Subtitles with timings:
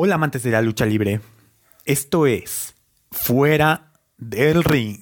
[0.00, 1.20] Hola amantes de la lucha libre.
[1.84, 2.76] Esto es
[3.10, 5.00] Fuera del Ring.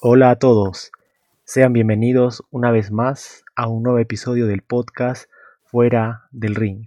[0.00, 0.90] Hola a todos.
[1.44, 5.28] Sean bienvenidos una vez más a un nuevo episodio del podcast
[5.66, 6.86] Fuera del Ring.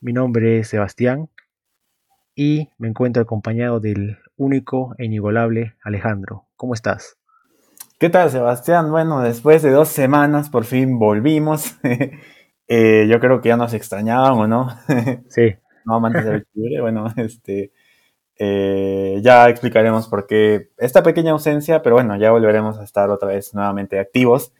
[0.00, 1.28] Mi nombre es Sebastián
[2.34, 6.46] y me encuentro acompañado del único e inigualable Alejandro.
[6.56, 7.16] ¿Cómo estás?
[8.00, 8.90] ¿Qué tal, Sebastián?
[8.90, 11.76] Bueno, después de dos semanas por fin volvimos.
[12.74, 14.68] Eh, yo creo que ya nos extrañaban, ¿o no?
[15.28, 15.54] Sí.
[15.84, 16.80] no, amantes del libre.
[16.80, 17.70] Bueno, este,
[18.38, 23.28] eh, ya explicaremos por qué esta pequeña ausencia, pero bueno, ya volveremos a estar otra
[23.28, 24.54] vez nuevamente activos.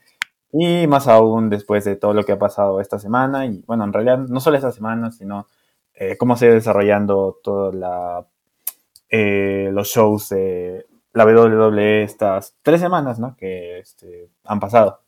[0.51, 3.47] Y más aún después de todo lo que ha pasado esta semana.
[3.47, 5.47] Y bueno, en realidad no solo esta semana, sino
[5.95, 13.35] eh, cómo se ha desarrollando todos los shows de la WWE estas tres semanas, ¿no?
[13.35, 14.99] Que este, han pasado.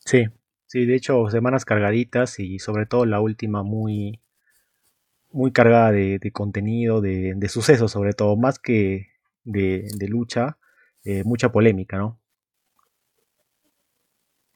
[0.00, 0.26] Sí,
[0.70, 4.20] Sí, de hecho, semanas cargaditas y sobre todo la última muy,
[5.32, 9.08] muy cargada de, contenido, de, sucesos sobre todo, más que
[9.42, 10.58] de, lucha,
[11.02, 12.20] eh, mucha polémica, ¿no?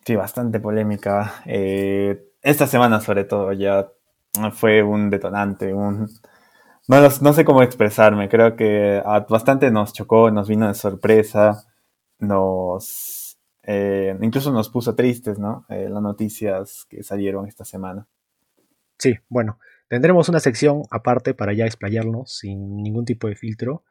[0.06, 1.42] Sí, bastante polémica.
[1.47, 3.91] Eh, esta semana sobre todo ya
[4.53, 6.08] fue un detonante, un...
[6.86, 11.66] No, no sé cómo expresarme, creo que bastante nos chocó, nos vino de sorpresa,
[12.20, 13.23] nos
[13.66, 15.64] eh, incluso nos puso tristes, ¿no?
[15.68, 18.06] Eh, las noticias que salieron esta semana.
[18.98, 23.84] Sí, bueno, tendremos una sección aparte para ya explayarnos sin ningún tipo de filtro.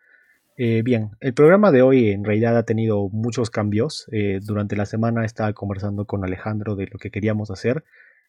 [0.55, 4.07] Eh, bien, el programa de hoy en realidad ha tenido muchos cambios.
[4.41, 7.83] durante la semana estaba conversando con Alejandro de lo que queríamos hacer.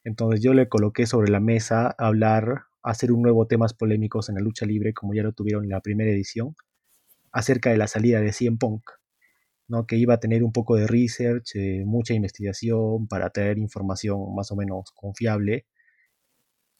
[0.05, 4.41] Entonces yo le coloqué sobre la mesa hablar, hacer un nuevo temas polémicos en la
[4.41, 6.55] lucha libre, como ya lo tuvieron en la primera edición,
[7.33, 8.83] acerca de la salida de CM Punk.
[9.69, 9.87] ¿No?
[9.87, 14.51] que iba a tener un poco de research, eh, mucha investigación para traer información más
[14.53, 15.67] o menos confiable.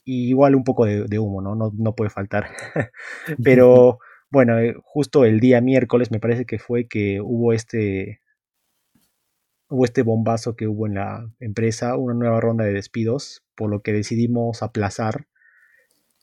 [0.05, 1.55] Y igual un poco de, humo, ¿no?
[1.73, 1.95] ¿no?
[1.95, 2.51] puede faltar.
[3.43, 3.99] Pero
[4.31, 8.21] bueno, eh, justo el día miércoles me parece que fue que hubo este,
[9.69, 13.83] hubo este bombazo que hubo en la empresa, una nueva ronda de despidos, por lo
[13.83, 15.27] que decidimos aplazar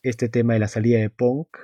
[0.02, 1.56] este tema de la salida de Punk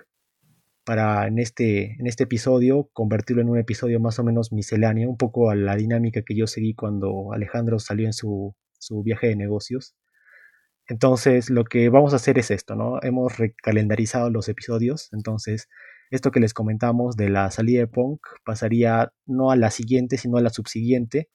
[0.88, 5.18] para en este, en este episodio convertirlo en un episodio más o menos misceláneo, un
[5.18, 8.54] poco a la dinámica que yo seguí cuando Alejandro salió en su,
[9.04, 9.94] viaje de negocios.
[10.86, 13.02] Entonces, lo que vamos a hacer es esto, ¿no?
[13.02, 15.68] Hemos recalendarizado los episodios, entonces,
[16.10, 20.38] esto que les comentamos de la salida de Punk pasaría no a la siguiente, sino
[20.38, 21.28] a la subsiguiente,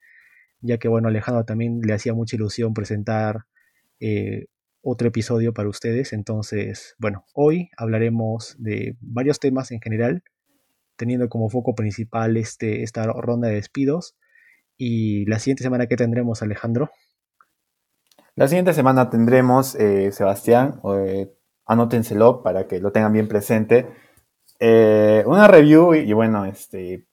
[0.62, 3.46] ya que, bueno, Alejandro también le hacía mucha ilusión presentar
[4.00, 4.48] eh,
[4.84, 6.14] otro episodio para ustedes.
[6.14, 10.24] Entonces, bueno, hoy hablaremos de varios temas en general,
[10.98, 14.16] teniendo como foco principal este, esta ronda de despidos.
[14.78, 16.92] Y la siguiente semana, ¿qué tendremos, Alejandro?
[18.36, 21.32] La siguiente semana tendremos, eh, Sebastián, eh,
[21.66, 23.88] anótenselo para que lo tengan bien presente,
[24.60, 27.06] eh, una review y, bueno, este,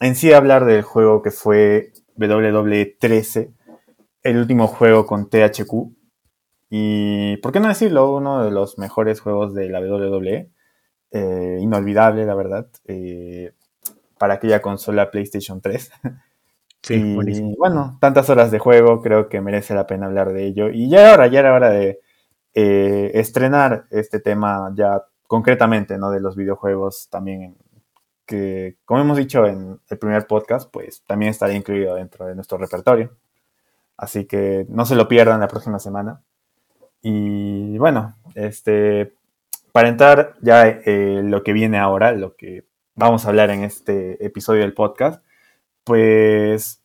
[0.00, 3.52] en sí hablar del juego que fue WWE13,
[4.22, 5.95] el último juego con THQ,
[6.68, 8.14] y, ¿por qué no decirlo?
[8.14, 10.50] Uno de los mejores juegos de la WWE.
[11.12, 12.68] Eh, inolvidable, la verdad.
[12.84, 13.52] Eh,
[14.18, 15.90] para aquella consola PlayStation 3.
[16.82, 16.94] Sí,
[17.26, 20.68] y bueno, tantas horas de juego, creo que merece la pena hablar de ello.
[20.68, 22.00] Y ya ahora, ya era hora de
[22.54, 26.12] eh, estrenar este tema ya concretamente, ¿no?
[26.12, 27.56] De los videojuegos también,
[28.24, 32.56] que como hemos dicho en el primer podcast, pues también estará incluido dentro de nuestro
[32.56, 33.16] repertorio.
[33.96, 36.22] Así que no se lo pierdan la próxima semana.
[37.02, 39.14] Y bueno, este,
[39.72, 42.64] para entrar ya eh, lo que viene ahora, lo que
[42.94, 45.22] vamos a hablar en este episodio del podcast,
[45.84, 46.80] pues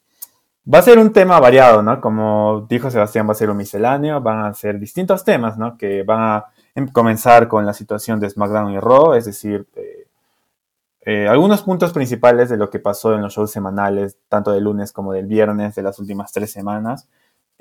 [0.72, 2.02] va a ser un tema variado, ¿no?
[2.02, 5.78] Como dijo Sebastián, va a ser un misceláneo, van a ser distintos temas, ¿no?
[5.78, 6.46] Que van a
[6.76, 9.68] em, comenzar con la situación de SmackDown y Raw, es decir,
[11.04, 14.92] eh, algunos puntos principales de lo que pasó en los shows semanales, tanto del lunes
[14.94, 17.08] como del viernes de las últimas tres semanas.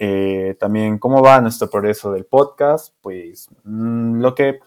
[0.02, 4.60] Eh, también cómo va nuestro progreso del podcast, pues mm, lo, que,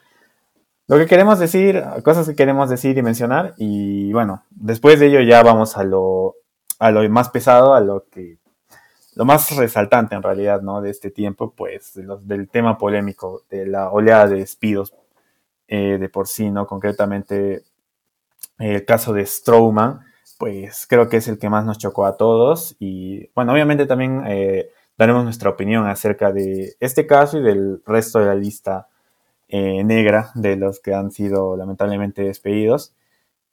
[0.85, 3.55] lo que queremos decir, cosas que queremos decir y mencionar.
[3.57, 6.35] Y bueno, después de ello ya vamos a lo,
[6.77, 8.37] a lo más pesado, a lo que
[9.15, 10.81] lo más resaltante en realidad, ¿no?
[10.81, 14.93] De este tiempo, pues, del tema polémico, de la oleada de despidos
[15.67, 16.67] eh, de por sí, ¿no?
[16.67, 17.63] Concretamente,
[18.59, 20.01] el caso de Strowman,
[20.37, 22.75] pues creo que es el que más nos chocó a todos.
[22.77, 28.19] Y bueno, obviamente también eh, daremos nuestra opinión acerca de este caso y del resto
[28.19, 28.87] de la lista
[29.47, 32.93] eh, negra de los que han sido lamentablemente despedidos.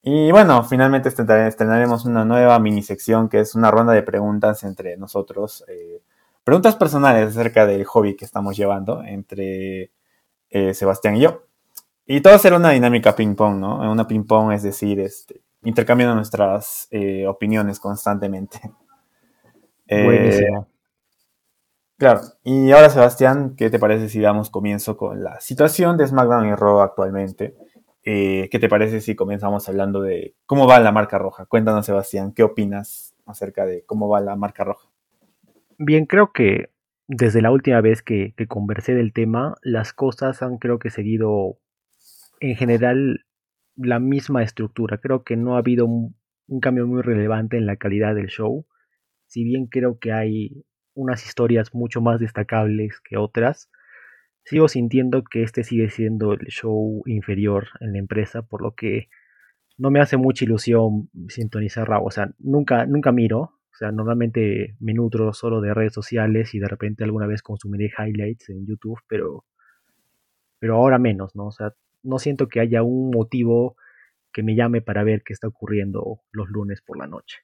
[0.03, 4.97] Y bueno, finalmente estrenaremos una nueva mini sección que es una ronda de preguntas entre
[4.97, 5.65] nosotros.
[5.69, 6.01] Eh,
[6.43, 9.91] preguntas personales acerca del hobby que estamos llevando entre
[10.49, 11.43] eh, Sebastián y yo.
[12.07, 13.93] Y todo será una dinámica ping-pong, ¿no?
[13.93, 18.59] Una ping-pong, es decir, este, intercambiando nuestras eh, opiniones constantemente.
[19.87, 20.70] Buenísimo.
[22.01, 26.47] Claro, y ahora Sebastián, ¿qué te parece si damos comienzo con la situación de SmackDown
[26.47, 27.55] y Raw actualmente?
[28.03, 31.45] ¿Qué te parece si comenzamos hablando de cómo va la marca roja?
[31.45, 34.89] Cuéntanos Sebastián, ¿qué opinas acerca de cómo va la marca roja?
[35.77, 36.71] Bien, creo que
[37.07, 41.59] desde la última vez que, conversé del tema, las cosas han creo que seguido
[42.41, 43.27] en general
[43.77, 45.03] la misma estructura.
[45.03, 46.17] Creo que no ha habido un,
[46.63, 48.65] cambio muy relevante en la calidad del show.
[49.27, 50.65] Si bien creo que hay
[51.01, 53.71] unas historias mucho más destacables que otras,
[54.45, 59.09] sigo sintiendo que este sigue siendo el show inferior en la empresa, por lo que
[59.79, 62.05] no me hace mucha ilusión sintonizar Raw.
[62.05, 66.59] O sea, nunca, nunca miro, o sea, normalmente me nutro solo de redes sociales y
[66.59, 69.45] de repente alguna vez consumiré highlights en YouTube, pero,
[70.59, 71.47] pero ahora menos, ¿no?
[71.47, 73.77] O sea, no siento que haya un motivo
[74.33, 77.39] que me llame para ver qué está ocurriendo los lunes por la noche.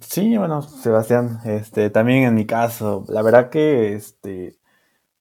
[0.00, 4.58] Sí, bueno, Sebastián, este, también en mi caso, la verdad que este,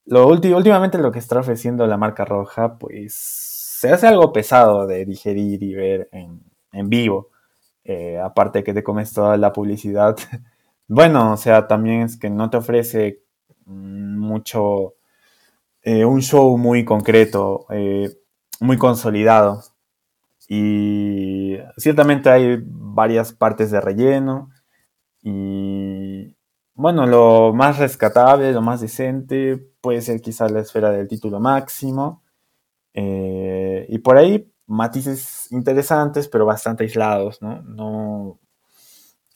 [0.06, 5.06] lo últimamente lo que está ofreciendo la marca roja, pues se hace algo pesado de
[5.06, 6.42] digerir y ver en,
[6.74, 7.30] en vivo.
[7.86, 10.18] Eh, aparte que te comes toda la publicidad.
[10.88, 13.24] bueno, o sea, también es que no te ofrece
[13.66, 14.96] mucho,
[15.84, 18.12] eh, un show muy concreto, eh,
[18.62, 19.64] muy consolidado.
[20.48, 24.50] Y ciertamente hay varias partes de relleno.
[25.28, 26.36] Y
[26.76, 32.24] bueno, lo más rescatable, lo más decente, puede ser quizás la esfera del título máximo.
[32.94, 37.62] y por ahí matices interesantes, pero bastante aislados, ¿no?
[37.64, 38.40] No,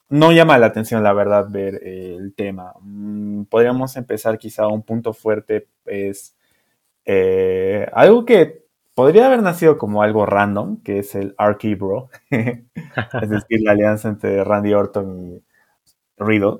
[0.09, 2.74] no llama la atención, la verdad, ver el tema.
[2.81, 6.35] Mm, podríamos empezar quizá un punto fuerte, es
[7.06, 8.65] eh, algo que
[8.95, 11.35] podría haber nacido como algo random, que es el
[11.80, 15.44] Bro, es decir, la alianza entre Randy Orton y
[16.19, 16.60] Riddle.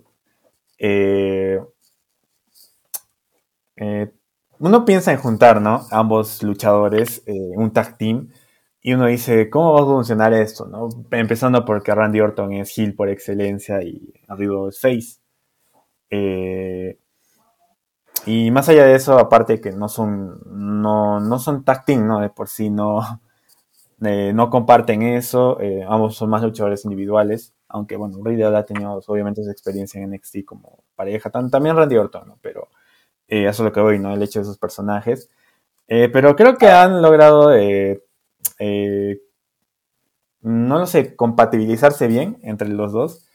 [0.78, 1.60] Eh,
[3.76, 4.12] eh,
[4.60, 5.86] uno piensa en juntar, ¿no?
[5.92, 8.30] Ambos luchadores, un tag team,
[8.82, 10.66] y uno dice, ¿cómo va a funcionar esto?
[10.66, 10.90] ¿no?
[11.12, 15.20] Empezando porque Randy Orton es heel por excelencia y Riddle es face.
[16.10, 16.98] Eh,
[18.26, 20.40] y más allá de eso, aparte que no son,
[20.82, 22.20] no, no son tag team, ¿no?
[22.20, 23.02] De por sí no,
[24.04, 25.60] eh, no comparten eso.
[25.60, 27.54] Eh, ambos son más luchadores individuales.
[27.70, 31.30] Aunque, bueno, Riddle ha tenido obviamente su experiencia en NXT como pareja.
[31.30, 32.40] También Randy Orton, ¿no?
[32.42, 32.68] Pero
[33.28, 34.14] eso es lo que voy, ¿no?
[34.14, 35.30] El hecho de sus personajes.
[35.88, 38.02] pero creo que han logrado eh,
[40.42, 43.26] no lo sé, compatibilizarse bien entre los dos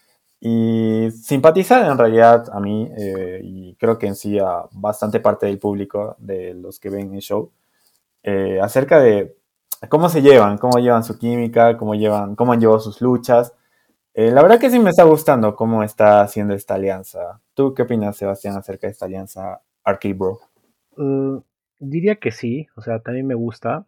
[0.41, 5.47] y simpatizar en realidad a mí eh, y creo que en sí a bastante parte
[5.47, 7.51] del público de los que ven el show
[8.23, 9.37] eh, acerca de
[9.89, 13.53] cómo se llevan, cómo llevan su química, cómo llevan, cómo han llevado sus luchas.
[14.15, 17.41] La verdad que sí me está gustando cómo está haciendo esta alianza.
[17.55, 20.41] ¿Tú qué opinas, Sebastián, acerca de esta alianza Arcade Bro?
[20.97, 21.39] Mm,
[21.79, 23.87] diría que sí, o sea, también me gusta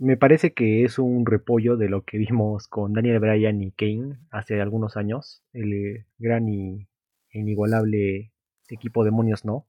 [0.00, 4.18] me parece que es un repollo de lo que vimos con Daniel Bryan y Kane
[4.30, 6.88] hace algunos años, el eh, gran y
[7.32, 8.32] inigualable
[8.70, 9.66] equipo Demonios No,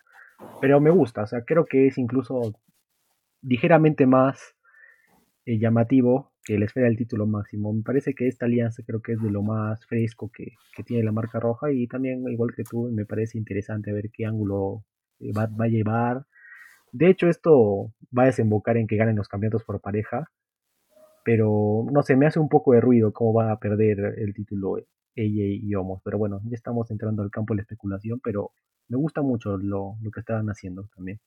[0.61, 2.53] pero me gusta, o sea, creo que es incluso
[3.41, 4.55] ligeramente más
[5.53, 7.73] eh, llamativo que la esfera del título máximo.
[7.73, 10.53] Me parece que esta alianza creo que es de lo más fresco que,
[10.85, 14.83] tiene la marca roja y también, igual que tú, me parece interesante ver qué ángulo
[15.19, 16.25] eh, va a llevar
[16.91, 20.29] de hecho, esto va a desembocar en que ganen los campeonatos por pareja.
[21.23, 24.77] Pero no sé, me hace un poco de ruido cómo va a perder el título
[24.77, 26.01] ella y Homos.
[26.03, 28.51] Pero bueno, ya estamos entrando al campo de la especulación, pero
[28.89, 31.19] me gusta mucho lo, que estaban haciendo también.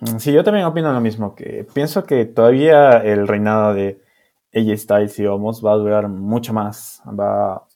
[0.00, 4.00] Mm, sí, yo también opino lo mismo, que pienso que todavía el reinado de
[4.54, 7.02] AJ Styles y Homos va a durar mucho más.
[7.06, 7.66] Va...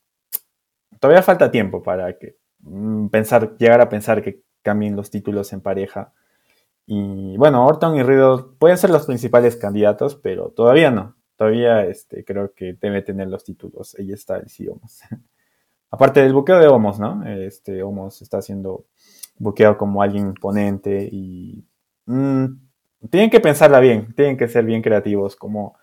[0.98, 5.60] Todavía falta tiempo para que mm, pensar, llegar a pensar que cambien los títulos en
[5.62, 6.12] pareja.
[6.86, 11.16] Y bueno, Orton y Riddle pueden ser los principales candidatos, pero todavía no.
[11.36, 13.96] Todavía este, creo que debe tener los títulos.
[13.98, 15.00] Ahí está el sí Homos.
[15.90, 17.26] Aparte del buqueo de Homos, ¿no?
[17.26, 18.84] Este Homos está siendo
[19.38, 21.64] buqueado como alguien imponente y
[22.06, 22.46] mm,
[23.10, 25.78] tienen que pensarla bien, tienen que ser bien creativos, como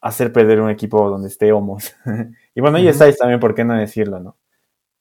[0.00, 1.94] hacer perder un equipo donde esté Homos.
[2.54, 4.36] y bueno, ahí estáis también, ¿por qué no decirlo, no?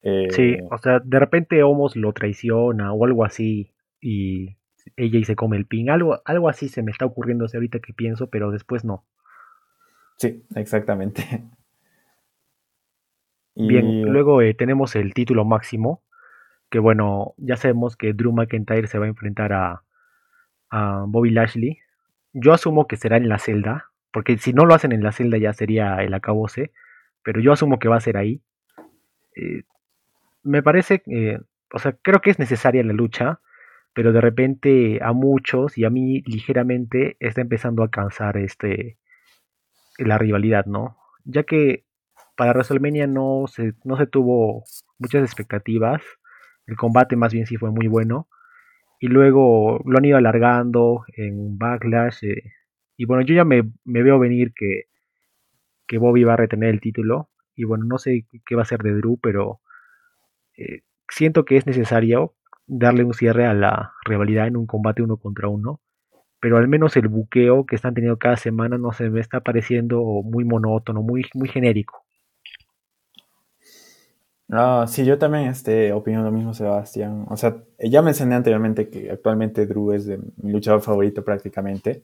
[0.02, 4.56] sí, eh, o sea, de repente Homos lo traiciona o algo así y
[4.96, 5.90] ella y se come el pin.
[5.90, 9.06] Algo, algo así se me está ocurriendo ahorita que pienso, pero después no.
[10.18, 11.24] Sí, exactamente.
[13.56, 16.02] Bien, luego eh, tenemos el título máximo.
[16.70, 19.84] que bueno, ya sabemos que Drew McIntyre se va a enfrentar a,
[20.70, 21.80] a Bobby Lashley.
[22.34, 25.38] Yo asumo que será en la celda, porque si no lo hacen en la celda
[25.38, 26.72] ya sería el acabose,
[27.24, 28.42] pero yo asumo que va a ser ahí.
[29.36, 29.64] Eh,
[30.44, 31.40] me parece, eh,
[31.74, 33.40] o sea, creo que es necesaria la lucha,
[33.94, 38.98] pero de repente a muchos y a mí ligeramente está empezando a cansar este
[39.98, 40.98] la rivalidad, ¿no?
[41.26, 41.86] Ya que
[42.38, 44.64] para WrestleMania no se, no se tuvo
[44.98, 46.02] muchas expectativas,
[46.68, 48.30] el combate más bien sí fue muy bueno,
[49.00, 52.44] y luego lo han ido alargando en Backlash, eh,
[52.98, 54.86] y bueno, yo ya me, veo venir que,
[55.88, 58.84] que Bobby va a retener el título, y bueno, no sé qué va a ser
[58.84, 59.62] de Drew, pero
[60.58, 62.36] eh, siento que es necesario
[62.68, 65.82] darle un cierre a la rivalidad en un combate uno contra uno.
[66.40, 70.02] Pero al menos el buqueo que están teniendo cada semana no se me está pareciendo
[70.24, 72.06] muy monótono, muy, muy genérico.
[74.52, 77.26] Ah, sí, yo también este, opino lo mismo, Sebastián.
[77.30, 82.04] O sea, ya mencioné anteriormente que actualmente Drew es de mi luchador favorito prácticamente,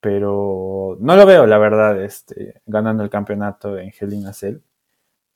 [0.00, 4.60] pero no lo veo, la verdad, este, ganando el campeonato en Hell in a Cell.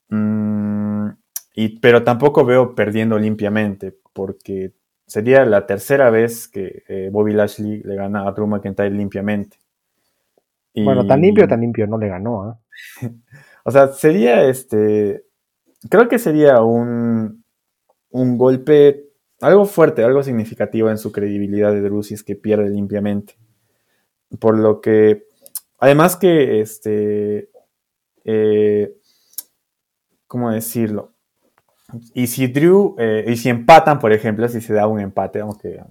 [0.09, 1.09] Mm,
[1.55, 4.73] y, pero tampoco veo perdiendo limpiamente, porque
[5.07, 9.59] sería la tercera vez que eh, Bobby Lashley le gana a Drew McIntyre limpiamente.
[10.75, 12.59] Bueno, tan limpio, tan limpio no le ganó.
[13.03, 13.11] ¿eh?
[13.65, 15.27] o sea, sería este.
[15.91, 17.45] Creo que sería un,
[18.11, 19.05] un golpe,
[19.41, 23.37] algo fuerte, algo significativo en su credibilidad de Drew si es que pierde limpiamente.
[24.39, 25.25] Por lo que,
[25.79, 27.51] además que, este,
[28.25, 28.95] eh,
[30.27, 31.13] ¿cómo decirlo?
[32.15, 35.83] Y si Drew, eh, y si empatan, por ejemplo, si se da un empate, aunque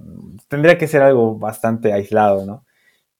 [0.48, 2.66] tendría que ser algo bastante aislado, ¿no?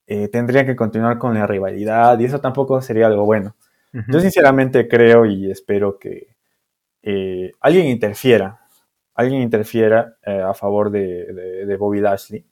[0.08, 3.56] Eh, tendrían que continuar con la rivalidad y eso tampoco sería algo bueno.
[4.08, 6.31] Yo sinceramente creo y espero que
[7.04, 8.62] eh, alguien interfiera,
[9.14, 12.46] alguien interfiera a favor de, Bobby Lashley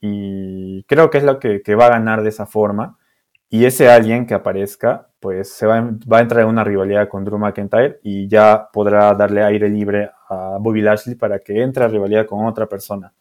[0.00, 2.98] y creo que es lo que, va a ganar de esa forma
[3.48, 7.38] y ese alguien que aparezca, pues se va, a entrar en una rivalidad con Drew
[7.38, 12.26] McIntyre y ya podrá darle aire libre a Bobby Lashley para que entre a rivalidad
[12.26, 13.12] con otra persona.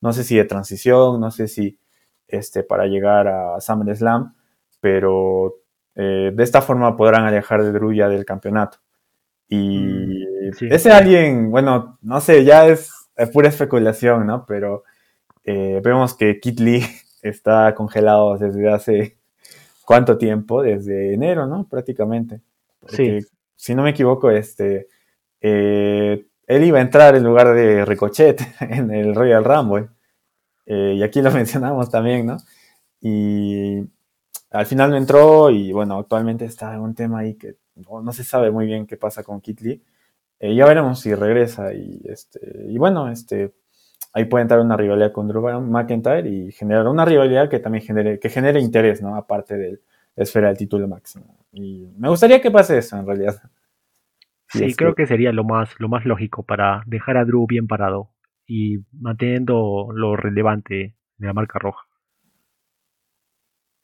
[0.00, 1.78] No sé si de transición, no sé si
[2.26, 4.34] este, para llegar a SummerSlam,
[4.80, 5.56] pero
[5.94, 8.78] eh, de esta forma podrán alejar de Drew del campeonato.
[9.48, 12.90] Y mm, ese alguien, bueno, no sé, ya es,
[13.32, 14.44] pura especulación, ¿no?
[14.46, 14.84] Pero
[15.44, 16.84] eh, vemos que Kit Lee
[17.22, 19.16] está congelado desde hace
[19.84, 21.68] cuánto tiempo, desde enero, ¿no?
[21.68, 22.40] Prácticamente.
[22.88, 23.20] sí.
[23.56, 24.88] Si no me equivoco, este,
[25.40, 29.88] eh, él iba a entrar en lugar de Ricochet en el Royal Rumble.
[30.66, 32.38] Eh, y aquí lo mencionamos también, ¿no?
[33.00, 33.80] Y
[34.50, 38.24] al final no entró y bueno, actualmente está en un tema ahí que no, se
[38.24, 39.82] sabe muy bien qué pasa con Kit Lee.
[40.38, 43.54] Eh, ya veremos si regresa y, este, y bueno, este,
[44.12, 48.18] ahí puede entrar una rivalidad con Drew McIntyre y generar una rivalidad que también genere,
[48.18, 49.16] que genere interés, ¿no?
[49.16, 49.80] Aparte de
[50.16, 51.46] la esfera del título máximo.
[51.52, 53.36] Y me gustaría que pase eso, en realidad.
[54.46, 55.06] Sí, creo que...
[55.06, 58.10] sería lo más, lo más lógico para dejar a Drew bien parado
[58.46, 61.88] y manteniendo lo relevante de la marca roja.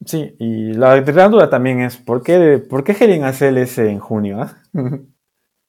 [0.04, 3.99] Sí, y la gran duda también es, ¿por qué, ¿por qué quieren hacer ese en
[3.99, 4.40] junio?
[4.40, 4.62] Ah?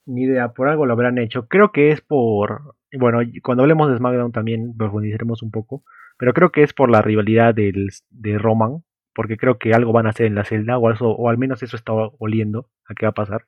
[0.05, 1.47] Ni idea, por algo lo habrán hecho.
[1.47, 5.83] Creo que es por bueno, cuando hablemos de SmackDown también profundizaremos un poco,
[6.17, 8.83] pero creo que es por la rivalidad del, de Roman,
[9.13, 11.75] porque creo que algo van a hacer en la celda, o, o al menos eso
[11.75, 13.47] está oliendo a qué va a pasar.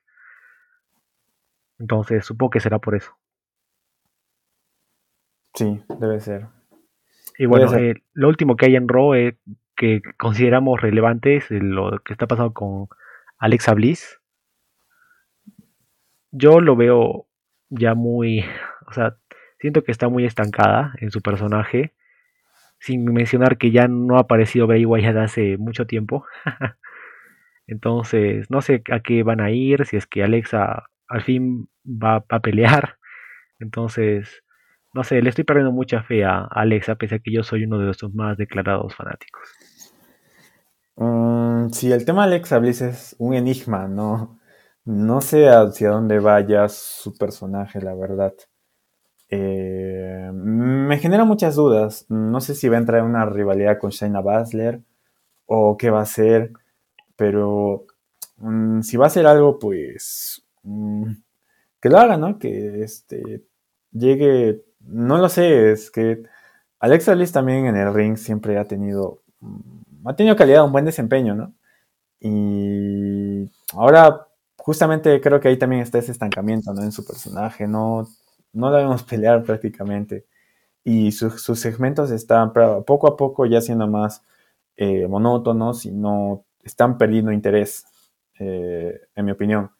[1.78, 3.12] Entonces, supongo que será por eso.
[5.54, 6.46] Sí, debe ser.
[7.38, 9.38] Y bueno, eh, lo último que hay en Raw eh,
[9.76, 12.88] que consideramos relevante es lo que está pasando con
[13.38, 14.20] Alexa Bliss.
[16.30, 17.26] Yo lo veo
[17.70, 18.44] ya muy,
[18.86, 19.16] o sea,
[19.64, 21.94] Siento que está muy estancada en su personaje.
[22.80, 26.26] Sin mencionar que ya no ha aparecido Bray Wyatt hace mucho tiempo.
[27.66, 32.22] Entonces, no sé a qué van a ir, si es que Alexa al fin va
[32.28, 32.98] a pelear.
[33.58, 34.43] Entonces,
[34.94, 37.78] no sé, le estoy perdiendo mucha fe a Alexa, pese a que yo soy uno
[37.78, 39.42] de sus más declarados fanáticos.
[40.96, 44.38] Mm, sí, el tema Alexa Bliss es un enigma, no,
[44.84, 48.34] no sé hacia dónde vaya su personaje, la verdad.
[49.30, 52.06] Eh, me genera muchas dudas.
[52.08, 54.80] No sé si va a entrar en una rivalidad con Shayna Baszler
[55.46, 56.52] o qué va a hacer,
[57.16, 57.86] pero
[58.38, 61.10] mm, si va a hacer algo, pues mm,
[61.80, 62.38] que lo haga, ¿no?
[62.38, 63.44] Que este
[63.94, 66.22] llegue, no lo sé, es que
[66.80, 70.84] Alexa Bliss también en el ring siempre ha tenido, mm, ha tenido calidad, un buen
[70.84, 71.54] desempeño, ¿no?
[72.20, 76.82] Y ahora justamente creo que ahí también está ese estancamiento, ¿no?
[76.82, 78.06] En su personaje, no
[78.54, 80.26] no la vemos pelear prácticamente.
[80.84, 84.22] Y sus segmentos están poco a poco ya siendo más
[84.76, 87.86] eh, monótonos y no están perdiendo interés,
[88.38, 89.70] eh, en mi opinión.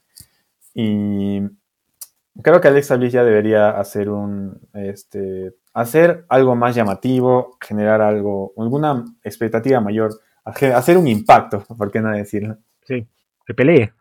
[0.75, 1.43] Y
[2.43, 8.53] creo que Alexa Bliss ya debería hacer un, este, hacer algo más llamativo, generar algo,
[8.57, 10.13] alguna expectativa mayor,
[10.45, 12.57] hacer un impacto, ¿por qué no decirlo?
[12.83, 13.07] Sí,
[13.47, 13.93] que pelee.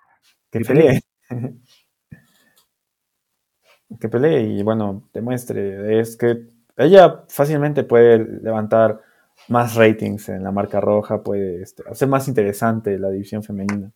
[0.50, 1.02] Que, pelee.
[4.00, 6.00] que pelee y bueno, demuestre.
[6.00, 6.48] Es que
[6.78, 9.02] ella fácilmente puede levantar
[9.50, 13.92] más ratings en la marca roja, puede este, hacer más interesante la división femenina.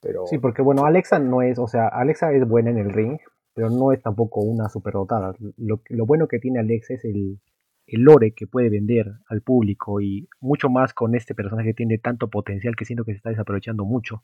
[0.00, 0.26] Pero...
[0.26, 3.18] Sí, porque bueno, Alexa no es, o sea, Alexa es buena en el ring,
[3.58, 5.34] pero no es tampoco una superdotada.
[5.56, 7.40] Lo, lo bueno que tiene Alexa es el,
[7.88, 11.98] el lore que puede vender al público y mucho más con este personaje que tiene
[11.98, 14.22] tanto potencial que siento que se está desaprovechando mucho.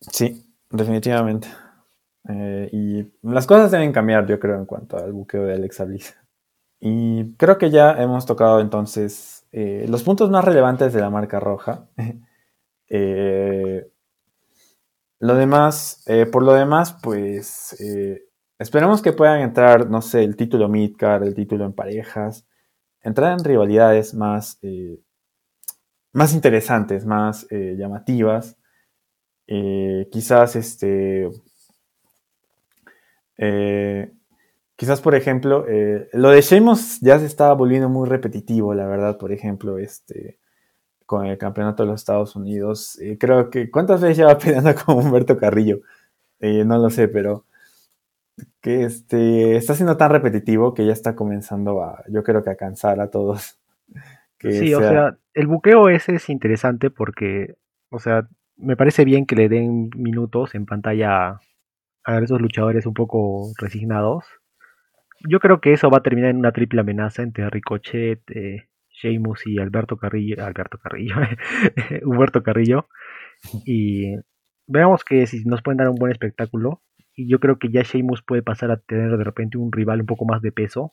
[0.00, 1.48] Sí, definitivamente.
[2.28, 6.14] Eh, y las cosas deben cambiar, yo creo, en cuanto al buqueo de Alexa Bliss.
[6.78, 11.40] Y creo que ya hemos tocado entonces eh, los puntos más relevantes de la marca
[11.40, 11.88] roja.
[12.96, 13.90] Eh,
[15.26, 17.76] lo demás, por lo demás, pues
[18.58, 22.46] esperemos que puedan entrar, no sé, el título Midcard, el título en parejas,
[23.02, 24.58] entrar en rivalidades más,
[26.12, 28.56] más interesantes, más llamativas.
[29.46, 31.30] quizás este
[33.36, 34.12] eh,
[34.76, 39.18] quizás, por ejemplo, eh, lo de Sheamus ya se estaba volviendo muy repetitivo, la verdad,
[39.18, 40.38] por ejemplo, este,
[41.16, 42.98] con el campeonato de los Estados Unidos.
[43.00, 45.80] Eh, creo que, ¿cuántas veces lleva peleando con Humberto Carrillo?
[46.40, 47.46] no lo sé, pero
[48.60, 52.56] que este, está siendo tan repetitivo que ya está comenzando a, yo creo que a
[52.56, 53.58] cansar a todos.
[54.40, 57.56] sí, o sea, el buqueo ese es interesante porque,
[57.90, 61.40] o sea, me parece bien que le den minutos en pantalla
[62.04, 64.24] a esos luchadores un poco resignados.
[65.28, 69.46] Yo creo que eso va a terminar en una triple amenaza entre Ricochet, eh, Sheamus
[69.46, 71.16] y Alberto Carrillo, Alberto Carrillo,
[72.04, 72.88] Humberto Carrillo.
[73.66, 74.16] Y
[74.66, 76.82] veamos que si nos pueden dar un buen espectáculo.
[77.16, 80.06] Y yo creo que ya Sheamus puede pasar a tener de repente un rival un
[80.06, 80.92] poco más de peso,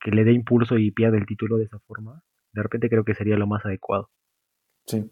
[0.00, 2.22] que le dé impulso y pierda el título de esa forma.
[2.52, 4.10] De repente creo que sería lo más adecuado.
[4.86, 5.10] Sí.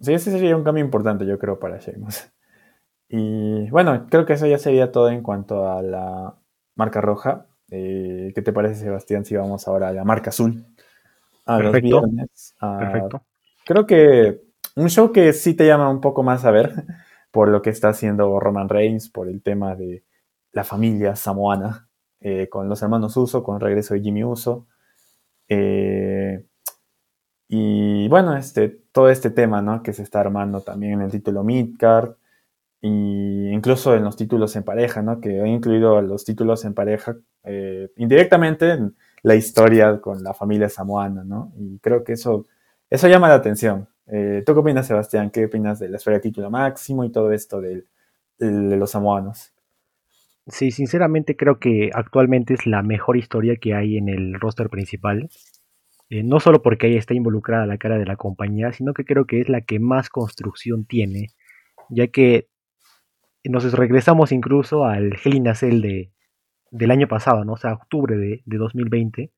[0.00, 2.32] Sí, ese sería un cambio importante, yo creo, para Sheamus.
[3.08, 6.38] Y bueno, creo que eso ya sería todo en cuanto a la
[6.76, 7.46] marca roja.
[7.70, 10.64] Eh, ¿Qué te parece, Sebastián, si vamos ahora a la marca azul?
[11.44, 12.02] A Perfecto.
[12.60, 13.22] Perfecto.
[13.64, 14.42] Creo que
[14.76, 16.72] un show que sí te llama un poco más a ver
[17.30, 20.04] por lo que está haciendo Roman Reigns, por el tema de
[20.52, 21.88] la familia samoana,
[22.20, 24.66] eh, con los hermanos Uso, con el regreso de Jimmy Uso.
[25.48, 26.44] Eh,
[27.48, 29.82] y bueno, este, todo este tema ¿no?
[29.82, 32.14] que se está armando también en el título Midcard
[32.80, 35.20] y incluso en los títulos en pareja, ¿no?
[35.20, 40.68] Que he incluido los títulos en pareja eh, indirectamente en la historia con la familia
[40.68, 41.52] samoana, ¿no?
[41.56, 42.46] Y creo que eso,
[42.88, 43.88] eso llama la atención.
[44.06, 45.30] Eh, ¿Tú qué opinas, Sebastián?
[45.30, 47.84] ¿Qué opinas de la esfera de título máximo y todo esto de,
[48.38, 49.52] los samoanos?
[50.46, 55.28] Sí, sinceramente creo que actualmente es la mejor historia que hay en el roster principal.
[56.10, 59.26] Eh, no solo porque ahí está involucrada la cara de la compañía, sino que creo
[59.26, 61.26] que es la que más construcción tiene,
[61.90, 62.48] ya que
[63.44, 66.12] nos regresamos incluso al Hell in de,
[66.70, 67.52] del año pasado, ¿no?
[67.54, 69.32] O sea, octubre de, 2020.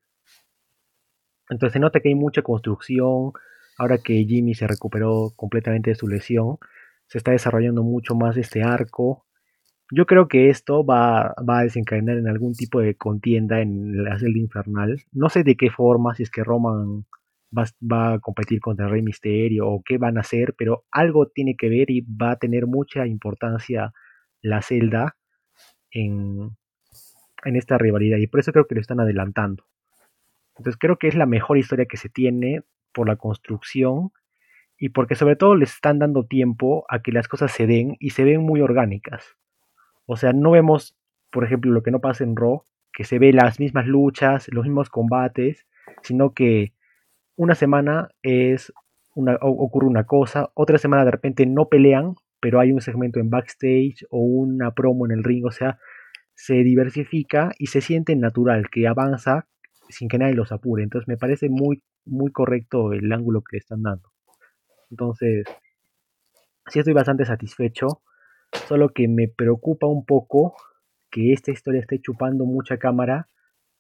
[1.51, 3.33] Entonces se nota que hay mucha construcción.
[3.79, 6.59] Ahora que Jimmy se recuperó completamente de su lesión,
[7.07, 9.25] se está desarrollando mucho más este arco.
[9.91, 14.39] Yo creo que esto va, a desencadenar en algún tipo de contienda en la celda
[14.39, 15.03] infernal.
[15.13, 17.07] No sé de qué forma, si es que Roman
[17.57, 21.69] va, a competir contra Rey Misterio o qué van a hacer, pero algo tiene que
[21.69, 23.93] ver y va a tener mucha importancia
[24.43, 25.17] la celda
[25.91, 26.57] en,
[27.45, 29.65] en esta rivalidad y por eso creo que lo están adelantando.
[30.57, 34.13] Entonces creo que es la mejor historia que se tiene por la construcción
[34.79, 38.11] y porque sobre todo les están dando tiempo a que las cosas se den y
[38.11, 39.37] se ven muy orgánicas.
[40.07, 40.97] O sea, no vemos,
[41.31, 44.65] por ejemplo, lo que no pasa en Raw, que se ve las mismas luchas, los
[44.65, 45.67] mismos combates,
[46.03, 46.73] sino que
[47.41, 48.71] una semana es
[49.15, 53.31] una, ocurre una cosa, otra semana de repente no pelean, pero hay un segmento en
[53.31, 55.79] backstage o una promo en el ring, o sea,
[56.35, 59.47] se diversifica y se siente natural, que avanza
[59.89, 60.83] sin que nadie los apure.
[60.83, 64.11] Entonces me parece muy, muy correcto el ángulo que están dando.
[64.91, 65.47] Entonces,
[66.67, 68.03] sí estoy bastante satisfecho,
[68.53, 70.57] solo que me preocupa un poco
[71.11, 73.29] que esta historia esté chupando mucha cámara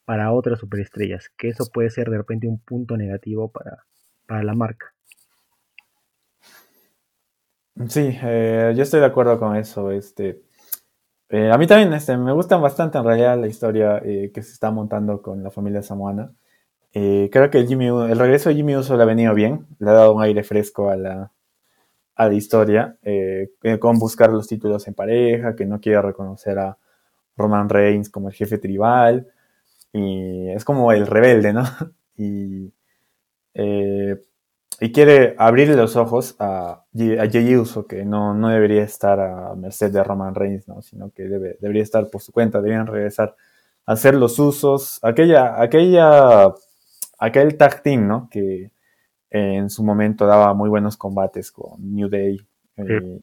[0.05, 3.85] para otras superestrellas, que eso puede ser de repente un punto negativo para,
[4.27, 4.95] para la marca.
[7.89, 9.91] Sí, eh, yo estoy de acuerdo con eso.
[9.91, 10.43] Este,
[11.33, 14.53] Eh, a mí también este, me gusta bastante en realidad la historia eh, que se
[14.53, 16.33] está montando con la familia samoana.
[16.93, 20.13] Creo que Jimmy, el regreso de Jimmy Uso le ha venido bien, le ha dado
[20.13, 21.31] un aire fresco a la,
[22.17, 22.99] a la historia,
[23.79, 26.77] con buscar los títulos en pareja, que no quiere reconocer a
[27.37, 29.29] Roman Reigns como el jefe tribal,
[29.93, 31.65] y es como el rebelde, ¿no?
[32.17, 32.73] Y
[34.83, 39.55] y quiere abrirle los ojos a, a Jey Uso, que no, no, debería estar a
[39.55, 40.81] merced de Roman Reigns, ¿no?
[40.81, 43.37] sino que debe, debería estar por su cuenta, deberían regresar
[43.85, 46.55] a hacer los usos, aquella, aquella,
[47.19, 48.29] aquel tag team, ¿no?
[48.31, 48.71] Que
[49.29, 52.41] en su momento daba muy buenos combates con New Day.
[52.77, 53.21] Eh,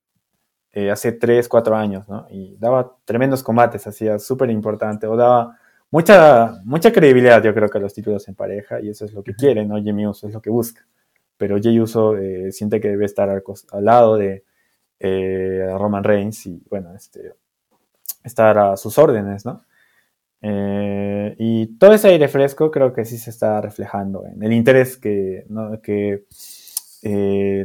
[0.74, 2.28] eh, hace 3, 4 años, ¿no?
[2.30, 5.58] Y daba tremendos combates, hacía súper importante, o daba
[5.92, 9.24] mucha, mucha credibilidad, yo creo que a los títulos en pareja, y eso es lo
[9.24, 9.82] que quiere, ¿no?
[9.82, 10.86] Jimmy Uso es lo que busca
[11.38, 14.44] pero Jey Uso eh, siente que debe estar al, lado de
[15.00, 17.34] eh, Roman Reigns y, bueno, este,
[18.24, 19.64] estar a sus órdenes, ¿no?
[20.42, 24.98] Eh, y todo ese aire fresco creo que sí se está reflejando en el interés
[24.98, 25.46] que,
[25.82, 26.26] que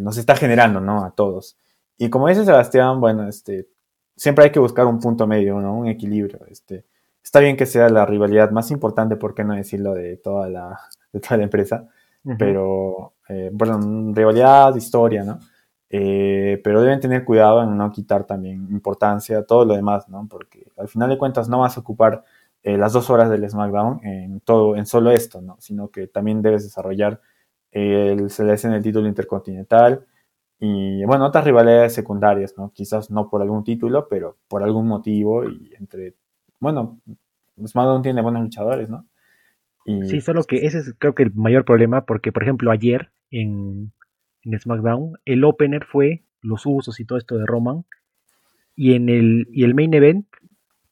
[0.01, 1.05] nos está generando, ¿no?
[1.05, 1.57] A todos.
[1.99, 3.69] Y como dice Sebastián, bueno, este,
[4.17, 5.79] siempre hay que buscar un punto medio, ¿no?
[5.79, 6.41] Un equilibrio.
[6.49, 6.85] Este,
[7.23, 10.79] está bien que sea la rivalidad más importante, ¿por qué no decirlo, de toda la,
[11.13, 11.89] de toda la empresa?
[12.39, 15.41] Pero eh, bueno, rivalidad, historia, ¿no?
[15.91, 20.27] Eh, pero deben tener cuidado en no quitar también importancia a todo lo demás, ¿no?
[20.29, 22.25] Porque al final de cuentas no vas a ocupar
[22.63, 25.57] eh, las dos horas del SmackDown en todo, en solo esto, ¿no?
[25.61, 27.21] Sino que también debes desarrollar
[27.73, 30.07] el selección del título intercontinental
[30.65, 32.71] y, bueno, otras rivalidades secundarias, ¿no?
[32.73, 36.15] Quizás no por algún título, pero por algún motivo y entre,
[36.63, 37.01] bueno,
[37.59, 39.05] SmackDown tiene buenos luchadores, ¿no?
[40.05, 43.93] Sí, solo que ese es creo que el mayor problema, porque por ejemplo ayer en,
[44.45, 47.85] SmackDown el opener fue los usos y todo esto de Roman,
[48.77, 50.29] y en el, y el main event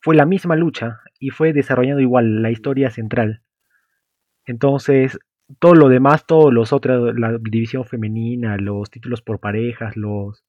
[0.00, 3.42] fue la misma lucha y fue desarrollando igual la historia central.
[4.46, 5.20] Entonces,
[5.61, 10.42] todo lo demás, todos los otros, la división femenina, los títulos por parejas, los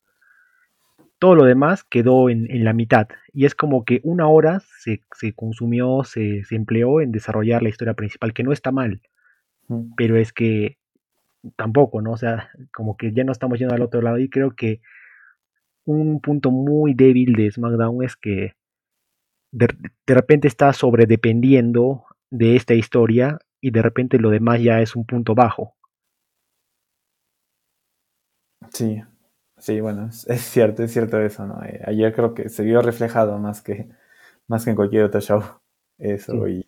[1.21, 3.07] todo lo demás quedó en, la mitad.
[3.31, 5.03] Y es como que una hora se,
[5.35, 9.03] consumió, se, empleó en desarrollar la historia principal, que no está mal.
[9.95, 10.79] Pero es que
[11.55, 12.13] tampoco, ¿no?
[12.13, 14.17] O sea, como que ya no estamos yendo al otro lado.
[14.17, 14.81] Y creo que
[15.85, 18.55] un punto muy débil de SmackDown es que
[19.51, 19.67] de,
[20.07, 25.05] de repente está sobredependiendo de esta historia y de repente lo demás ya es un
[25.05, 25.75] punto bajo.
[28.71, 29.03] Sí,
[29.61, 31.63] Sí, bueno, es, cierto, es cierto eso, ¿no?
[31.63, 33.89] Eh, ayer creo que se vio reflejado más que,
[34.47, 35.43] más que en cualquier otro show
[35.99, 36.67] eso y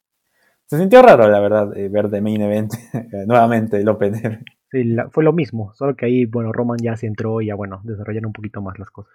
[0.68, 2.72] se sintió raro, la verdad, eh, ver de main event
[3.28, 4.44] nuevamente el opener.
[4.70, 7.82] Sí, fue lo mismo, solo que ahí, bueno, Roman ya se entró y ya, bueno,
[7.84, 9.14] desarrollaron un poquito más las cosas.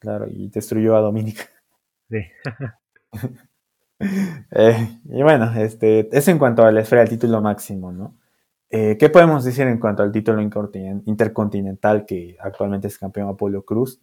[0.00, 1.48] Claro, y destruyó a Dominic.
[2.10, 2.20] Sí.
[4.50, 8.18] Eh, y bueno, este, es en cuanto a la esfera del título máximo, ¿no?
[8.74, 14.00] Eh, ¿Qué podemos decir en cuanto al título intercontinental que actualmente es campeón Apolo Cruz?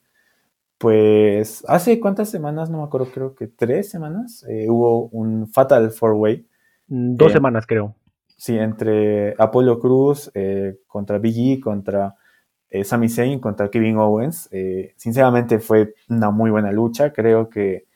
[0.77, 5.89] Pues hace cuántas semanas, no me acuerdo, creo que tres semanas, eh, hubo un Fatal
[5.89, 6.47] Four Way.
[6.87, 7.95] Mm, dos eh, semanas, creo.
[8.37, 10.31] Sí, entre Apolo Cruz
[10.85, 12.15] contra Big E, contra
[12.83, 14.49] Sami Zayn, contra Kevin Owens.
[14.95, 17.11] sinceramente fue una muy buena lucha.
[17.11, 17.87] Creo que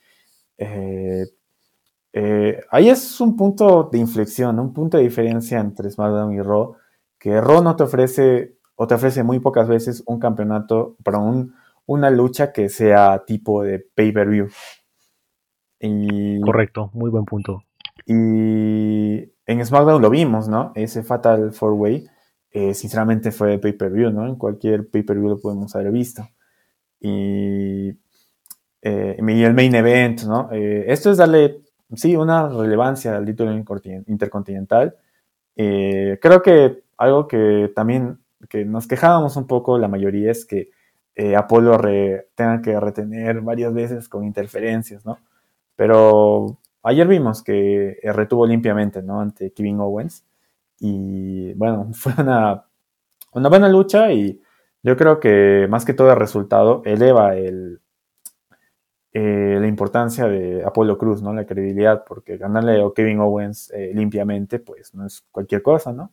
[2.16, 6.76] eh, ahí es un punto de inflexión, un punto de diferencia entre SmackDown y Raw,
[7.18, 11.54] que Raw no te ofrece o te ofrece muy pocas veces un campeonato para un,
[11.86, 14.48] una lucha que sea tipo de pay-per-view.
[16.44, 17.64] Correcto, muy buen punto.
[18.06, 20.70] Y en SmackDown lo vimos, ¿no?
[20.76, 22.06] Ese Fatal Four Way,
[22.52, 24.28] eh, sinceramente fue pay-per-view, ¿no?
[24.28, 26.28] En cualquier pay-per-view lo podemos haber visto.
[27.00, 27.88] Y,
[28.82, 30.48] eh, y el main event, ¿no?
[30.52, 31.63] esto es darle
[31.96, 34.96] sí, una relevancia al título intercontinental.
[35.56, 40.70] Eh, creo que algo que también que nos quejábamos un poco la mayoría es que
[41.14, 41.78] eh, Apolo
[42.34, 45.18] tenga que retener varias veces con interferencias, ¿no?
[45.76, 49.20] Pero ayer vimos que eh, retuvo limpiamente, ¿no?
[49.20, 50.24] Ante Kevin Owens.
[50.80, 52.64] Y bueno, fue una,
[53.32, 54.40] una buena lucha y
[54.82, 57.80] yo creo que más que todo el resultado eleva el,
[59.16, 61.32] eh, la importancia de Apolo Cruz, ¿no?
[61.32, 66.10] La credibilidad, porque ganarle a Kevin Owens eh, limpiamente, pues no es cualquier cosa, ¿no?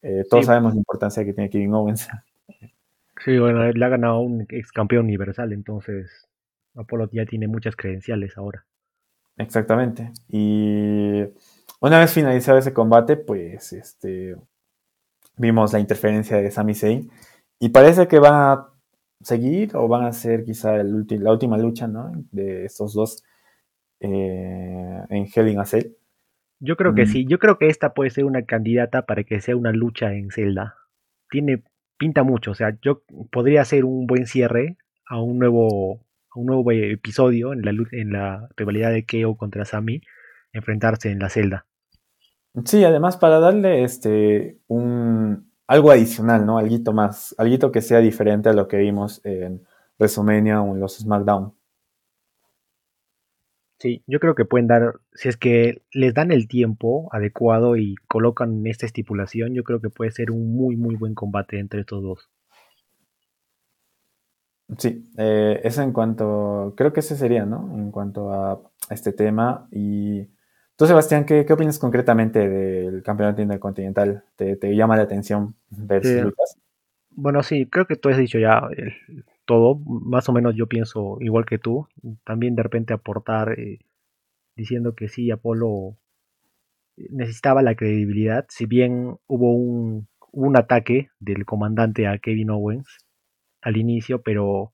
[0.00, 2.08] Eh, todos sabemos la importancia que tiene Kevin Owens.
[3.24, 6.28] Sí, bueno, él ha ganado un ex campeón universal, entonces
[6.74, 8.66] Apolo ya tiene muchas credenciales ahora.
[9.38, 10.12] Exactamente.
[10.28, 11.24] Y
[11.80, 14.36] una vez finalizado ese combate, pues este
[15.38, 17.10] vimos la interferencia de Sami Zayn
[17.58, 18.75] y parece que va a
[19.20, 22.12] seguir o van a ser quizá el la última lucha ¿no?
[22.32, 23.22] de estos dos
[24.00, 25.92] eh, en Hell in a Cell.
[26.60, 27.08] Yo creo que Mm.
[27.08, 30.30] sí, yo creo que esta puede ser una candidata para que sea una lucha en
[30.30, 30.76] Zelda.
[31.30, 31.62] Tiene
[31.98, 34.76] pinta mucho, o sea, yo podría ser un buen cierre
[35.08, 36.00] a un nuevo
[36.34, 40.02] a un nuevo episodio en la en la rivalidad de Keo contra Sami
[40.52, 41.66] enfrentarse en la Zelda.
[42.64, 46.58] Sí, además para darle este un algo adicional, ¿no?
[46.58, 49.66] Alguito más, alguito que sea diferente a lo que vimos en
[49.98, 51.52] WrestleMania o en los SmackDown.
[53.78, 57.96] Sí, yo creo que pueden dar, si es que les dan el tiempo adecuado y
[58.08, 62.02] colocan esta estipulación, yo creo que puede ser un muy muy buen combate entre estos
[62.02, 62.30] dos.
[64.78, 67.72] Sí, eh, eso en cuanto, creo que ese sería, ¿no?
[67.78, 69.68] En cuanto a este tema.
[69.70, 70.26] Y
[70.76, 74.24] tú, Sebastián, ¿qué, qué opinas concretamente del campeonato intercontinental?
[74.36, 76.08] ¿Te, te llama la atención ver Sí.
[76.08, 76.58] sus luchas?
[77.10, 78.94] Bueno, sí, creo que tú has dicho ya el-
[79.46, 79.76] todo.
[79.76, 81.88] Más o menos yo pienso igual que tú.
[82.24, 83.80] También de repente aportar eh,
[84.56, 85.98] diciendo que sí, Apolo
[87.10, 88.46] necesitaba la credibilidad.
[88.48, 92.98] Si bien hubo un, un ataque del comandante a Kevin Owens
[93.62, 94.72] al inicio, pero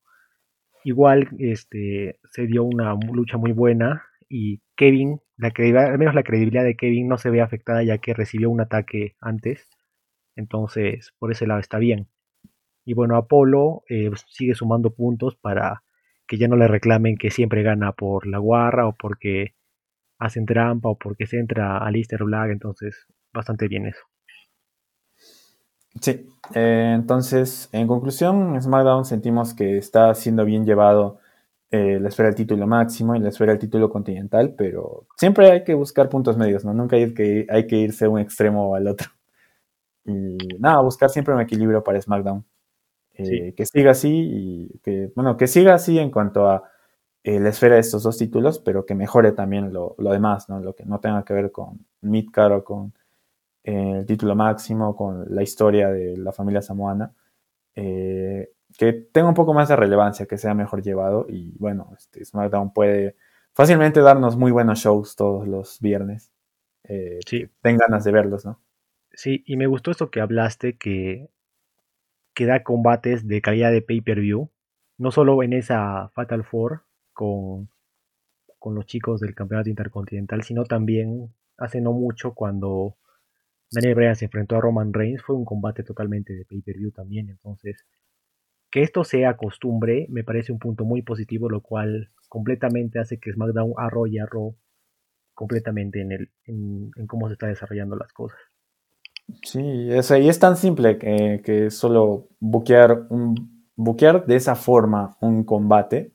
[0.85, 6.65] igual este, se dio una lucha muy buena y Kevin, la al menos la credibilidad
[6.65, 9.69] de Kevin no se ve afectada ya que recibió un ataque antes.
[10.37, 12.09] Entonces, por ese lado está bien.
[12.85, 15.83] Y bueno, Apolo eh, sigue sumando puntos para
[16.27, 19.55] que ya no le reclamen que siempre gana por la guarra o porque
[20.19, 22.51] hacen trampa o porque se entra a Lister Black.
[22.51, 24.03] Entonces, bastante bien eso.
[26.01, 31.19] Sí, eh, entonces, en conclusión, SmackDown sentimos que está siendo bien llevado
[31.73, 35.65] eh, la esfera del título máximo y la esfera del título continental, pero siempre hay
[35.65, 36.75] que buscar puntos medios, ¿no?
[36.75, 39.09] Nunca hay que, hay que irse a un extremo o al otro.
[40.07, 42.45] Y nada, buscar siempre un equilibrio para SmackDown.
[43.15, 43.53] Eh, Sí.
[43.55, 46.65] Que siga así y que, bueno, que siga así en cuanto a
[47.25, 50.61] eh, la esfera de estos dos títulos, pero que mejore también lo, lo demás, ¿no?
[50.61, 52.95] Lo que no tenga que ver con Midcard o con
[53.65, 57.15] eh, el título máximo, con la historia de la familia samoana,
[57.77, 62.25] eh, que tenga un poco más de relevancia, que sea mejor llevado y bueno, este,
[62.25, 63.17] SmackDown puede
[63.55, 66.33] fácilmente darnos muy buenos shows todos los viernes.
[66.85, 67.49] Eh, Sí.
[67.61, 68.61] ten ganas de verlos, ¿no?
[69.13, 71.29] Sí, y me gustó esto que hablaste, que,
[72.35, 74.51] que da combates de calidad de pay-per-view,
[74.99, 76.83] no solo en esa Fatal Four
[77.13, 77.69] con,
[78.59, 82.97] con los chicos del Campeonato Intercontinental, sino también hace no mucho cuando
[83.71, 87.87] Daniel Bryan se enfrentó a Roman Reigns, fue un combate totalmente de pay-per-view también, entonces
[88.73, 93.33] que esto sea costumbre me parece un punto muy positivo, lo cual completamente hace que
[93.33, 94.57] SmackDown arrolle a Raw
[95.35, 98.39] completamente en, el, en, en cómo se está desarrollando las cosas.
[99.45, 105.17] Sí, sea, y es tan simple que, que solo buquear, un, buquear de esa forma
[105.21, 106.13] un combate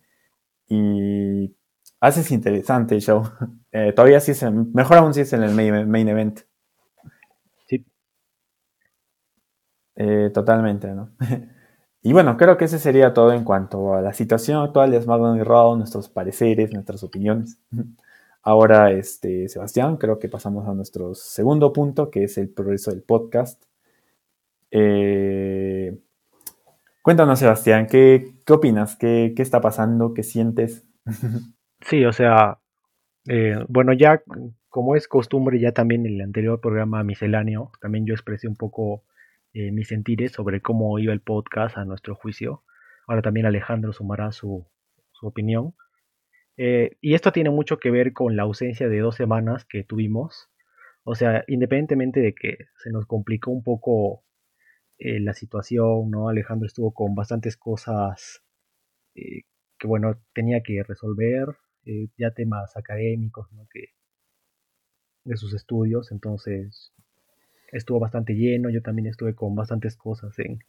[0.69, 1.55] y
[2.01, 3.23] haces interesante el show.
[3.73, 6.41] Eh, todavía sí es, en- mejor aún si es en el main, main event.
[7.67, 7.85] Sí.
[9.95, 11.11] Eh, totalmente, ¿no?
[12.01, 15.39] Y bueno, creo que ese sería todo en cuanto a la situación actual de SmackDown
[15.39, 17.59] y Raw, nuestros pareceres, nuestras opiniones.
[18.43, 23.01] Ahora, este, Sebastián, creo que pasamos a nuestro segundo punto, que es el progreso del
[23.01, 23.61] podcast.
[24.71, 25.97] Eh,
[27.01, 28.95] cuéntanos, Sebastián, ¿qué, qué opinas?
[28.95, 30.13] ¿Qué, qué está pasando?
[30.13, 30.85] ¿Qué sientes?
[31.81, 32.57] Sí, o sea,
[33.27, 34.23] eh, bueno, ya
[34.69, 39.03] como es costumbre, ya también en el anterior programa misceláneo, también yo expresé un poco
[39.59, 42.63] eh, mis sentires sobre cómo iba el podcast a nuestro juicio.
[43.07, 44.67] Ahora también Alejandro sumará su,
[45.13, 45.73] su opinión.
[46.57, 50.51] Eh, y esto tiene mucho que ver con la ausencia de dos semanas que tuvimos.
[51.03, 54.23] O sea, independientemente de que se nos complicó un poco
[54.99, 56.29] eh, la situación, ¿no?
[56.29, 58.43] Alejandro estuvo con bastantes cosas
[59.15, 61.47] que, bueno, tenía que resolver,
[62.15, 63.47] ya temas académicos,
[65.25, 66.93] de sus estudios, entonces
[67.71, 70.59] estuvo bastante lleno, yo también estuve con bastantes cosas en,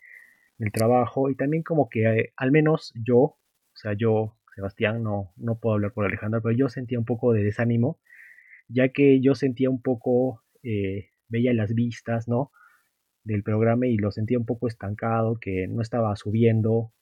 [0.58, 3.38] el trabajo y también como que eh, al menos yo, o
[3.74, 7.44] sea, yo, Sebastián, no, no puedo hablar por Alejandro, pero yo sentía un poco de
[7.44, 8.00] desánimo,
[8.68, 12.50] ya que yo sentía un poco, eh, veía las vistas, ¿no?
[13.22, 16.92] Del programa y lo sentía un poco estancado, que no estaba subiendo,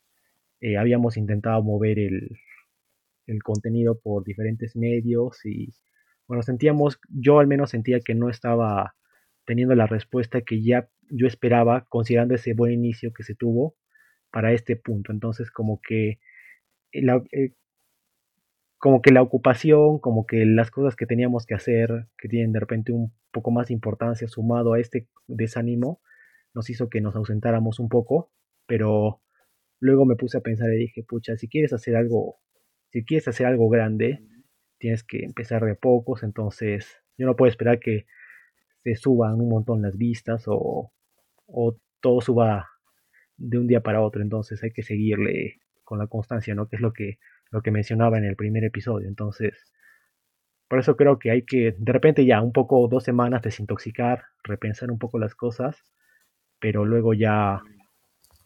[0.60, 2.38] eh, habíamos intentado mover el,
[3.26, 5.72] el contenido por diferentes medios y
[6.28, 8.96] bueno, sentíamos, yo al menos sentía que no estaba
[9.46, 13.76] teniendo la respuesta que ya yo esperaba, considerando ese buen inicio que se tuvo
[14.30, 15.12] para este punto.
[15.12, 16.18] Entonces, como que
[16.92, 17.52] la, eh,
[18.78, 22.60] como que la ocupación, como que las cosas que teníamos que hacer, que tienen de
[22.60, 26.00] repente un poco más importancia sumado a este desánimo,
[26.54, 28.30] nos hizo que nos ausentáramos un poco,
[28.66, 29.20] pero
[29.80, 32.38] luego me puse a pensar y dije, pucha, si quieres hacer algo,
[32.90, 34.22] si quieres hacer algo grande,
[34.78, 38.06] tienes que empezar de pocos, entonces yo no puedo esperar que
[38.86, 40.92] se suban un montón las vistas o,
[41.46, 42.68] o todo suba
[43.36, 46.68] de un día para otro, entonces hay que seguirle con la constancia, ¿no?
[46.68, 47.18] Que es lo que,
[47.50, 49.72] lo que mencionaba en el primer episodio, entonces
[50.68, 54.92] por eso creo que hay que de repente ya un poco dos semanas desintoxicar, repensar
[54.92, 55.82] un poco las cosas,
[56.60, 57.60] pero luego ya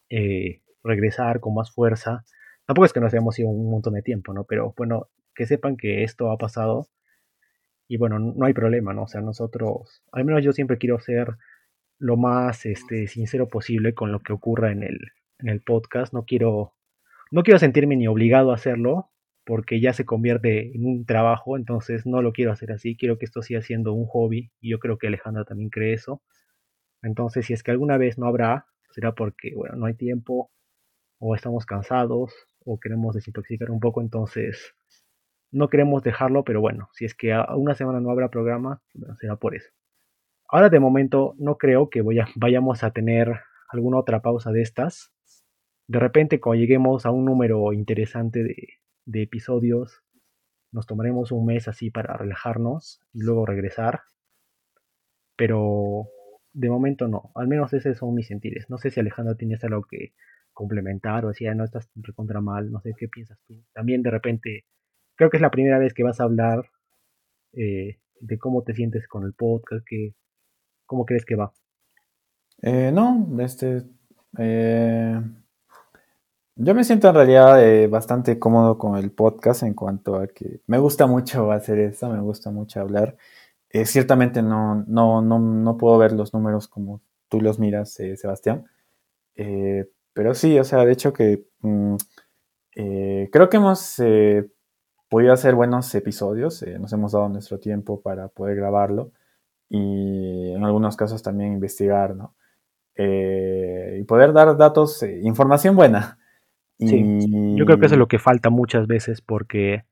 [0.09, 2.25] eh, regresar con más fuerza.
[2.65, 4.45] Tampoco es que nos hayamos ido un montón de tiempo, ¿no?
[4.45, 6.89] Pero bueno, que sepan que esto ha pasado
[7.91, 9.03] y bueno, no hay problema, ¿no?
[9.03, 11.37] O sea, nosotros, al menos yo siempre quiero ser
[11.99, 14.99] lo más este, sincero posible con lo que ocurra en el,
[15.41, 16.15] en el podcast.
[16.15, 16.73] No quiero,
[17.33, 19.11] no quiero sentirme ni obligado a hacerlo,
[19.45, 23.25] porque ya se convierte en un trabajo, entonces no lo quiero hacer así, quiero que
[23.25, 26.23] esto siga siendo un hobby y yo creo que Alejandra también cree eso.
[27.03, 30.53] Entonces, si es que alguna vez no habrá, será porque, bueno, no hay tiempo
[31.19, 32.33] o estamos cansados
[32.65, 34.77] o queremos desintoxicar un poco, entonces
[35.53, 38.83] no queremos dejarlo, pero bueno, si es que a una semana no habrá programa,
[39.21, 39.71] será por eso.
[40.49, 45.13] Ahora de momento no creo que vayamos a tener alguna otra pausa de estas.
[45.87, 50.03] De repente cuando lleguemos a un número interesante de, de episodios.
[50.73, 54.03] Nos tomaremos un mes así para relajarnos y luego regresar.
[55.37, 56.07] Pero
[56.53, 57.33] de momento no.
[57.35, 58.71] Al menos esos son mis sentires.
[58.71, 60.13] No sé si Alejandro tienes algo que
[60.53, 62.71] complementar o si ya no estás recontra mal.
[62.71, 63.65] No sé qué piensas tú.
[63.73, 64.65] También de repente,
[65.21, 66.71] creo que es la primera vez que vas a hablar
[67.53, 69.85] eh, de cómo te sientes con el podcast.
[69.87, 70.15] Que,
[70.87, 71.53] ¿Cómo crees que va?
[72.63, 73.83] Eh, no, este.
[74.39, 75.21] Eh,
[76.57, 80.79] yo me siento en realidad bastante cómodo con el podcast en cuanto a que me
[80.79, 83.19] gusta mucho hacer esto, me gusta mucho hablar.
[83.85, 88.65] Ciertamente no, no, no, no, puedo ver los números como tú los miras, Sebastián.
[90.15, 91.97] pero sí, o sea, de hecho que mm,
[93.31, 94.01] creo que hemos
[95.11, 99.13] podido hacer buenos episodios, nos hemos dado nuestro tiempo para poder grabarlo
[99.69, 102.35] y en algunos casos también investigar, ¿no?
[102.97, 106.19] y poder dar datos, información buena.
[106.79, 109.85] Sí, yo creo que eso es lo que falta muchas veces porque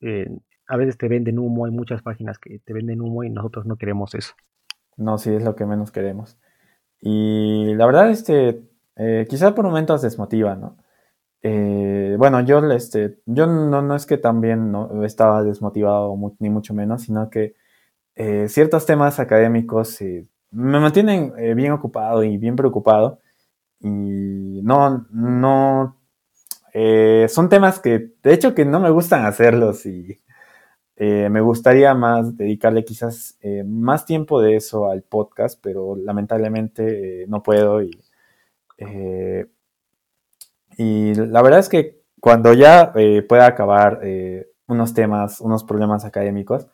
[0.00, 0.28] eh,
[0.66, 3.76] a veces te venden humo, hay muchas páginas que te venden humo y nosotros no
[3.76, 4.34] queremos eso.
[4.96, 6.38] No, sí, es lo que menos queremos.
[7.00, 8.62] Y la verdad, este,
[8.96, 10.76] eh, quizás por momentos desmotiva, ¿no?
[11.44, 16.74] Eh, bueno, yo, este, yo no, no es que también no estaba desmotivado ni mucho
[16.74, 17.54] menos, sino que
[18.48, 20.00] ciertos temas académicos
[20.50, 23.20] me mantienen bien ocupado y bien preocupado.
[23.80, 25.98] Y no, no,
[26.76, 30.20] eh, son temas que de hecho que no me gustan hacerlos y
[30.96, 37.26] eh, me gustaría más dedicarle quizás eh, más tiempo de eso al podcast, pero lamentablemente
[37.28, 37.90] no puedo y,
[40.76, 42.92] y la verdad es que cuando ya
[43.28, 44.00] pueda acabar
[44.66, 46.68] unos temas, unos problemas académicos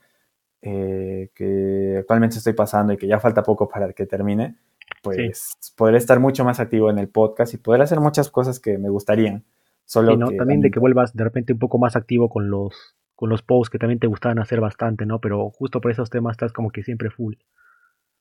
[0.61, 4.57] que actualmente estoy pasando y que ya falta poco para que termine,
[5.03, 8.79] pues poder estar mucho más activo en el podcast y poder hacer muchas cosas que
[8.79, 9.45] me gustarían.
[9.85, 13.43] Solo también de que vuelvas de repente un poco más activo con los con los
[13.43, 15.21] posts que también te gustaban hacer bastante, ¿no?
[15.21, 17.35] Pero justo por esos temas estás como que siempre full.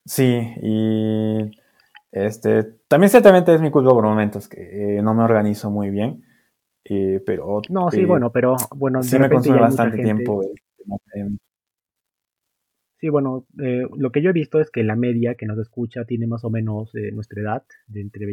[0.05, 1.51] Sí, y
[2.11, 6.23] este también ciertamente es mi culpa por momentos que eh, no me organizo muy bien.
[6.85, 10.41] Eh, pero no, sí, bueno, pero bueno, sí me consume bastante tiempo.
[12.99, 16.03] Sí, bueno, eh, lo que yo he visto es que la media que nos escucha
[16.03, 18.25] tiene más o menos eh, nuestra edad, de entre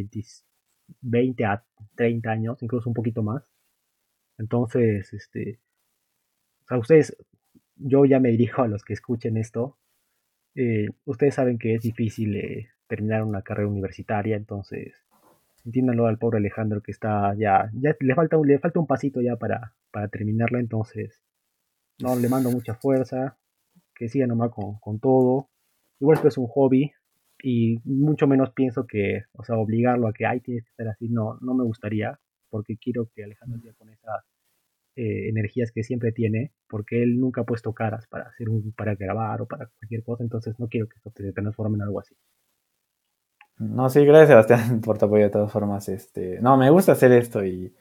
[1.02, 3.48] 20, a 30 años, incluso un poquito más.
[4.38, 5.60] Entonces, este,
[6.64, 7.16] o sea, ustedes,
[7.76, 9.78] yo ya me dirijo a los que escuchen esto.
[10.56, 14.94] Eh, ustedes saben que es difícil terminar una carrera universitaria, entonces
[15.64, 19.36] entiéndanlo al pobre Alejandro que está ya, ya le falta, le falta un pasito ya
[19.36, 21.22] para, para terminarla, entonces
[21.98, 23.36] no le mando mucha fuerza,
[23.94, 25.48] que siga nomás con, con todo.
[26.00, 26.92] Igual esto es un hobby
[27.42, 31.08] y mucho menos pienso que, o sea, obligarlo a que, ay, tienes que estar así,
[31.08, 32.18] no, no me gustaría,
[32.50, 34.24] porque quiero que Alejandro siga con esas
[34.96, 38.94] eh, energías que siempre tiene, porque él nunca ha puesto caras para hacer un, para
[38.94, 42.14] grabar o para cualquier cosa, entonces no quiero que se transforme en algo así.
[43.58, 45.88] No, sí, gracias Sebastián por tu apoyo de todas formas.
[45.88, 47.74] Este, no, me gusta hacer esto y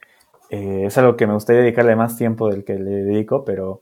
[0.49, 3.81] eh, es algo que me gustaría dedicarle más tiempo del que le dedico, pero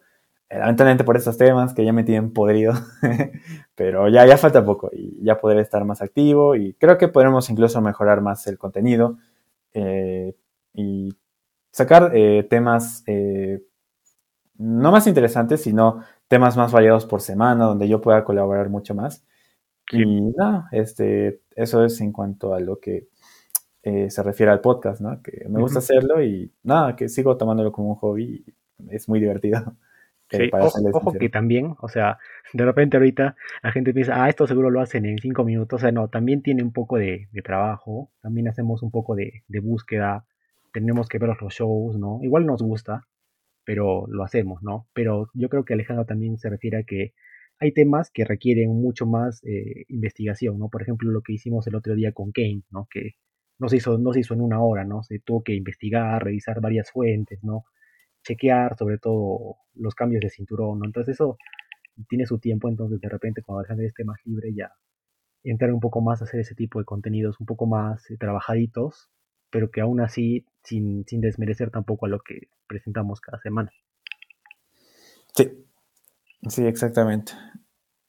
[0.49, 2.73] lamentablemente por estos temas que ya me tienen podrido,
[3.75, 7.49] pero ya, ya falta poco y ya podré estar más activo y creo que podremos
[7.49, 9.17] incluso mejorar más el contenido
[9.73, 10.35] eh,
[10.73, 11.15] y
[11.71, 13.63] sacar eh, temas eh,
[14.57, 19.23] no más interesantes, sino temas más variados por semana donde yo pueda colaborar mucho más.
[19.93, 23.07] Y nada, este, eso es en cuanto a lo que
[23.83, 25.21] se refiere al podcast, ¿no?
[25.21, 28.45] Que me gusta hacerlo y nada, que sigo tomándolo como un hobby,
[28.89, 29.59] es muy divertido.
[30.29, 30.49] Sí,
[30.93, 32.17] ojo, que también, o sea,
[32.53, 35.77] de repente ahorita la gente piensa, ah, esto seguro lo hacen en cinco minutos.
[35.77, 40.25] O sea, no, también tiene un poco de, trabajo, también hacemos un poco de, búsqueda,
[40.71, 42.19] tenemos que ver los shows, ¿no?
[42.23, 43.05] Igual nos gusta,
[43.63, 44.87] pero lo hacemos, ¿no?
[44.93, 47.13] Pero yo creo que Alejandro también se refiere a que
[47.63, 50.69] hay temas que requieren mucho más eh, investigación, ¿no?
[50.69, 52.87] Por ejemplo, lo que hicimos el otro día con Kane, ¿no?
[52.89, 53.13] Que
[53.59, 55.03] no se hizo, no se hizo en una hora, ¿no?
[55.03, 57.65] Se tuvo que investigar, revisar varias fuentes, ¿no?
[58.23, 60.85] chequear sobre todo los cambios de cinturón, ¿no?
[60.85, 61.37] Entonces eso
[62.09, 64.71] tiene su tiempo, entonces de repente cuando Alejandro esté más libre ya
[65.43, 69.09] entrar un poco más a hacer ese tipo de contenidos un poco más eh, trabajaditos,
[69.51, 73.71] pero que aún así sin, sin desmerecer tampoco a lo que presentamos cada semana.
[75.35, 75.51] Sí,
[76.49, 77.33] sí, exactamente.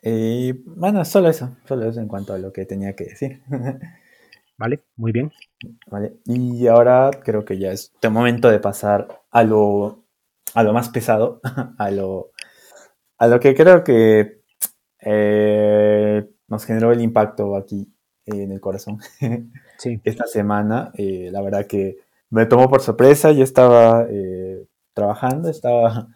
[0.02, 3.42] Y bueno, solo eso, solo eso en cuanto a lo que tenía que decir.
[4.58, 5.32] Vale, muy bien.
[5.90, 10.04] Vale, y ahora creo que ya es el momento de pasar a lo
[10.54, 11.40] a lo más pesado,
[11.78, 12.30] a lo,
[13.18, 14.42] a lo que creo que
[15.00, 17.92] eh, nos generó el impacto aquí
[18.26, 18.98] en el corazón.
[19.76, 20.00] Sí.
[20.04, 21.96] Esta semana, eh, la verdad que
[22.30, 24.64] me tomó por sorpresa, yo estaba eh,
[24.94, 26.06] trabajando, estaba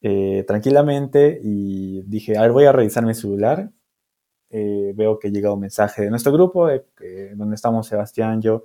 [0.00, 3.70] tranquilamente y dije, a ver, voy a revisar mi celular.
[4.50, 6.68] veo que llega un mensaje de nuestro grupo,
[7.34, 8.64] donde estamos Sebastián, yo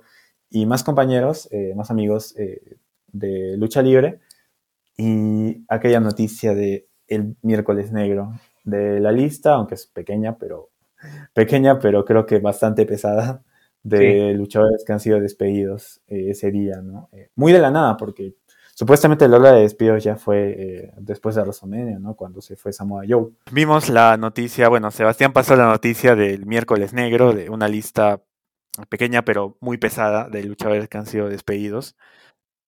[0.50, 2.34] y más compañeros, más amigos
[3.12, 4.20] de lucha libre
[4.96, 8.32] y aquella noticia de el miércoles negro
[8.64, 10.70] de la lista, aunque es pequeña, pero
[11.32, 13.42] pequeña, pero creo que bastante pesada,
[13.82, 17.10] de luchadores que han sido despedidos eh, ese día, ¿no?
[17.12, 18.34] Eh, muy de la nada, porque
[18.74, 22.14] supuestamente la hora de despidos ya fue eh, después de WrestleMania, ¿no?
[22.14, 23.30] Cuando se fue Samoa Joe.
[23.50, 28.22] Vimos la noticia, bueno, Sebastián pasó la noticia del miércoles negro, de una lista
[28.88, 31.96] pequeña pero muy pesada de luchadores que han sido despedidos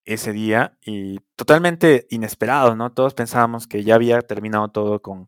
[0.04, 2.92] ese día y totalmente inesperado, ¿no?
[2.92, 5.26] Todos pensábamos que ya había terminado todo con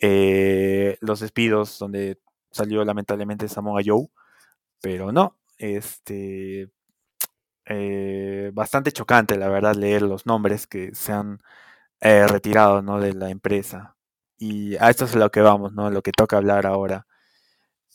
[0.00, 2.20] eh, los despidos donde
[2.52, 4.06] salió lamentablemente Samoa Joe,
[4.80, 6.70] pero no, este,
[7.66, 11.40] eh, bastante chocante la verdad leer los nombres que se han
[12.00, 13.00] eh, retirado, ¿no?
[13.00, 13.96] De la empresa.
[14.38, 15.90] Y a esto es lo que vamos, ¿no?
[15.90, 17.06] Lo que toca hablar ahora.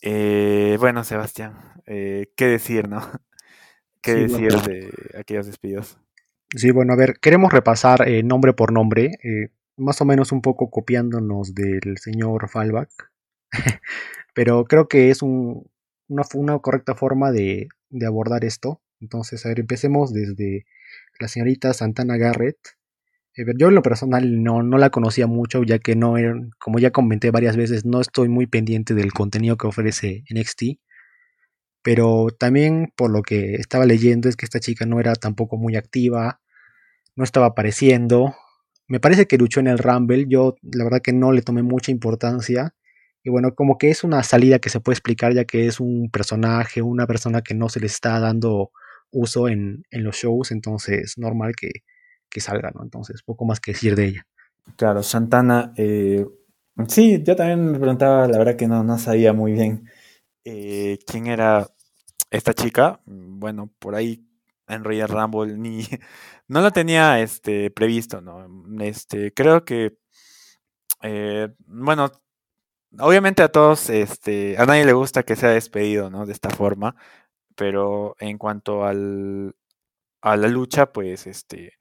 [0.01, 3.01] bueno, Sebastián, ¿qué decir, no?
[4.01, 5.99] ¿Qué decir de aquellos despidos?
[6.55, 10.41] Sí, bueno, a ver, queremos repasar eh, nombre por nombre, eh, más o menos un
[10.41, 12.89] poco copiándonos del señor Fallback,
[14.33, 17.67] pero creo que es una, una, correcta forma de,
[18.05, 18.81] abordar esto.
[18.99, 20.65] Entonces, a ver, empecemos desde
[21.19, 22.57] la señorita Santana Garrett.
[23.57, 26.15] Yo en lo personal no, no la conocía mucho, ya que no
[26.59, 30.79] como ya comenté varias veces, no estoy muy pendiente del contenido que ofrece NXT.
[31.83, 35.75] Pero también por lo que estaba leyendo es que esta chica no era tampoco muy
[35.75, 36.41] activa,
[37.15, 38.35] no estaba apareciendo.
[38.87, 41.91] Me parece que luchó en el Rumble, yo la verdad que no le tomé mucha
[41.91, 42.73] importancia.
[43.23, 46.09] Y bueno, como que es una salida que se puede explicar ya que es un
[46.11, 48.71] personaje, una persona que no se le está dando
[49.11, 51.71] uso en, los shows, entonces normal que,
[52.39, 52.83] salga, ¿no?
[52.83, 54.27] Entonces, poco más que decir de ella.
[54.75, 56.23] Claro, Santana, eh,
[56.87, 59.89] sí, yo también me preguntaba, la verdad que no, no sabía muy bien
[60.45, 61.67] eh, quién era
[62.29, 64.23] esta chica, bueno, por ahí
[64.67, 65.81] en Royal Rumble ni
[66.47, 68.47] no lo tenía este previsto, ¿no?
[68.83, 69.97] Este, creo que
[71.03, 72.11] eh, bueno,
[72.99, 76.25] obviamente a todos, este, a nadie le gusta que sea despedido, ¿no?
[76.25, 76.95] De esta forma,
[77.57, 79.55] pero en cuanto al,
[80.21, 81.73] a la lucha, pues, este,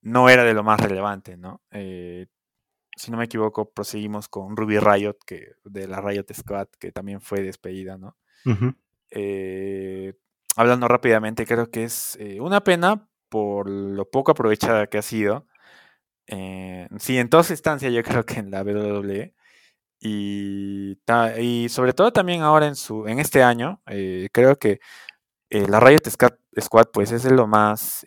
[0.00, 1.60] no era de lo más relevante, ¿no?
[1.72, 2.26] Eh,
[2.96, 7.20] si no me equivoco, proseguimos con Ruby Riot, que, de la Riot Squad, que también
[7.20, 8.16] fue despedida, ¿no?
[9.10, 10.14] Eh,
[10.54, 15.46] hablando rápidamente, creo que es eh, una pena por lo poco aprovechada que ha sido.
[16.28, 19.34] Sí, en todas instancias yo creo que en la WWE.
[19.98, 20.98] Y,
[21.38, 23.82] y sobre todo también ahora en, su, en este año,
[24.32, 24.78] creo que
[25.50, 28.04] la Riot Squad pues es lo más...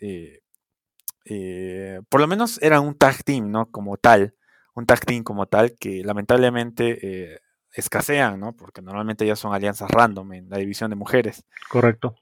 [2.08, 3.70] por lo menos era un tag team, ¿no?
[3.70, 4.34] Como tal.
[4.74, 7.40] Un tag team como tal que lamentablemente
[7.72, 8.54] escasean, ¿no?
[8.56, 11.44] Porque normalmente ya son alianzas random en la división de mujeres.
[11.68, 12.16] Correcto.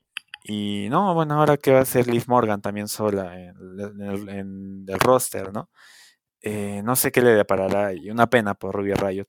[0.45, 5.53] Y no, bueno, ahora que va a ser Liv Morgan también sola en, el, roster,
[5.53, 5.69] ¿no?
[6.41, 9.27] Eh, no sé qué le deparará y una pena por Ruby Riot.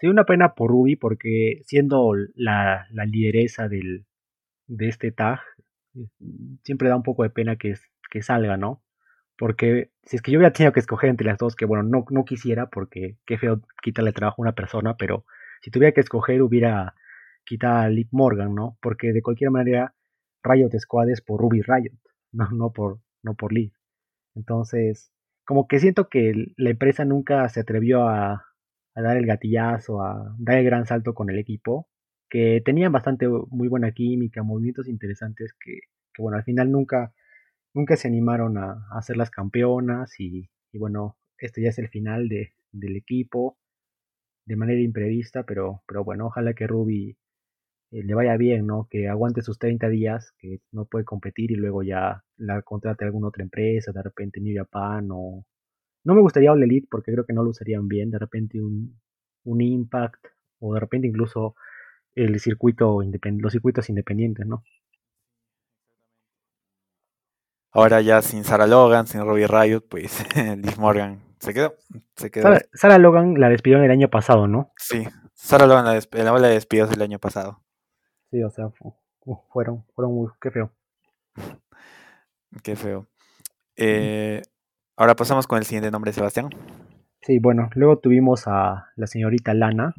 [0.00, 4.06] Sí, una pena por Ruby porque siendo la, lideresa del,
[4.66, 5.40] de este tag,
[6.64, 7.74] siempre da un poco de pena que,
[8.10, 8.82] que salga, ¿no?
[9.36, 12.04] Porque si es que yo hubiera tenido que escoger entre las dos, que bueno, no,
[12.10, 15.24] no quisiera porque qué feo quitarle trabajo a una persona, pero
[15.62, 16.94] si tuviera que escoger hubiera
[17.44, 18.78] quitado a Liv Morgan, ¿no?
[18.80, 19.94] Porque de cualquier manera
[20.42, 21.94] Riot Squad es por Ruby Riot,
[22.32, 23.72] no, no por, no por Liv.
[24.34, 25.12] Entonces,
[25.44, 28.44] como que siento que la empresa nunca se atrevió a,
[28.94, 31.88] dar el gatillazo, a dar el gran salto con el equipo,
[32.32, 35.80] que tenían bastante muy buena química, movimientos interesantes que,
[36.16, 37.12] bueno, al final nunca,
[37.74, 42.30] nunca se animaron a, a ser las campeonas y, bueno, este ya es el final
[42.30, 43.58] de, del equipo
[44.46, 47.18] de manera imprevista, pero, pero bueno, ojalá que Ruby
[47.90, 48.88] eh, le vaya bien, ¿no?
[48.90, 53.28] Que aguante sus 30 días, que no puede competir y luego ya la contrate alguna
[53.28, 55.44] otra empresa, de repente New Japan o...
[56.04, 58.98] No me gustaría All Elite porque creo que no lo usarían bien, de repente un,
[59.44, 60.28] un Impact
[60.60, 61.56] o de repente incluso
[62.14, 64.62] el circuito los circuitos independientes, ¿no?
[67.70, 70.24] Ahora ya sin Sarah Logan, sin Robbie Riot, pues
[70.56, 71.74] Liv Morgan se quedó.
[72.16, 72.54] Se quedó.
[72.72, 74.72] Sarah, Logan la despidieron el año pasado, ¿no?
[74.76, 75.04] Sí,
[75.34, 77.62] Sarah Logan la, desp la, despidió el año pasado.
[78.30, 78.70] Sí, o sea,
[79.52, 80.70] fueron, fueron muy, qué feo.
[82.62, 83.08] Qué feo.
[83.76, 84.42] Eh,
[84.94, 86.50] ahora pasamos con el siguiente nombre, Sebastián.
[87.22, 89.94] Sí, bueno, luego tuvimos a la señorita Lana,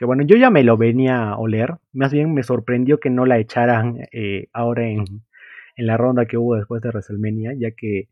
[0.00, 3.26] que bueno, yo ya me lo venía a oler, más bien me sorprendió que no
[3.26, 5.04] la echaran eh, ahora en,
[5.76, 8.08] en, la ronda que hubo después de WrestleMania, ya que,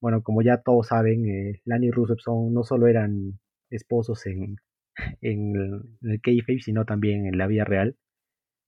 [0.00, 4.56] bueno, como ya todos saben, eh, Lana y Rusev son, no solo eran esposos en,
[5.20, 7.98] en el, en el kayfabe, sino también en la vida real.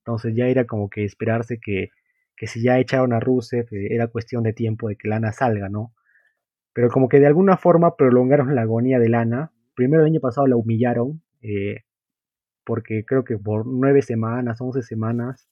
[0.05, 1.89] Entonces ya era como que esperarse que,
[2.37, 5.71] que si ya echaron a Rusev, eh, era cuestión de tiempo de que Lana salga,
[5.71, 5.95] ¿no?
[6.75, 9.51] Pero como que de alguna forma prolongaron la agonía de Lana.
[9.75, 11.85] Primero el año pasado la humillaron, eh,
[12.65, 15.49] porque creo que por nueve semanas, once semanas,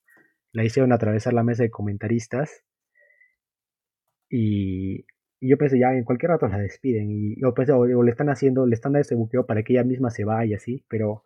[0.52, 2.64] la hicieron atravesar la mesa de comentaristas.
[4.30, 5.06] Y,
[5.40, 7.11] yo pensé, ya en cualquier rato la despiden.
[7.11, 9.84] Y yo pensé, o, le están haciendo, le están dando ese buqueo para que ella
[9.84, 10.84] misma se vaya, así.
[10.88, 11.24] Pero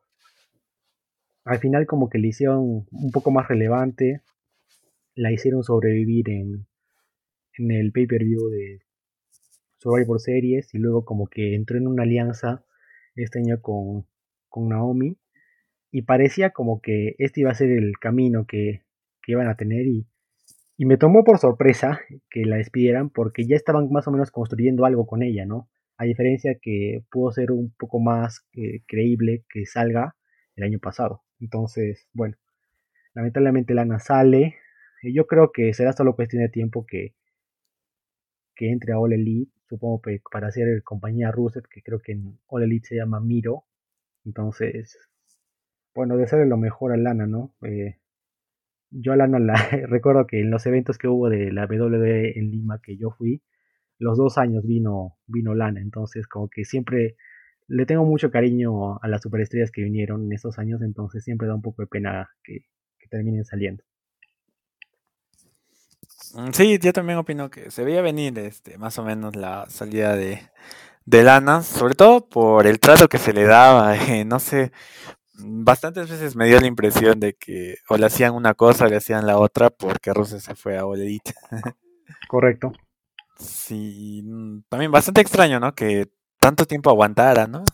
[1.44, 4.22] al final como que le hicieron un poco más relevante,
[5.14, 6.66] la hicieron sobrevivir en,
[7.58, 8.80] en el pay-per-view de
[9.78, 12.64] Survivor Series y luego como que entró en una alianza
[13.16, 14.06] este año con,
[14.48, 15.18] con Naomi
[15.93, 18.82] y parecía como que este iba a ser el camino que,
[19.22, 20.07] que iban a tener y,
[20.78, 24.86] y me tomó por sorpresa que la despidieran porque ya estaban más o menos construyendo
[24.86, 25.68] algo con ella, ¿no?
[25.99, 30.16] A diferencia que pudo ser un poco más eh, creíble que salga
[30.57, 31.22] el año pasado.
[31.38, 32.36] Entonces, bueno,
[33.14, 34.57] lamentablemente Lana sale.
[35.03, 37.14] Y yo creo que será solo cuestión de tiempo que,
[38.57, 39.53] que entre a All Elite.
[39.68, 43.64] Supongo que para hacer compañía Rusev, que creo que en All Elite se llama Miro.
[44.24, 44.97] Entonces,
[45.95, 47.55] bueno, de lo mejor a Lana, ¿no?
[47.62, 47.99] Eh,
[48.90, 49.55] yo a Lana la
[49.88, 53.43] recuerdo que en los eventos que hubo de la WWE en Lima que yo fui,
[53.99, 55.80] los dos años vino, vino Lana.
[55.80, 57.16] Entonces, como que siempre
[57.68, 61.55] le tengo mucho cariño a las superestrellas que vinieron en esos años, entonces siempre da
[61.55, 62.66] un poco de pena que,
[63.11, 63.84] terminen saliendo.
[66.34, 70.16] Mm, sí, yo también opino que se veía venir este, más o menos la salida
[70.16, 70.40] de,
[71.05, 74.72] de Lana, sobre todo por el trato que se le daba, eh, no sé,
[75.45, 78.97] bastantes veces me dio la impresión de que o le hacían una cosa o le
[78.97, 81.32] hacían la otra porque Rusia se fue a Oledit.
[82.28, 82.72] Correcto.
[83.38, 84.22] Sí,
[84.68, 85.74] también bastante extraño, ¿no?
[85.74, 87.64] Que tanto tiempo aguantara, ¿no?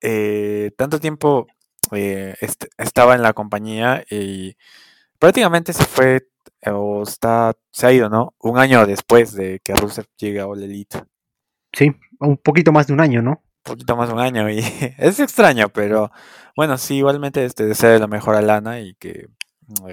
[0.00, 1.46] Eh, tanto tiempo
[1.92, 2.34] eh,
[2.78, 4.56] estaba en la compañía y
[5.18, 6.28] prácticamente se fue
[6.66, 8.34] o está, se ha ido, ¿no?
[8.40, 11.04] Un año después de que Rusev llegue a All Elite.
[11.72, 13.42] Sí, un poquito más de un año, ¿no?
[13.66, 14.58] Poquito más de un año y
[14.98, 16.10] es extraño, pero
[16.56, 19.26] bueno, sí, igualmente este, desea lo mejor a Lana y que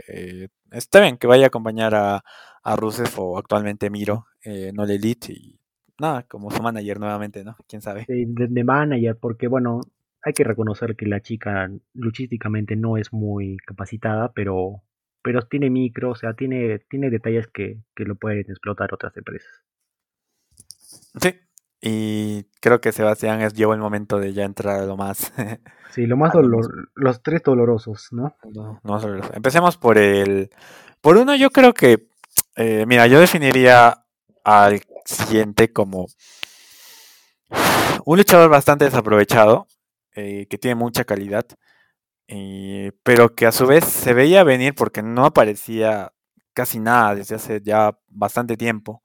[0.07, 2.23] eh, está bien que vaya a acompañar a,
[2.63, 5.59] a Rusev o actualmente Miro en All Elite y
[5.99, 7.55] nada, como su manager nuevamente, ¿no?
[7.67, 8.05] ¿Quién sabe?
[8.07, 9.81] De, manager, porque bueno,
[10.21, 14.83] hay que reconocer que la chica luchísticamente no es muy capacitada, pero,
[15.21, 19.51] pero tiene micro, o sea, tiene, tiene detalles que, que lo pueden explotar otras empresas.
[21.19, 21.33] Sí,
[21.85, 25.33] y creo que Sebastián es, llegó el momento de ya entrar a lo más.
[25.91, 28.37] sí, lo más dolor, los tres dolorosos, ¿no?
[28.53, 28.99] No, no
[29.33, 30.49] Empecemos por el.
[31.01, 32.07] Por uno, yo creo que.
[32.55, 34.05] Eh, mira, yo definiría
[34.45, 36.07] al siguiente como
[38.05, 39.67] un luchador bastante desaprovechado,
[40.15, 41.45] eh, que tiene mucha calidad,
[42.29, 46.13] eh, pero que a su vez se veía venir porque no aparecía
[46.53, 49.03] casi nada desde hace ya bastante tiempo,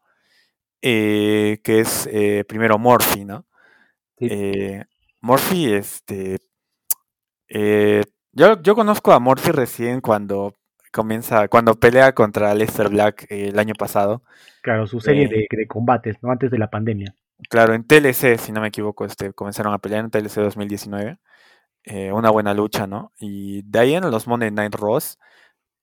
[0.82, 2.08] eh, que es
[2.46, 3.46] primero Morphy, ¿no?
[5.20, 6.38] Morphy, este...
[7.48, 10.54] yo, yo conozco a Morphy recién cuando
[10.90, 14.22] comienza, cuando pelea contra Lester Black el año pasado.
[14.62, 16.30] Claro, su serie eh, de, combates, ¿no?
[16.30, 17.14] Antes de la pandemia.
[17.48, 21.18] Claro, en TLC, si no me equivoco, este, comenzaron a pelear en TLC 2019.
[21.84, 23.12] Eh, una buena lucha, ¿no?
[23.18, 25.18] Y de ahí en los Monday Night Raws,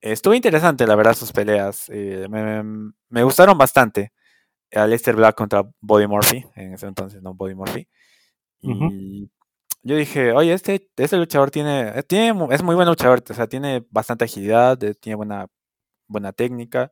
[0.01, 1.89] estuvo interesante, la verdad, sus peleas.
[1.89, 4.11] Eh, me, gustaron bastante.
[4.87, 7.87] Lester Black contra Body Murphy, en ese entonces no Body Murphy.
[8.61, 9.29] Y
[9.83, 13.85] yo dije, oye, este, este luchador tiene, tiene, es muy buen luchador, o sea, tiene
[13.91, 15.47] bastante agilidad, tiene buena,
[16.07, 16.91] buena técnica,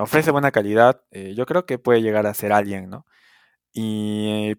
[0.00, 3.04] ofrece buena calidad, yo creo que puede llegar a ser alguien, ¿no?
[3.72, 4.54] Y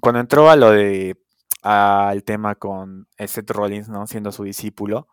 [0.00, 1.16] cuando entró a lo de
[1.62, 4.06] al tema con Seth Rollins, ¿no?
[4.06, 5.08] Siendo su discípulo,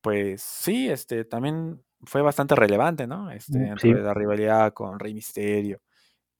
[0.00, 3.30] pues sí, este también fue bastante relevante, ¿no?
[3.30, 3.92] Este, Mm, dentro sí.
[3.92, 5.80] de la rivalidad con Rey Misterio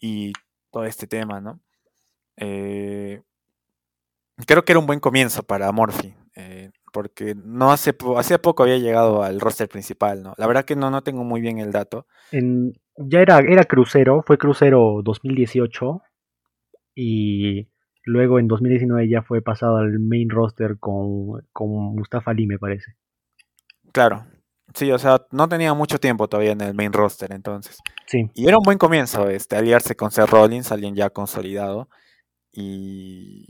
[0.01, 0.33] y
[0.71, 1.61] todo este tema, ¿no?
[2.37, 3.23] Eh,
[4.47, 8.63] creo que era un buen comienzo para Murphy, eh, porque no hace, po- hace poco
[8.63, 10.35] había llegado al roster principal, ¿no?
[10.37, 12.07] La verdad que no, no tengo muy bien el dato.
[12.31, 16.03] En, ya era, era crucero, fue crucero 2018
[16.95, 17.69] y
[18.05, 22.95] luego en 2019 ya fue pasado al main roster con, con Mustafa Ali, me parece.
[23.93, 24.25] Claro,
[24.73, 27.79] sí, o sea, no tenía mucho tiempo todavía en el main roster, entonces.
[28.07, 31.89] Sí, Y era un buen comienzo, este, aliarse con Seth Rollins, alguien ya consolidado.
[32.53, 33.49] Y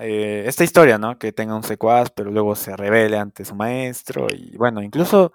[0.00, 1.18] eh, esta historia, ¿no?
[1.18, 4.26] Que tenga un secuaz, pero luego se revele ante su maestro.
[4.34, 5.32] Y bueno, incluso,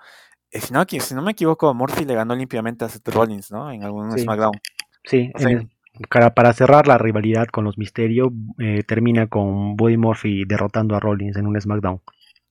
[0.51, 3.71] eh, si, no, si no me equivoco, Murphy le ganó limpiamente a Seth Rollins, ¿no?
[3.71, 4.23] En algún Sí.
[4.23, 4.59] SmackDown.
[5.05, 5.31] sí.
[5.35, 5.69] O sea, en el-
[6.09, 10.99] para, para cerrar la rivalidad con los Misterio, eh, termina con Buddy Murphy derrotando a
[10.99, 12.01] Rollins en un SmackDown.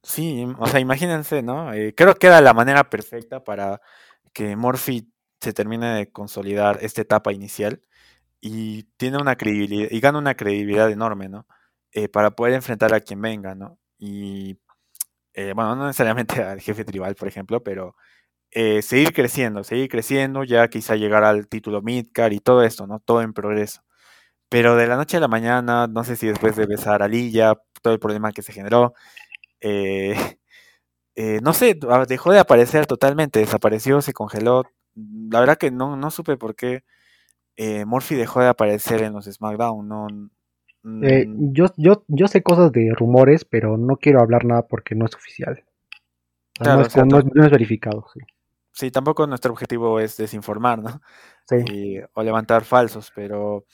[0.04, 1.72] Sí, o sea, imagínense, ¿no?
[1.72, 3.80] Eh, creo que era la manera perfecta para
[4.32, 7.82] que Murphy se termine de consolidar esta etapa inicial
[8.40, 11.46] y tiene una credibilidad y gana una credibilidad enorme, ¿no?
[11.92, 13.78] Eh, para poder enfrentar a quien venga, ¿no?
[13.98, 14.58] Y
[15.34, 17.96] eh, bueno, no necesariamente al jefe tribal, por ejemplo, pero
[18.52, 23.00] eh, seguir creciendo, seguir creciendo, ya quizá llegar al título Midcar y todo esto, ¿no?
[23.00, 23.82] Todo en progreso.
[24.48, 27.54] Pero de la noche a la mañana, no sé si después de besar a Lilla,
[27.82, 28.94] todo el problema que se generó,
[29.62, 30.14] eh,
[31.16, 34.64] eh, no sé, ah, dejó de aparecer totalmente, desapareció, se congeló.
[35.30, 36.84] La verdad que no, no supe por qué
[37.56, 39.88] eh, Murphy dejó de aparecer en los SmackDown.
[39.88, 40.06] No,
[41.02, 44.94] Eh, mm, yo, yo, yo sé cosas de rumores, pero no quiero hablar nada porque
[44.94, 45.64] no es oficial.
[46.54, 48.06] Claro, no, es, no no verificado.
[48.12, 48.20] Sí.
[48.72, 51.00] sí, tampoco nuestro objetivo es desinformar, ¿no?
[51.48, 51.56] Sí.
[51.66, 53.64] Y- o levantar falsos, pero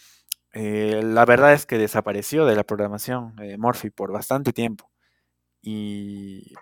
[0.53, 4.91] la verdad es que desapareció de la programación Murphy por bastante tiempo.
[5.71, 6.55] Y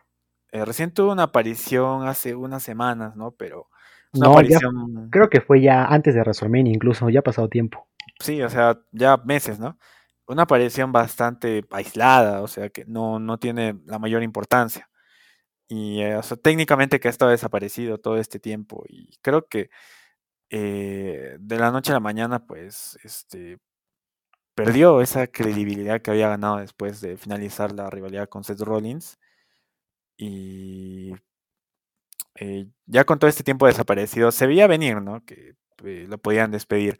[0.52, 3.32] eh, recién tuvo una aparición hace unas semanas, ¿no?
[3.32, 3.68] Pero
[4.12, 7.48] una No, ya aparición, creo que fue ya antes de WrestleMania, incluso ya ha pasado
[7.48, 7.88] tiempo.
[8.20, 9.78] sí, o sea, ya meses, ¿no?
[10.26, 14.90] Una aparición bastante aislada, o sea, que no, no tiene la mayor importancia.
[15.68, 18.84] Y, eh, o sea, técnicamente que ha estado desaparecido todo este tiempo.
[18.88, 19.70] Y creo que
[20.50, 23.59] eh, de la noche a la mañana, pues, este,
[24.57, 29.18] perdió esa credibilidad que había ganado después de finalizar la rivalidad con Seth Rollins.
[30.18, 31.12] Y
[32.36, 35.24] eh, ya con todo este tiempo desaparecido, se veía venir, ¿no?
[35.24, 35.54] Que
[35.84, 36.98] eh, lo podían despedir.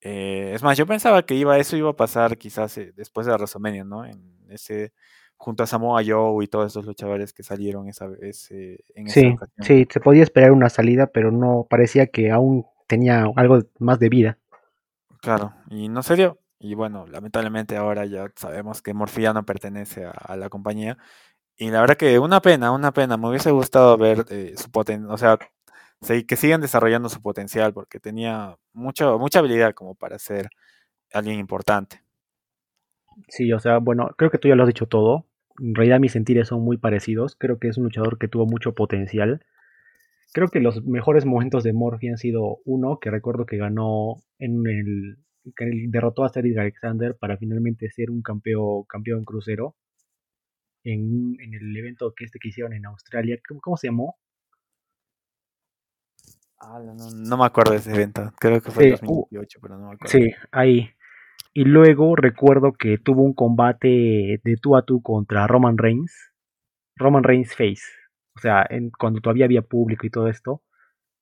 [0.00, 3.38] Eh, es más, yo pensaba que iba, eso iba a pasar quizás después de la
[3.38, 4.04] WrestleMania, ¿no?
[4.04, 4.92] En ese,
[5.36, 9.26] junto a Samoa Joe y todos esos luchadores que salieron esa, ese, en esa Sí,
[9.26, 9.66] ocasión.
[9.66, 14.08] sí, se podía esperar una salida, pero no parecía que aún tenía algo más de
[14.08, 14.38] vida.
[15.20, 16.38] Claro, y no se dio.
[16.58, 20.98] Y bueno, lamentablemente ahora ya sabemos que ya no pertenece a, la compañía.
[21.56, 23.16] Y la verdad que una pena, una pena.
[23.16, 25.38] Me hubiese gustado ver eh, su potencial, o sea,
[26.02, 28.56] se- que sigan desarrollando su potencial porque tenía
[29.18, 30.50] mucha habilidad como para ser
[31.12, 32.02] alguien importante.
[33.28, 35.26] Sí, o sea, bueno, creo que tú ya lo has dicho todo.
[35.60, 37.36] En realidad mis sentires son muy parecidos.
[37.36, 39.42] Creo que es un luchador que tuvo mucho potencial.
[40.32, 44.66] Creo que los mejores momentos de Murphy han sido uno que recuerdo que ganó en
[44.66, 45.18] el
[45.88, 49.76] derrotó a Cedric Alexander para finalmente ser un campeón campeón crucero
[50.82, 53.38] en, en el evento que este que hicieron en Australia.
[53.46, 54.16] ¿Cómo, cómo se llamó?
[56.60, 58.32] Ah, no, me acuerdo de ese evento.
[58.38, 60.18] Creo que fue en Sí, uh, 2018, pero no me acuerdo.
[60.18, 60.90] Sí, ahí.
[61.54, 66.12] Y luego recuerdo que tuvo un combate de tú a tú contra Roman Reigns.
[66.96, 67.82] Roman Reigns Face.
[68.36, 70.62] O sea, en- cuando todavía había público y todo esto.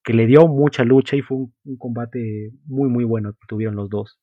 [0.07, 1.35] Que le dio mucha lucha y fue
[1.65, 4.21] un, combate muy, muy bueno que tuvieron los dos.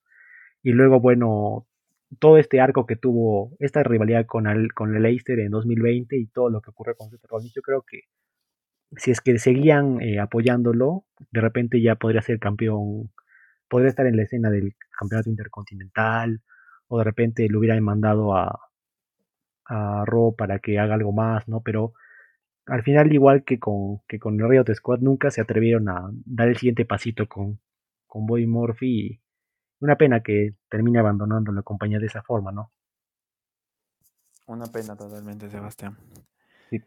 [0.62, 1.66] Y luego, bueno,
[2.18, 6.26] todo este arco que tuvo, esta rivalidad con el, con el Leicester en 2020 y
[6.28, 8.04] todo lo que ocurrió con Seth Rollins, yo creo que
[8.96, 13.12] si es que seguían eh, apoyándolo, de repente ya podría ser campeón,
[13.68, 16.40] podría estar en la escena del campeonato intercontinental,
[16.88, 18.58] o de repente lo hubieran mandado a,
[19.66, 20.06] a
[20.38, 21.60] para que haga algo más, ¿no?
[21.60, 21.92] Pero
[22.66, 26.48] al final, igual que con, que con el Riot Squad, nunca se atrevieron a dar
[26.48, 27.60] el siguiente pasito con,
[28.06, 29.06] con Bobby Murphy.
[29.06, 29.20] Y
[29.80, 32.72] una pena que termine abandonando la compañía de esa forma, ¿no?
[34.46, 35.96] Una pena totalmente, Sebastián.
[36.70, 36.82] Sí.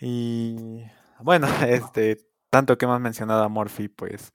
[0.00, 0.84] Y
[1.20, 2.18] bueno, este,
[2.50, 4.32] tanto que hemos mencionado a Murphy, pues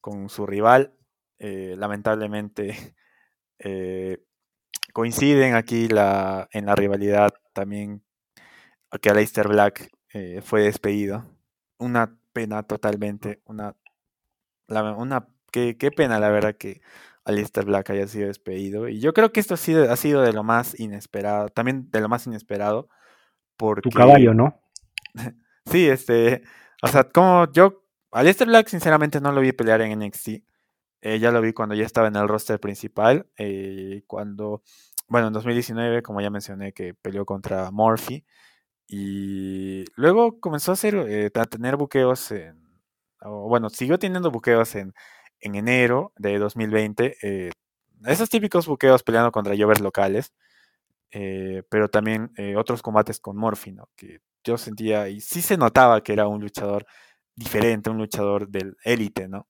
[0.00, 0.92] con su rival.
[1.38, 2.96] Eh, lamentablemente
[3.58, 4.24] eh,
[4.94, 8.02] coinciden aquí la, en la rivalidad también
[9.02, 11.24] que Aleister Black eh, fue despedido.
[11.78, 13.76] Una pena totalmente, una,
[14.68, 16.80] una qué, qué, pena la verdad que
[17.24, 18.88] Aleister Black haya sido despedido.
[18.88, 22.00] Y yo creo que esto ha sido, ha sido de lo más inesperado, también de
[22.00, 22.88] lo más inesperado.
[23.58, 23.82] Porque...
[23.82, 24.58] Tu caballo, ¿no?
[25.66, 26.42] sí, este,
[26.82, 30.28] o sea, como yo, Aleister Black sinceramente no lo vi pelear en NXT.
[31.02, 34.62] Eh, ya lo vi cuando ya estaba en el roster principal, eh, cuando,
[35.08, 38.24] bueno, en 2019, como ya mencioné, que peleó contra Murphy.
[38.88, 42.66] Y luego comenzó a, hacer, eh, a tener buqueos en,
[43.20, 44.94] bueno, siguió teniendo buqueos en,
[45.40, 47.16] en enero de 2020.
[47.22, 47.50] Eh,
[48.06, 50.32] esos típicos buqueos peleando contra Jovers locales,
[51.12, 53.88] eh, pero también eh, otros combates con Morphy, ¿no?
[53.96, 56.86] Que yo sentía, y sí se notaba que era un luchador
[57.34, 59.48] diferente, un luchador del élite, ¿no?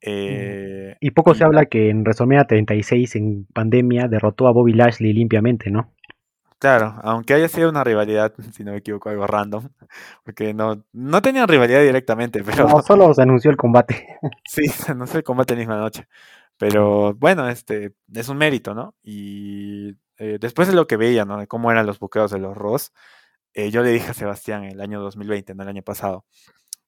[0.00, 4.72] Eh, y poco y, se habla que en WrestleMania 36 en pandemia derrotó a Bobby
[4.72, 5.94] Lashley limpiamente, ¿no?
[6.58, 9.68] Claro, aunque haya sido una rivalidad, si no me equivoco, algo random,
[10.24, 12.68] porque no, no tenían rivalidad directamente, pero...
[12.68, 14.18] No, solo se anunció el combate.
[14.46, 16.08] sí, se anunció el combate la misma noche.
[16.58, 18.94] Pero bueno, este es un mérito, ¿no?
[19.02, 21.38] Y eh, después de lo que veía, ¿no?
[21.38, 22.92] De cómo eran los buqueos de los Ross,
[23.52, 26.24] eh, yo le dije a Sebastián el año 2020, no el año pasado,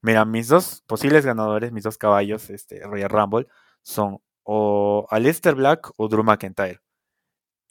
[0.02, 3.46] mira, mis dos posibles ganadores, mis dos caballos, este, Royal Rumble,
[3.82, 6.80] son o Aleister Black o Drew McIntyre.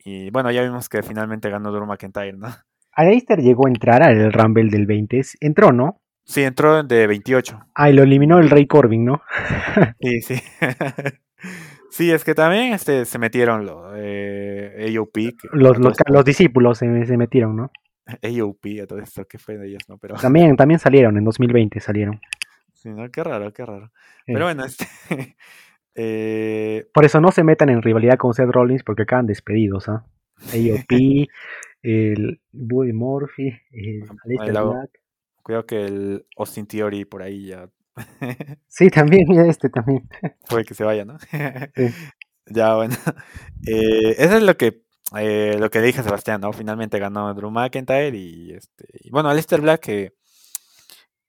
[0.03, 2.47] Y bueno, ya vimos que finalmente ganó Drew McIntyre, ¿no?
[2.93, 6.01] Aleister llegó a entrar al Rumble del 20, entró, ¿no?
[6.23, 7.59] Sí, entró de 28.
[7.75, 9.21] Ah, y lo eliminó el Rey Corbin, ¿no?
[10.01, 10.35] sí, sí.
[11.89, 15.13] sí, es que también este, se metieron los eh, AOP.
[15.13, 17.71] Que, los, los, los, discípulos se, se, metieron, ¿no?
[18.07, 19.97] AOP, a todo esto que fue de ellos, ¿no?
[19.99, 20.15] Pero...
[20.15, 22.19] También, también salieron, en 2020 salieron.
[22.73, 23.09] Sí, ¿no?
[23.09, 23.91] Qué raro, qué raro.
[24.25, 24.33] Sí.
[24.33, 24.85] Pero bueno, este...
[25.97, 26.87] Eh...
[26.93, 30.05] Por eso no se metan en rivalidad con Seth Rollins porque acaban despedidos, ¿ah?
[30.53, 30.71] ¿eh?
[30.71, 31.27] AOP,
[31.81, 35.01] el Buddy Murphy, el Aleister Black.
[35.43, 37.69] Cuidado que el Austin Theory por ahí ya.
[38.67, 40.07] sí, también, este también.
[40.49, 41.17] Puede que se vaya, ¿no?
[41.19, 41.89] sí.
[42.49, 42.95] Ya, bueno.
[43.65, 44.83] Eh, eso es lo que
[45.15, 46.51] eh, lo que dije a Sebastián, ¿no?
[46.53, 48.85] Finalmente ganó Drew McIntyre y este.
[48.93, 50.13] Y bueno, Aleister Black que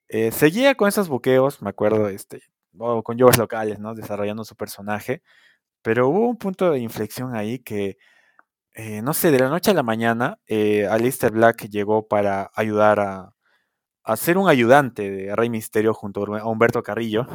[0.09, 2.43] eh, seguía con esos buqueos, me acuerdo, este,
[2.79, 3.95] o con jovers locales, ¿no?
[3.95, 5.23] Desarrollando su personaje.
[5.83, 7.99] Pero hubo un punto de inflexión ahí que,
[8.75, 13.01] eh, no sé, de la noche a la mañana, eh, Aleister Black llegó para ayudar
[13.01, 13.35] a,
[14.05, 17.27] a, ser un ayudante de Rey Misterio junto a Humberto Carrillo.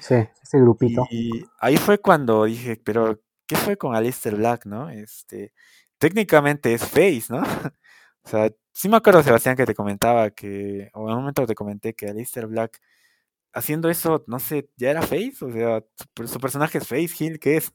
[0.00, 1.04] Sí, ese grupito.
[1.10, 4.90] Y ahí fue cuando dije, pero, ¿qué fue con Aleister Black, no?
[4.90, 5.52] Este,
[5.98, 7.42] técnicamente es Face, ¿no?
[8.22, 11.54] o sea, sí me acuerdo, Sebastián, que te comentaba que, o en un momento te
[11.54, 12.80] comenté que Aleister Black
[13.52, 15.36] haciendo eso, no sé, ¿ya era Face?
[15.42, 15.82] O sea,
[16.16, 17.72] su, su personaje es Face, Hill, ¿qué es?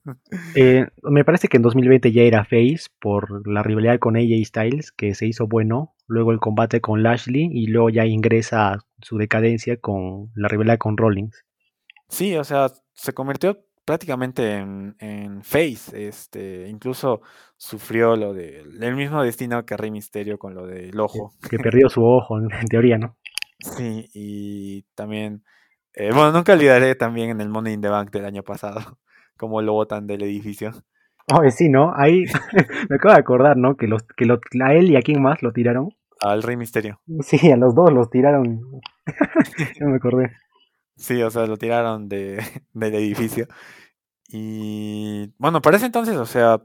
[0.55, 4.91] Eh, me parece que en 2020 ya era Face por la rivalidad con AJ Styles,
[4.91, 9.17] que se hizo bueno, luego el combate con Lashley y luego ya ingresa a su
[9.17, 11.43] decadencia con la rivalidad con Rollins.
[12.07, 17.21] Sí, o sea, se convirtió prácticamente en, en Face, este, incluso
[17.57, 21.34] sufrió lo de el mismo destino que Rey Misterio con lo del ojo.
[21.41, 23.17] Que, que perdió su ojo, en, en teoría, ¿no?
[23.59, 25.43] Sí, y también
[25.95, 28.99] eh, bueno, nunca olvidaré también en el Money in the Bank del año pasado,
[29.37, 30.71] cómo lo botan del edificio.
[31.33, 31.93] Oye, sí, ¿no?
[31.95, 32.25] Ahí
[32.89, 33.77] me acabo de acordar, ¿no?
[33.77, 35.89] Que, los, que lo, a él y a quién más lo tiraron.
[36.21, 37.01] Al Rey Misterio.
[37.21, 38.61] Sí, a los dos los tiraron.
[39.79, 40.31] no me acordé.
[40.95, 42.41] Sí, o sea, lo tiraron de,
[42.73, 43.47] del edificio.
[44.27, 46.61] Y bueno, para ese entonces, o sea,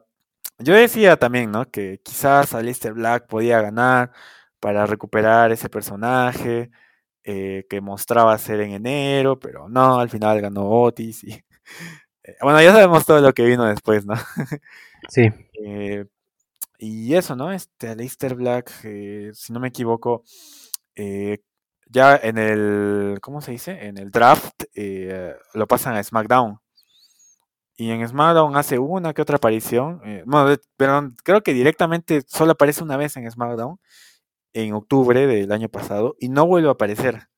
[0.58, 1.70] yo decía también, ¿no?
[1.70, 4.12] Que quizás Alistair Black podía ganar
[4.60, 6.70] para recuperar ese personaje
[7.22, 11.24] eh, que mostraba ser en enero, pero no, al final ganó Otis.
[11.24, 11.32] Y,
[12.24, 14.14] eh, bueno, ya sabemos todo lo que vino después, ¿no?
[15.08, 15.28] Sí.
[15.62, 16.06] Eh,
[16.78, 17.52] y eso, ¿no?
[17.52, 20.24] Este Aleister Black, eh, si no me equivoco,
[21.86, 23.86] ya en el, ¿cómo se dice?
[23.86, 24.62] En el draft
[25.52, 26.58] lo pasan a SmackDown.
[27.76, 30.00] Y en SmackDown hace una que otra aparición.
[30.24, 33.78] bueno, pero creo que directamente solo aparece una vez en SmackDown
[34.52, 37.28] en octubre del año pasado y no vuelve a aparecer.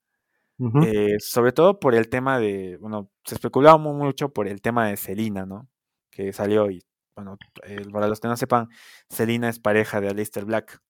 [0.58, 0.86] Uh -huh.
[0.86, 4.96] eh, sobre todo por el tema de, bueno, se especulaba mucho por el tema de
[4.96, 5.68] Selina, ¿no?
[6.10, 6.84] Que salió y,
[7.16, 8.68] bueno, eh, para los que no sepan,
[9.08, 10.80] Selina es pareja de Aleister Black.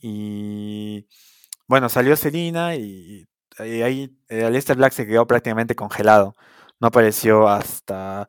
[0.00, 1.06] Y,
[1.68, 3.26] bueno, salió Selina y,
[3.58, 6.34] y ahí eh, Aleister Black se quedó prácticamente congelado.
[6.80, 8.28] No apareció hasta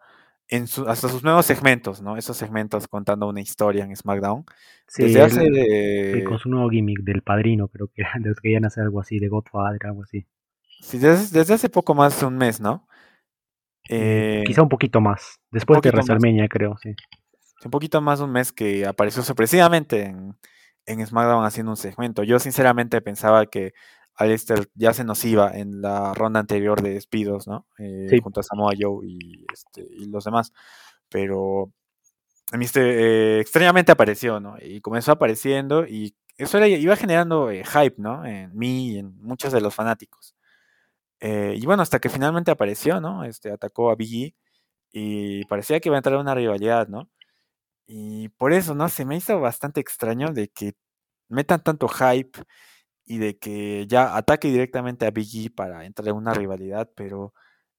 [0.56, 2.16] en su, hasta sus nuevos segmentos, ¿no?
[2.16, 4.46] Esos segmentos contando una historia en SmackDown.
[4.88, 6.24] Sí, desde hace de...
[6.26, 8.04] con su nuevo gimmick del padrino, creo que
[8.40, 10.28] querían hacer algo así, de Godfather, algo así.
[10.80, 12.88] Sí, desde, desde, hace poco más de un mes, ¿no?
[13.90, 15.40] Eh, quizá un poquito más.
[15.50, 16.96] Después de WrestleMania, creo, sí.
[17.66, 20.38] Un poquito más de un mes que apareció sorpresivamente en,
[20.86, 22.22] en SmackDown haciendo un segmento.
[22.24, 23.74] Yo sinceramente pensaba que
[24.16, 27.68] Alistair ya se nos iba en la ronda anterior de despidos, ¿no?
[27.80, 30.54] Eh, junto a Samoa Joe y, este, y los demás.
[31.10, 31.72] Pero
[32.54, 34.56] eh, extrañamente apareció, ¿no?
[34.62, 38.26] Y comenzó apareciendo y eso iba generando eh, hype, ¿no?
[38.26, 40.36] En mí y en muchos de los fanáticos.
[41.22, 43.24] y bueno, hasta que finalmente apareció, ¿no?
[43.24, 44.36] Este, atacó a Biggie
[44.92, 47.10] y parecía que iba a entrar una rivalidad, ¿no?
[47.88, 48.90] Y por eso, ¿no?
[48.90, 50.74] Se me hizo bastante extraño de que
[51.30, 52.40] metan tanto hype
[53.06, 57.34] y de que ya ataque directamente a Biggie para entrar en una rivalidad, pero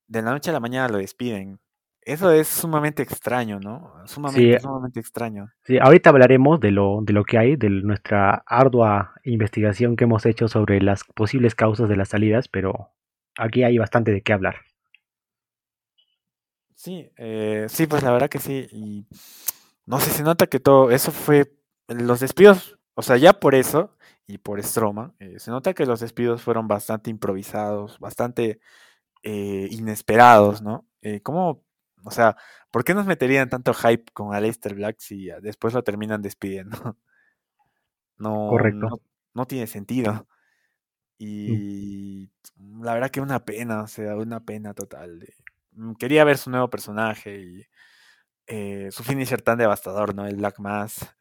[0.07, 1.61] de la noche a la mañana lo despiden.
[2.03, 3.95] Eso es sumamente extraño, ¿no?
[4.05, 5.51] Sumamente, sumamente extraño.
[5.63, 10.27] Sí, ahorita hablaremos de lo, de lo que hay, de nuestra ardua investigación que hemos
[10.27, 12.91] hecho sobre las posibles causas de las salidas, pero
[13.39, 14.57] aquí hay bastante de qué hablar.
[16.75, 18.67] Sí, eh, sí, pues la verdad que sí.
[18.71, 19.07] Y
[19.87, 21.55] no sé, se nota que todo eso fue
[21.89, 23.97] los despidos, o sea, ya por eso
[24.27, 28.61] y por Stroma, eh, se nota que los despidos fueron bastante improvisados, bastante
[29.23, 30.87] eh, inesperados, ¿no?
[31.03, 31.63] Eh, ¿Cómo,
[32.03, 32.37] o sea,
[32.71, 36.71] por qué nos meterían tanto hype con Aleister Black si después lo terminan despidiendo?
[38.17, 39.03] No, Correcto.
[39.35, 40.13] No, tiene sentido.
[40.13, 40.27] Mm.
[41.19, 42.31] Y
[42.81, 45.27] la verdad que una pena, o sea, una pena total.
[45.73, 47.67] Mm, quería ver su nuevo personaje y
[48.93, 50.29] su finisher tan devastador, ¿no?
[50.29, 51.13] El Black Mass.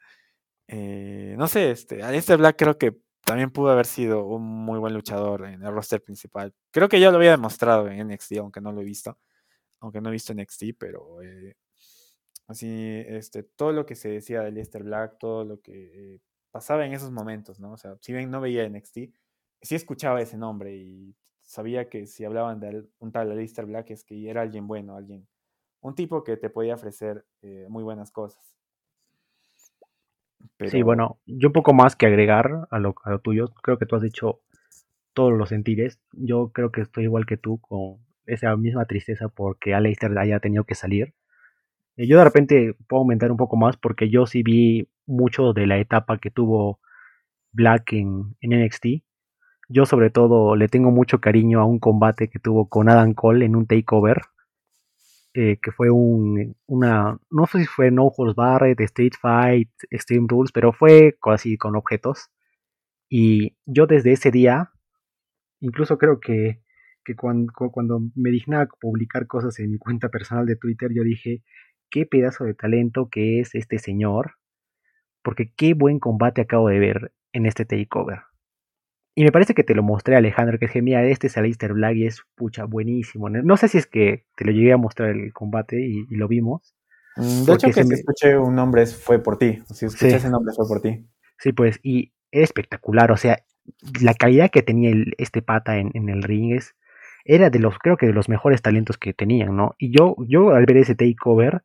[0.67, 4.93] Eh, no sé, este, este Black creo que también pudo haber sido un muy buen
[4.93, 6.53] luchador en el roster principal.
[6.71, 9.17] Creo que ya lo había demostrado en NXT, aunque no lo he visto.
[9.79, 11.55] Aunque no he visto NXT, pero eh,
[12.47, 12.67] así,
[13.07, 16.19] este, todo lo que se decía de Lester Black, todo lo que eh,
[16.51, 17.73] pasaba en esos momentos, ¿no?
[17.73, 18.97] O sea, si bien no veía NXT,
[19.61, 24.03] sí escuchaba ese nombre y sabía que si hablaban de un tal Lester Black es
[24.05, 25.27] que era alguien bueno, alguien,
[25.81, 27.25] un tipo que te podía ofrecer
[27.69, 28.52] muy buenas cosas.
[30.65, 34.01] Sí, bueno, yo un poco más que agregar a lo, tuyo, creo que tú has
[34.01, 34.41] dicho
[35.13, 35.99] todos los sentires.
[36.13, 40.63] Yo creo que estoy igual que tú con esa misma tristeza porque Aleister haya tenido
[40.63, 41.13] que salir.
[41.97, 45.67] Eh, yo de repente puedo aumentar un poco más porque yo sí vi mucho de
[45.67, 46.79] la etapa que tuvo
[47.51, 49.03] Black en, en NXT.
[49.69, 53.45] Yo sobre todo le tengo mucho cariño a un combate que tuvo con Adam Cole
[53.45, 54.21] en un takeover
[55.33, 60.27] eh, que fue un, una, no sé si fue No Holds Barred, Street Fight, Extreme
[60.29, 62.29] Rules, pero fue así con objetos.
[63.09, 64.71] Y yo desde ese día,
[65.59, 66.61] incluso creo que,
[67.03, 71.43] que cuando, cuando me dignaba publicar cosas en mi cuenta personal de Twitter, yo dije,
[71.89, 74.33] qué pedazo de talento que es este señor,
[75.23, 78.19] porque qué buen combate acabo de ver en este takeover.
[79.15, 81.95] Y me parece que te lo mostré, Alejandro, que dije, mira, este es Alistair Black
[81.95, 83.29] y es, pucha, buenísimo.
[83.29, 86.73] No sé si es que te lo llegué a mostrar el combate y, lo vimos.
[87.15, 89.61] Mm, de hecho, que si escuché un nombre fue por ti.
[89.71, 91.05] Si escuché ese nombre fue por ti.
[91.37, 93.11] Sí, pues, y es espectacular.
[93.11, 93.43] O sea,
[94.01, 96.75] la calidad que tenía este pata en, el ring es,
[97.23, 99.75] era de los, creo que de los mejores talentos que tenían, ¿no?
[99.77, 101.63] Y yo, yo al ver ese takeover,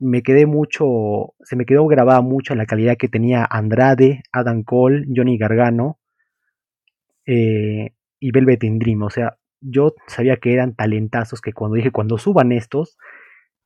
[0.00, 5.06] me quedé mucho, se me quedó grabada mucho la calidad que tenía Andrade, Adam Cole,
[5.14, 6.00] Johnny Gargano
[7.26, 9.02] eh, y Velvet Dream.
[9.02, 12.96] O sea, yo sabía que eran talentazos que cuando dije, cuando suban estos,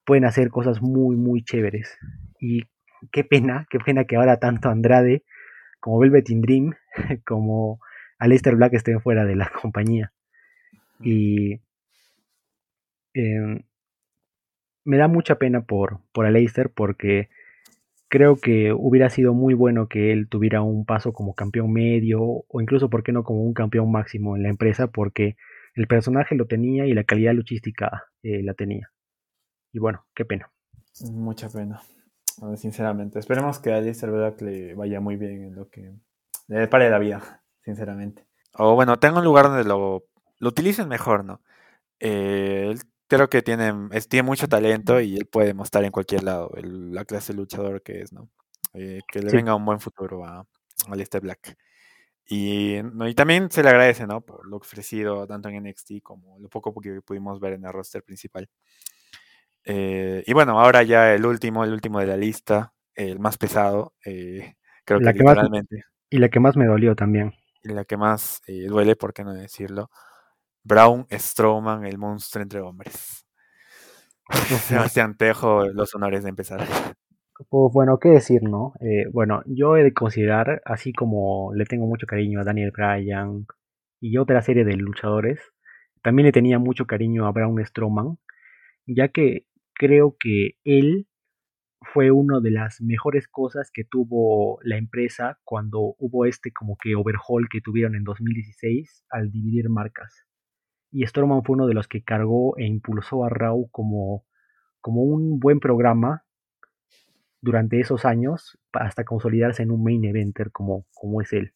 [0.04, 1.98] pueden hacer cosas muy, muy chéveres.
[2.40, 2.64] Y
[3.12, 5.24] qué pena, qué pena que ahora tanto Andrade
[5.78, 6.74] como Velvet Dream
[7.26, 7.80] como
[8.18, 10.12] Aleister Black estén fuera de la compañía.
[11.02, 11.60] Y
[13.14, 13.62] em,
[14.84, 17.30] me da mucha pena por, por Aleister porque
[18.10, 22.60] creo que hubiera sido muy bueno que él tuviera un paso como campeón medio o
[22.60, 24.88] incluso, ¿por qué no, como un campeón máximo en la empresa?
[24.88, 25.36] Porque
[25.74, 28.90] el personaje lo tenía y la calidad luchística eh, la tenía.
[29.72, 30.50] Y bueno, qué pena.
[31.12, 31.80] Mucha pena,
[32.56, 33.20] sinceramente.
[33.20, 35.94] Esperemos que a Alistair Black le vaya muy bien en lo que
[36.48, 38.26] le pare la vida, sinceramente.
[38.58, 40.04] O bueno, tenga un lugar donde lo,
[40.40, 41.40] lo utilicen mejor, ¿no?
[42.00, 42.74] Eh,
[43.10, 43.74] creo que tiene,
[44.08, 48.02] tiene mucho talento y él puede mostrar en cualquier lado la clase de luchador que
[48.02, 48.30] es, ¿no?
[48.72, 51.56] Eh, que le venga un buen futuro a, a Black.
[52.24, 54.20] Y, y también se le agradece, ¿no?
[54.20, 58.04] Por lo ofrecido tanto en NXT como lo poco que pudimos ver en el roster
[58.04, 58.48] principal.
[59.64, 63.94] Eh, y bueno, ahora ya el último, el último de la lista, el más pesado,
[64.04, 64.54] eh,
[64.84, 65.82] creo que, literalmente.
[66.08, 67.34] y la que más me dolió también.
[67.64, 69.90] Y la que más duele, por qué no decirlo,
[70.64, 73.26] Brown Strowman, el monstruo entre hombres.
[74.68, 76.60] Sebastián Tejo, los honores de empezar.
[77.48, 78.74] Pues bueno, qué decir, ¿no?
[78.80, 83.46] Eh, bueno, yo he de considerar, así como le tengo mucho cariño a Daniel Bryan
[84.00, 85.40] y otra serie de luchadores,
[86.02, 88.18] también le tenía mucho cariño a Braun Strowman.
[88.86, 91.06] ya que creo que él
[91.82, 96.94] fue una de las mejores cosas que tuvo la empresa cuando hubo este como que
[96.94, 100.26] overhaul que tuvieron en 2016 al dividir marcas.
[100.90, 104.24] Y Storman fue uno de los que cargó e impulsó a Raw como,
[104.80, 106.24] como un buen programa
[107.40, 111.52] durante esos años hasta consolidarse en un main eventer como, como es él.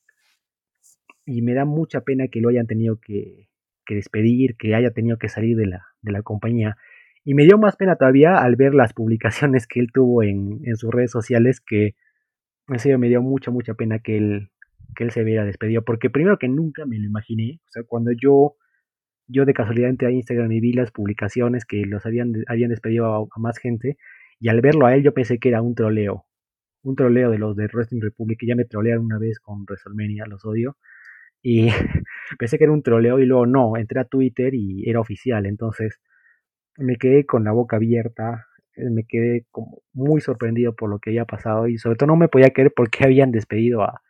[1.26, 3.48] Y me da mucha pena que lo hayan tenido que,
[3.88, 6.76] despedir, que haya tenido que salir de la, de la compañía.
[7.24, 10.92] Y me dio más pena todavía al ver las publicaciones que él tuvo en, sus
[10.92, 11.94] redes sociales, que
[12.68, 14.50] en serio me dio mucha, mucha pena que él,
[14.94, 18.12] que él se hubiera despedido, porque primero que nunca me lo imaginé, o sea, cuando
[18.12, 18.56] yo,
[19.26, 23.28] yo de casualidad entré a Instagram y vi las publicaciones que los habían, habían despedido
[23.34, 23.96] a, más gente,
[24.40, 26.26] y al verlo a él yo pensé que era un troleo,
[26.82, 30.26] un troleo de los de Wrestling Republic, que ya me trolearon una vez con WrestleMania,
[30.26, 30.76] los odio,
[31.42, 31.68] y
[32.38, 36.00] pensé que era un troleo y luego no, entré a Twitter y era oficial, entonces
[36.76, 38.46] me quedé con la boca abierta,
[38.76, 42.16] eh, me quedé como muy sorprendido por lo que había pasado y sobre todo no
[42.16, 44.02] me podía creer por qué habían despedido a,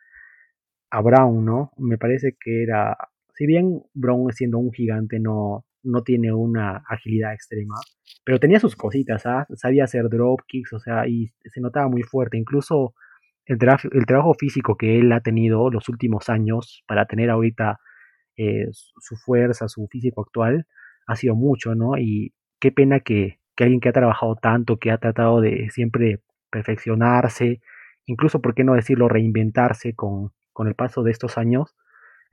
[0.89, 1.71] a Brown, ¿no?
[1.77, 2.97] Me parece que era,
[3.35, 7.75] si bien Brown siendo un gigante no, no tiene una agilidad extrema,
[8.23, 9.45] pero tenía sus cositas, ¿ah?
[9.55, 12.93] sabía hacer drop kicks, o sea, y se notaba muy fuerte, incluso
[13.45, 13.57] el,
[13.91, 17.79] el trabajo físico que él ha tenido los últimos años para tener ahorita
[18.37, 20.65] eh, su fuerza, su físico actual,
[21.07, 21.97] ha sido mucho, ¿no?
[21.97, 26.21] Y qué pena que, que, alguien que ha trabajado tanto, que ha tratado de siempre
[26.49, 27.61] perfeccionarse,
[28.05, 31.75] incluso, ¿por qué no decirlo?, reinventarse con, con el paso de estos años,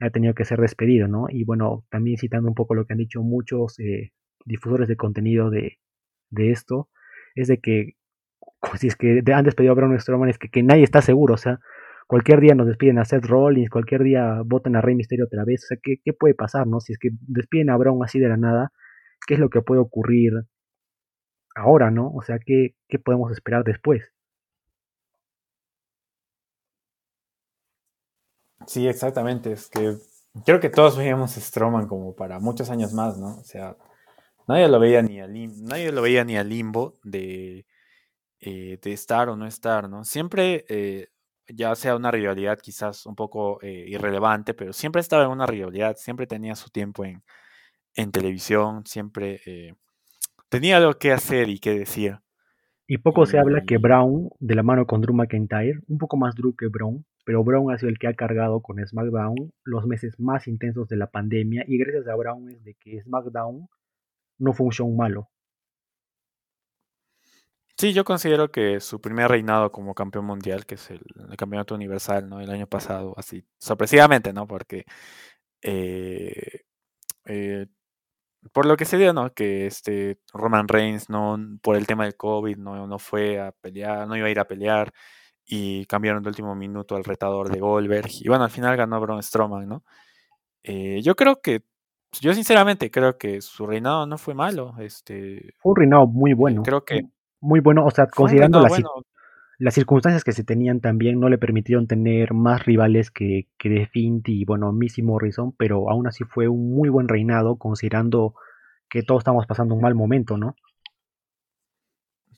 [0.05, 1.27] ha tenido que ser despedido, ¿no?
[1.29, 4.11] Y bueno, también citando un poco lo que han dicho muchos eh,
[4.45, 5.79] difusores de contenido de,
[6.29, 6.89] de, esto,
[7.35, 7.93] es de que
[8.75, 11.59] si es que han despedido a Braun Strowman es que, nadie está seguro, o sea,
[12.07, 15.63] cualquier día nos despiden a Seth Rollins, cualquier día votan a Rey Mysterio otra vez,
[15.63, 16.79] o sea, ¿qué, ¿qué, puede pasar, no?
[16.79, 18.71] Si es que despiden a Braun así de la nada,
[19.27, 20.33] ¿qué es lo que puede ocurrir
[21.55, 22.11] ahora, no?
[22.13, 24.11] O sea, ¿qué, qué podemos esperar después?
[28.67, 29.97] Sí, exactamente, es que
[30.45, 33.37] creo que todos veíamos a Strowman como para muchos años más, ¿no?
[33.39, 33.77] O sea,
[34.47, 35.33] nadie lo veía ni al
[35.65, 37.65] nadie lo veía ni al limbo de,
[38.41, 40.05] eh, de estar o no estar, ¿no?
[40.05, 41.09] Siempre eh,
[41.47, 45.97] ya sea una rivalidad quizás un poco eh, irrelevante, pero siempre estaba en una rivalidad,
[45.97, 47.23] siempre tenía su tiempo en,
[47.95, 49.41] en televisión, siempre
[50.49, 52.22] tenía algo que hacer y que decir.
[52.93, 56.35] Y poco se habla que Brown, de la mano con Drew McIntyre, un poco más
[56.35, 60.19] Drew que Brown, pero Brown ha sido el que ha cargado con SmackDown los meses
[60.19, 63.67] más intensos de la pandemia y gracias a Brown es de que SmackDown
[64.37, 65.31] no fue un show malo.
[67.79, 71.73] Sí, yo considero que su primer reinado como campeón mundial, que es el, el campeonato
[71.73, 72.41] universal, ¿no?
[72.41, 74.45] El año pasado, así, sorpresivamente, ¿no?
[74.45, 74.85] Porque
[75.63, 76.61] eh,
[77.25, 77.65] eh,
[78.51, 79.33] por lo que se dio, ¿no?
[79.33, 84.07] Que este Roman Reigns, no, por el tema del COVID, no, no fue a pelear,
[84.07, 84.93] no iba a ir a pelear,
[85.45, 89.23] y cambiaron de último minuto al retador de Goldberg, y bueno, al final ganó Braun
[89.23, 89.83] Strowman, ¿no?
[90.63, 91.63] Eh, yo creo que,
[92.21, 95.53] yo sinceramente creo que su reinado no fue malo, este...
[95.59, 96.63] Fue un reinado muy bueno.
[96.63, 97.01] Creo que
[97.39, 98.89] muy bueno, o sea, considerando las, bueno.
[99.57, 103.87] Las, circunstancias que se tenían también, no le permitieron tener más rivales que, que The
[103.87, 108.35] Fint y, bueno, Missy Morrison, pero aún así fue un muy buen reinado, considerando
[108.89, 110.55] que todos estamos pasando un mal momento, ¿no?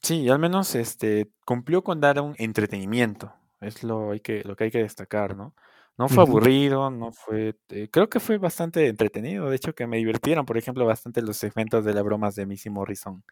[0.02, 4.66] Sí, al menos este cumplió con dar un entretenimiento, es lo, hay que, lo que
[4.66, 5.54] hay que destacar, ¿no?
[5.98, 7.56] No fue aburrido, no fue.
[7.70, 9.50] Eh, creo que fue bastante entretenido.
[9.50, 12.70] De hecho, que me divirtieron, por ejemplo, bastante los segmentos de las bromas de Missy
[12.70, 13.24] Morrison.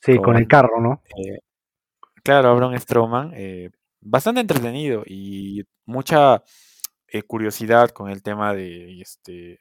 [0.00, 1.02] Sí, con, con el carro, ¿no?
[1.16, 1.38] Eh,
[2.22, 6.42] claro, Braun Strowman, eh, bastante entretenido y mucha
[7.08, 9.58] eh, curiosidad con el tema de este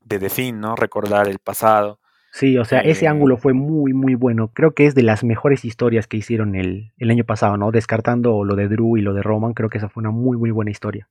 [0.00, 0.76] de The Fin, ¿no?
[0.76, 2.00] Recordar el pasado.
[2.32, 4.52] Sí, o sea, ese ángulo fue muy, muy bueno.
[4.54, 7.72] Creo que es de las mejores historias que hicieron el, el año pasado, ¿no?
[7.72, 10.52] Descartando lo de Drew y lo de Roman, creo que esa fue una muy, muy
[10.52, 11.08] buena historia.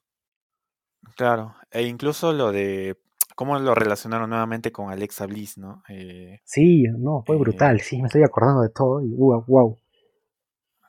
[1.16, 2.98] Claro, e incluso lo de
[3.36, 5.84] cómo lo relacionaron nuevamente con Alexa Bliss, ¿no?
[5.90, 9.78] Eh, sí, no, fue brutal, eh, sí, me estoy acordando de todo y wow, wow.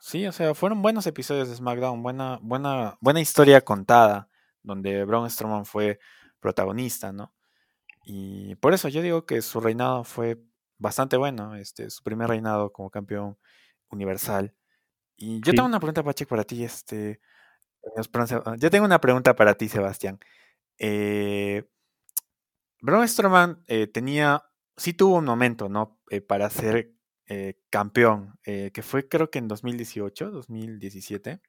[0.03, 4.29] Sí, o sea, fueron buenos episodios de SmackDown, buena, buena, buena historia contada,
[4.63, 5.99] donde Braun Strowman fue
[6.39, 7.35] protagonista, ¿no?
[8.03, 10.41] Y por eso yo digo que su reinado fue
[10.79, 13.37] bastante bueno, este, su primer reinado como campeón
[13.91, 14.55] universal.
[15.17, 15.55] Y yo sí.
[15.55, 17.21] tengo una pregunta, Pache, para ti, este,
[18.57, 20.19] yo tengo una pregunta para ti, Sebastián.
[20.79, 21.69] Eh,
[22.81, 24.43] Braun Strowman eh, tenía,
[24.75, 25.99] sí tuvo un momento, ¿no?
[26.09, 26.91] Eh, para ser
[27.31, 31.39] eh, campeón, que fue creo que en 2018, 2017.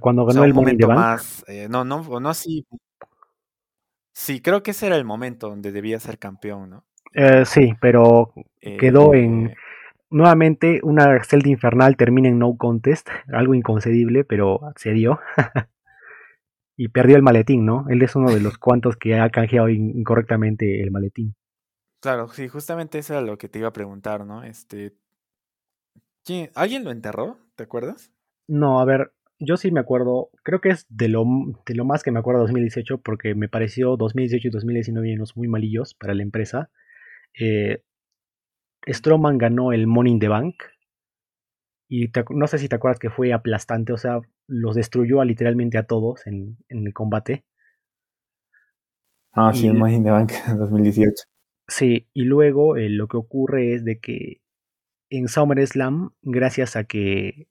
[0.00, 2.66] cuando ganó o sea, el momento más, no, no, no así.
[4.12, 6.84] Sí, creo que ese era el momento donde debía ser campeón, ¿no?
[7.44, 9.54] sí, pero quedó en,
[10.10, 15.20] nuevamente una celda infernal termina en no contest, algo inconcebible, pero se dio.
[16.76, 17.84] y perdió el maletín, ¿no?
[17.88, 21.34] Él es uno de los cuantos que ha canjeado incorrectamente el maletín.
[22.00, 24.42] Claro, sí, justamente eso era lo que te iba a preguntar, ¿no?
[24.42, 24.94] Este,
[26.54, 27.38] ¿Alguien lo enterró?
[27.56, 28.12] ¿Te acuerdas?
[28.46, 31.24] No, a ver, yo sí me acuerdo, creo que es de lo,
[31.66, 35.36] de lo más que me acuerdo de 2018, porque me pareció 2018 y 2019 unos
[35.36, 36.70] muy malillos para la empresa.
[37.38, 37.82] Eh,
[38.88, 40.56] Stroman ganó el Money in the Bank.
[41.88, 45.86] Y no sé si te acuerdas que fue aplastante, o sea, los destruyó literalmente a
[45.86, 47.44] todos en, el combate.
[49.32, 51.24] Ah, sí, el Money in the Bank en 2018.
[51.70, 54.40] Sí, y luego eh, lo que ocurre es de que
[55.08, 57.46] en SummerSlam, gracias a que,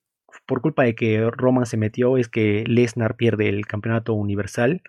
[0.46, 4.82] por culpa de que Roman se metió, es que Lesnar pierde el campeonato universal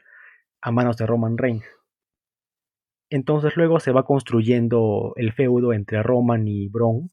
[0.60, 1.64] a manos de Roman Reigns.
[3.08, 7.12] Entonces luego se va construyendo el feudo entre Roman y Braun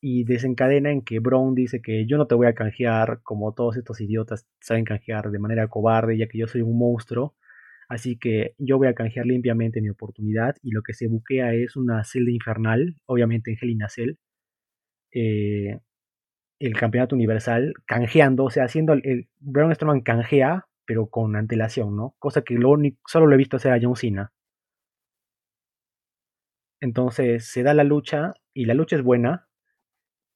[0.00, 3.76] y desencadena en que Braun dice que yo no te voy a canjear como todos
[3.76, 7.34] estos idiotas saben canjear de manera cobarde ya que yo soy un monstruo.
[7.88, 11.74] Así que yo voy a canjear limpiamente mi oportunidad y lo que se buquea es
[11.76, 13.80] una celda infernal, obviamente en Hell in
[15.12, 15.80] eh,
[16.60, 22.14] el campeonato universal canjeando, o sea, haciendo el, Braun Strowman canjea, pero con antelación, ¿no?
[22.18, 22.76] Cosa que lo
[23.06, 24.32] solo lo he visto hacer a John Cena.
[26.80, 29.48] Entonces se da la lucha y la lucha es buena.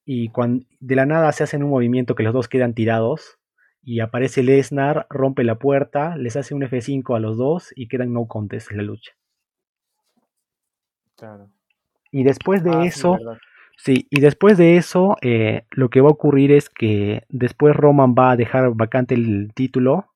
[0.05, 3.38] Y cuando de la nada se hacen un movimiento que los dos quedan tirados.
[3.82, 8.12] Y aparece Lesnar, rompe la puerta, les hace un F5 a los dos y quedan
[8.12, 9.12] no contest en la lucha.
[11.16, 11.50] Claro.
[12.10, 13.18] Y después de ah, eso,
[13.76, 18.14] sí, y después de eso, eh, lo que va a ocurrir es que después Roman
[18.16, 20.06] va a dejar vacante el título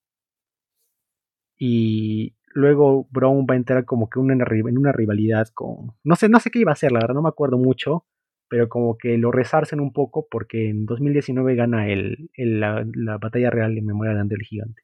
[1.58, 5.92] y luego Brown va a entrar como que una, en una rivalidad con...
[6.04, 8.04] No sé, no sé qué iba a hacer, la verdad, no me acuerdo mucho,
[8.48, 12.84] pero como que lo resarcen un poco porque en 2019 gana el, la,
[13.18, 14.82] batalla real en memoria de Andel Gigante.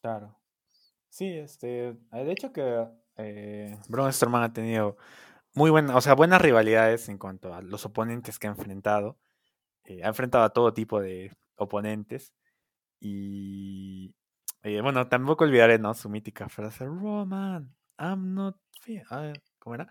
[0.00, 0.38] Claro.
[1.08, 4.96] Sí, este, de hecho que eh, Braun ha tenido
[5.54, 9.18] muy buenas, o sea, buenas rivalidades en cuanto a los oponentes que ha enfrentado.
[9.84, 12.34] Eh, ha enfrentado a todo tipo de oponentes
[13.00, 14.14] y
[14.62, 15.94] eh, bueno, tampoco olvidaré, ¿no?
[15.94, 18.56] Su mítica frase, Roman, I'm not,
[19.58, 19.88] ¿cómo era?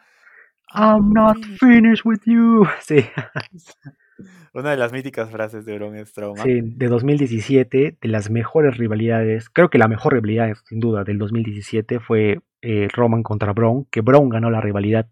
[0.73, 2.05] I'm, not finished.
[2.05, 2.65] with you.
[2.81, 3.05] Sí.
[4.53, 6.43] Una de las míticas frases de Braun Strowman.
[6.43, 11.17] Sí, de 2017, de las mejores rivalidades, creo que la mejor rivalidad, sin duda, del
[11.17, 15.07] 2017 fue eh, Roman contra Braun, que Braun ganó la rivalidad.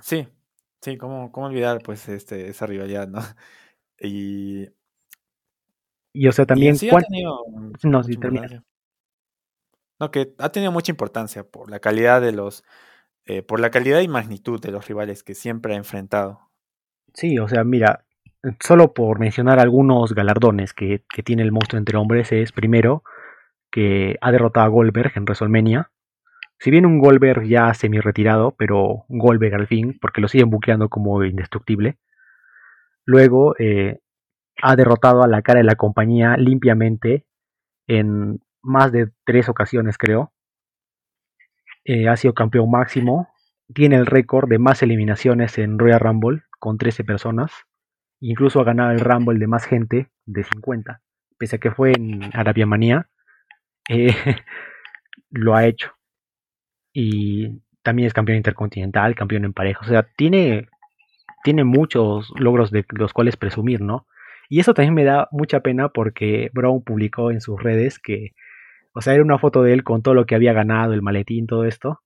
[0.00, 0.28] Sí,
[0.82, 3.20] sí, ¿cómo, cómo olvidar pues este, esa rivalidad, no?
[4.02, 4.66] Y
[6.12, 6.76] y o sea, también...
[6.76, 7.44] Sí ha tenido
[7.82, 8.18] no, sí,
[9.98, 12.64] No, que ha tenido mucha importancia por la calidad de los...
[13.26, 16.50] Eh, por la calidad y magnitud de los rivales que siempre ha enfrentado.
[17.14, 18.04] Sí, o sea, mira,
[18.60, 23.02] solo por mencionar algunos galardones que, tiene el monstruo entre hombres es, primero,
[23.70, 25.90] que ha derrotado a Goldberg en WrestleMania.
[26.58, 31.22] Si bien un Goldberg ya semi-retirado, pero Goldberg al fin, porque lo siguen buqueando como
[31.24, 31.98] indestructible.
[33.04, 34.00] Luego, eh,
[34.62, 37.24] ha derrotado a la cara de la compañía limpiamente
[37.86, 40.32] en más de tres ocasiones, creo.
[41.84, 43.28] Eh, ha sido campeón máximo.
[43.74, 47.52] Tiene el récord de más eliminaciones en Royal Rumble con 13 personas.
[48.20, 51.00] Incluso ha ganado el Rumble de más gente de 50.
[51.38, 53.08] Pese a que fue en Arabia Manía,
[53.88, 54.14] eh,
[55.30, 55.92] lo ha hecho.
[56.92, 59.80] Y también es campeón intercontinental, campeón en pareja.
[59.80, 60.68] O sea, tiene,
[61.44, 64.06] tiene muchos logros de los cuales presumir, ¿no?
[64.48, 68.32] Y eso también me da mucha pena porque Brown publicó en sus redes que,
[68.92, 71.46] o sea, era una foto de él con todo lo que había ganado, el maletín,
[71.46, 72.00] todo esto.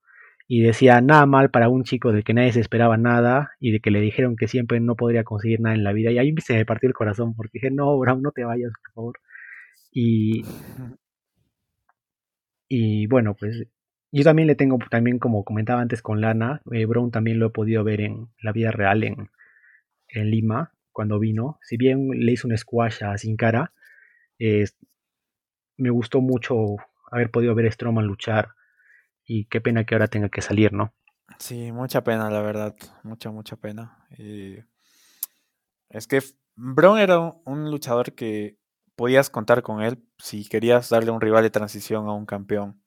[0.46, 3.80] Y decía, nada mal para un chico de que nadie se esperaba nada y de
[3.80, 6.10] que le dijeron que siempre no podría conseguir nada en la vida.
[6.12, 8.92] Y ahí se me partió el corazón porque dije, no, Brown, no te vayas, por
[8.94, 9.18] favor.
[9.92, 10.44] Y,
[12.68, 13.66] y bueno, pues
[14.12, 17.50] yo también le tengo, también como comentaba antes con Lana, eh, Brown también lo he
[17.50, 19.30] podido ver en la vida real en,
[20.08, 21.58] en Lima cuando vino.
[21.62, 23.72] Si bien le hizo un squash a Sin Cara,
[25.76, 26.76] me gustó mucho
[27.10, 28.54] haber podido ver a Strowman luchar
[29.24, 30.94] y qué pena que ahora tenga que salir, ¿no?
[31.38, 34.06] Sí, mucha pena, la verdad, mucha, mucha pena.
[35.88, 36.22] es que
[36.56, 38.58] Braun era un luchador que
[38.96, 42.80] podías contar con él si querías darle un rival de transición a un campeón.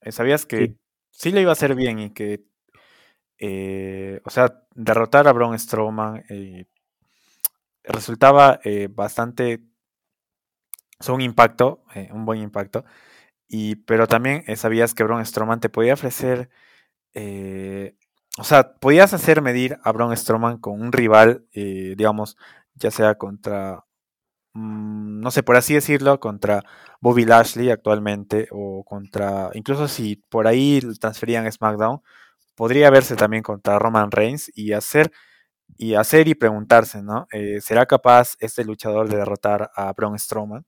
[0.00, 0.76] Eh, sabías que
[1.10, 1.32] sí.
[1.32, 2.44] le iba a hacer bien y que,
[3.38, 6.66] eh, o sea, derrotar a Braun Strowman eh,
[7.82, 9.62] resultaba eh, bastante,
[11.08, 12.84] un impacto, eh, un buen impacto,
[13.48, 16.50] y, pero también eh, sabías que Braun Strowman te podía ofrecer
[18.38, 22.36] o sea, podías hacer medir a Braun Strowman con un rival, eh, digamos,
[22.74, 23.84] ya sea contra,
[24.54, 26.62] mm, no sé, por así decirlo, contra
[27.00, 32.02] Bobby Lashley actualmente, o contra, incluso si por ahí transferían SmackDown,
[32.56, 35.12] podría verse también contra Roman Reigns y hacer
[35.78, 37.28] y hacer y preguntarse, ¿no?
[37.32, 40.64] Eh, ¿Será capaz este luchador de derrotar a Braun Strowman?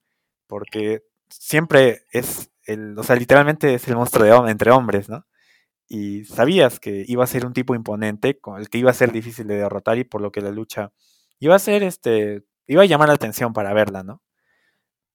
[0.48, 5.26] Porque siempre es el, o sea, literalmente es el monstruo de entre hombres, ¿no?
[5.88, 9.12] Y sabías que iba a ser un tipo imponente, con el que iba a ser
[9.12, 10.92] difícil de derrotar y por lo que la lucha
[11.40, 14.22] iba a ser, este, iba a llamar la atención para verla, ¿no?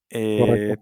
[0.10, 0.78] Eh,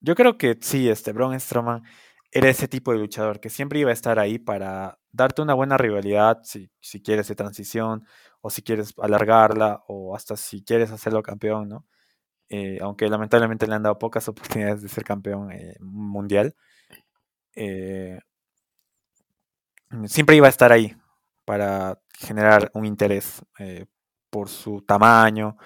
[0.00, 1.82] yo creo que sí, este, Braun Strowman
[2.30, 5.78] era ese tipo de luchador que siempre iba a estar ahí para darte una buena
[5.78, 8.04] rivalidad si, si quieres de transición
[8.40, 11.86] o si quieres alargarla o hasta si quieres hacerlo campeón, ¿no?
[12.48, 16.54] Eh, aunque lamentablemente le han dado pocas oportunidades de ser campeón eh, mundial,
[17.56, 18.18] eh,
[20.06, 20.94] siempre iba a estar ahí
[21.44, 23.44] para generar un interés
[24.30, 25.56] por su tamaño,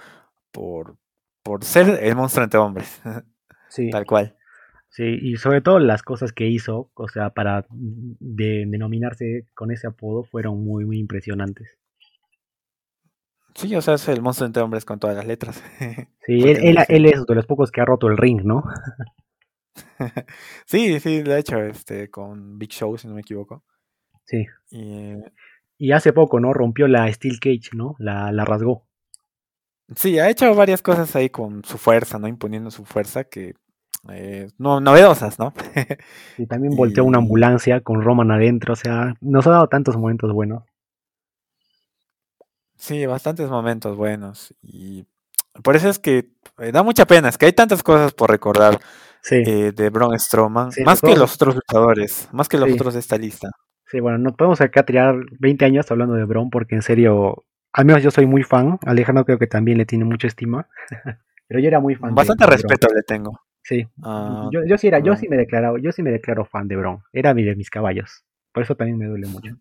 [0.52, 0.96] por,
[1.42, 3.00] por ser el monstruo entre hombres,
[3.68, 3.90] sí.
[3.90, 4.36] tal cual.
[4.90, 10.24] Sí, y sobre todo las cosas que hizo, o sea, para denominarse con ese apodo
[10.24, 11.78] fueron muy, muy impresionantes.
[13.54, 15.62] Sí, o sea, es el monstruo entre hombres con todas las letras.
[16.28, 18.62] Sí, él, él, es de los pocos que ha roto el ring, ¿no?
[20.66, 23.64] sí, sí, de hecho, este, con Big Show, si no me equivoco.
[24.24, 24.46] Sí.
[25.78, 26.52] Y, hace poco, ¿no?
[26.52, 27.96] Rompió la Steel Cage, ¿no?
[27.98, 28.84] La, la rasgó.
[29.96, 32.28] Sí, ha hecho varias cosas ahí con su fuerza, ¿no?
[32.28, 33.54] Imponiendo su fuerza que
[34.10, 35.52] eh, no, novedosas, ¿no?
[36.38, 40.32] y también volteó una ambulancia con Roman adentro, o sea, nos ha dado tantos momentos
[40.32, 40.64] buenos.
[42.78, 44.54] Sí, bastantes momentos buenos.
[44.62, 45.04] Y
[45.62, 48.78] por eso es que eh, da mucha pena, es que hay tantas cosas por recordar
[49.30, 53.18] eh, de Braun Strowman, más que los otros luchadores, más que los otros de esta
[53.18, 53.50] lista.
[53.86, 57.84] Sí, bueno, no podemos acá tirar 20 años hablando de Braun porque en serio, al
[57.84, 60.68] menos yo soy muy fan, Alejandro creo que también le tiene mucha estima,
[61.48, 62.14] pero yo era muy fan.
[62.14, 63.40] Bastante respeto le tengo.
[63.62, 63.86] Sí.
[64.02, 66.76] Ah, yo, yo, sí era, yo sí me declaro, yo sí me declaro fan de
[66.76, 67.02] Bron.
[67.12, 68.24] Era mi de mis caballos.
[68.52, 69.56] Por eso también me duele mucho.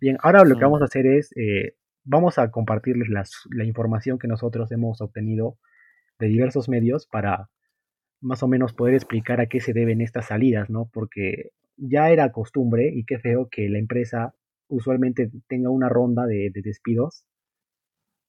[0.00, 1.74] Bien, ahora lo que vamos a hacer es, eh,
[2.04, 3.08] vamos a compartirles
[3.50, 5.58] la información que nosotros hemos obtenido
[6.18, 7.48] de diversos medios para
[8.20, 10.90] más o menos poder explicar a qué se deben estas salidas, ¿no?
[10.92, 14.34] Porque ya era costumbre y qué feo que la empresa
[14.68, 17.24] usualmente tenga una ronda de despidos,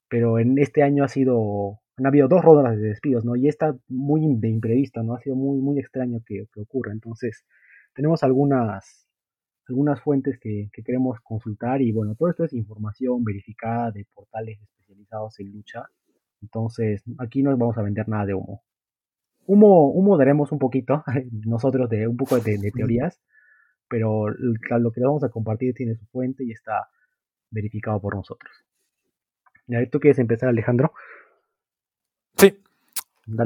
[0.08, 3.36] pero en este año ha sido han habido dos rondas de despidos, ¿no?
[3.36, 5.14] Y está muy de imprevista, ¿no?
[5.14, 6.92] Ha sido muy, muy extraño que, ocurra.
[6.92, 7.44] Entonces,
[7.94, 9.01] tenemos algunas,
[9.72, 15.40] algunas fuentes que, queremos consultar y bueno, todo esto es información verificada de portales especializados
[15.40, 15.84] en lucha.
[16.42, 18.62] Entonces, aquí no vamos a vender nada de humo.
[19.46, 21.02] Humo, humo daremos un poquito,
[21.46, 23.18] nosotros de un poco de, teorías,
[23.88, 26.88] pero lo que vamos a compartir tiene su fuente y está
[27.50, 28.52] verificado por nosotros.
[29.90, 30.92] ¿Tú quieres empezar, Alejandro?
[32.36, 32.62] Sí.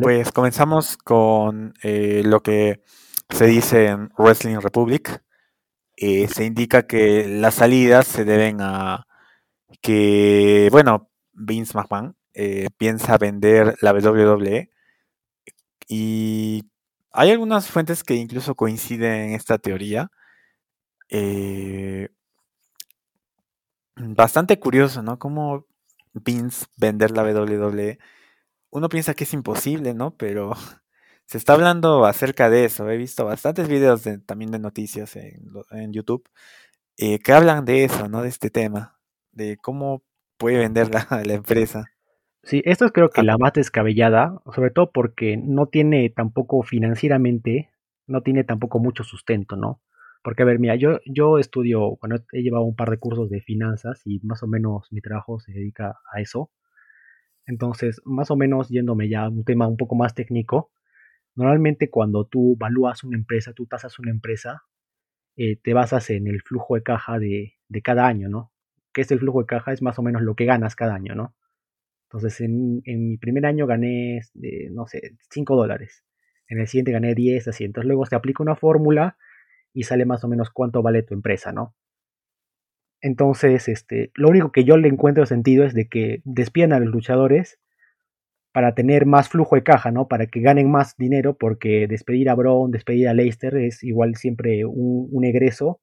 [0.03, 2.83] Pues comenzamos con eh, lo que
[3.29, 5.23] se dice en Wrestling Republic.
[5.97, 9.07] Eh, se indica que las salidas se deben a
[9.83, 14.71] que, bueno, Vince McMahon eh, piensa vender la WWE
[15.89, 16.65] y
[17.13, 20.11] hay algunas fuentes que incluso coinciden en esta teoría.
[23.97, 25.19] bastante curioso, ¿no?
[25.19, 25.67] Cómo
[26.13, 27.99] Vince vender la WWE
[28.71, 30.17] uno piensa que es imposible, ¿no?
[30.17, 30.53] Pero
[31.27, 32.89] se está hablando acerca de eso.
[32.89, 36.29] He visto bastantes videos también de noticias en, YouTube
[36.97, 38.23] eh, que hablan de eso, ¿no?
[38.23, 38.99] De este tema,
[39.33, 40.03] de cómo
[40.39, 41.91] puede vender la, la empresa.
[42.43, 43.25] Sí, esto es creo que ah.
[43.25, 47.71] la más descabellada, sobre todo porque no tiene tampoco financieramente,
[48.07, 49.83] no tiene tampoco mucho sustento, ¿no?
[50.23, 53.41] Porque, a ver, mira, yo, yo estudio, bueno, he llevado un par de cursos de
[53.41, 56.51] finanzas y más o menos mi trabajo se dedica a eso.
[57.47, 60.71] Entonces, más o menos yéndome ya a un tema un poco más técnico,
[61.37, 64.65] normalmente cuando tú evalúas una empresa, tú tasas una empresa,
[65.37, 67.55] eh, te basas en el flujo de caja de,
[67.85, 68.53] cada año, ¿no?
[68.93, 69.73] Que es el flujo de caja?
[69.73, 71.35] Es más o menos lo que ganas cada año, ¿no?
[72.09, 76.05] Entonces, en, mi primer año gané, eh, no sé, 5 dólares.
[76.49, 77.65] En el siguiente gané 10, así.
[77.65, 79.19] Entonces, luego se aplica una fórmula
[79.75, 81.75] y sale más o menos cuánto vale tu empresa, ¿no?
[83.03, 86.89] Entonces, este, lo único que yo le encuentro sentido es de que despidan a los
[86.89, 87.61] luchadores
[88.57, 90.09] para tener más flujo de caja, ¿no?
[90.09, 94.65] Para que ganen más dinero, porque despedir a Braun, despedir a Leicester es igual siempre
[94.65, 95.83] un, egreso.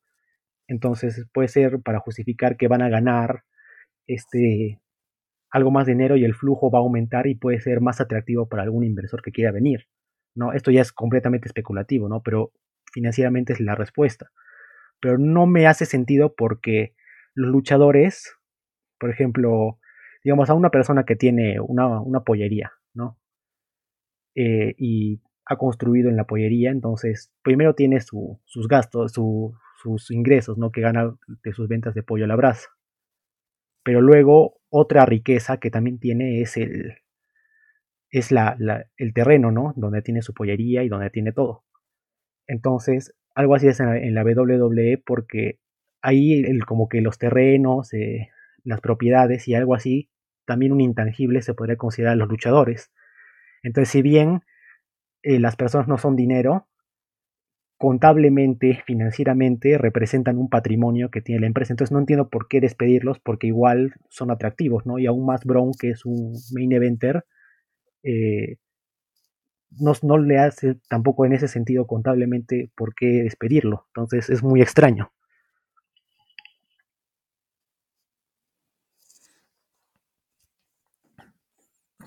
[0.67, 3.43] Entonces puede ser para justificar que van a ganar
[4.07, 4.81] este,
[5.51, 8.63] algo más dinero y el flujo va a aumentar y puede ser más atractivo para
[8.63, 9.85] algún inversor que quiera venir.
[10.33, 10.51] ¿no?
[10.51, 12.23] Esto ya es completamente especulativo, ¿no?
[12.23, 12.53] Pero
[12.91, 14.31] financieramente es la respuesta.
[14.99, 16.95] Pero no me hace sentido porque
[17.35, 18.35] los luchadores,
[18.97, 19.77] por ejemplo,
[20.23, 23.17] digamos a una persona que tiene una, pollería, ¿no?
[24.35, 30.71] Eh, y ha construido en la pollería, entonces primero tiene sus gastos, sus ingresos, ¿no?
[30.71, 32.69] Que gana de sus ventas de pollo a la brasa.
[33.83, 36.95] Pero luego otra riqueza que también tiene es el,
[38.09, 38.55] es la,
[38.97, 39.73] el terreno, ¿no?
[39.75, 41.65] Donde tiene su pollería y donde tiene todo.
[42.47, 45.59] Entonces, algo así es en la, WWE porque
[46.01, 48.29] ahí el, como que los terrenos, eh,
[48.63, 50.09] las propiedades y algo así,
[50.45, 52.91] también un intangible se podría considerar los luchadores.
[53.63, 54.41] Entonces, si bien
[55.23, 56.67] eh, las personas no son dinero,
[57.77, 61.73] contablemente, financieramente, representan un patrimonio que tiene la empresa.
[61.73, 64.99] Entonces no entiendo por qué despedirlos, porque igual son atractivos, ¿no?
[64.99, 67.25] Y aún más Brown, que es un main eventer,
[68.03, 68.57] eh,
[69.79, 73.85] no, le hace tampoco en ese sentido contablemente por qué despedirlo.
[73.89, 75.11] Entonces es muy extraño.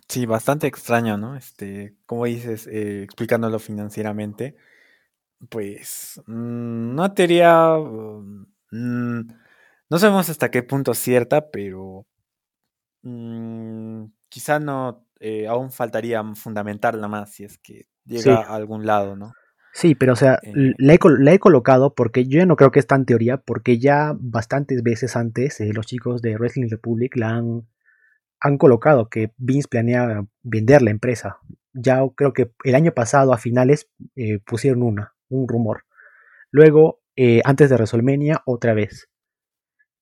[0.09, 1.37] Sí, bastante extraño, ¿no?
[1.37, 4.57] Este, como dices, eh, explicándolo financieramente,
[5.51, 7.77] pues mm, no teoría,
[8.71, 9.21] mm,
[9.91, 12.07] no sabemos hasta qué punto es cierta, pero
[13.03, 19.17] mm, quizá no, eh, aún faltaría fundamentarla más si es que llega a algún lado,
[19.17, 19.33] ¿no?
[19.77, 20.73] Sí, pero o sea, eh.
[20.79, 24.83] la, he, colocado porque yo ya no creo que es tan teoría, porque ya bastantes
[24.83, 27.69] veces antes eh, los chicos de Wrestling Republic la han,
[28.41, 31.39] han colocado que Vince planea vender la empresa.
[31.73, 33.89] Ya creo que el año pasado, a finales,
[34.47, 35.85] pusieron una, un rumor.
[36.51, 37.01] Luego,
[37.45, 39.09] antes de WrestleMania, otra vez.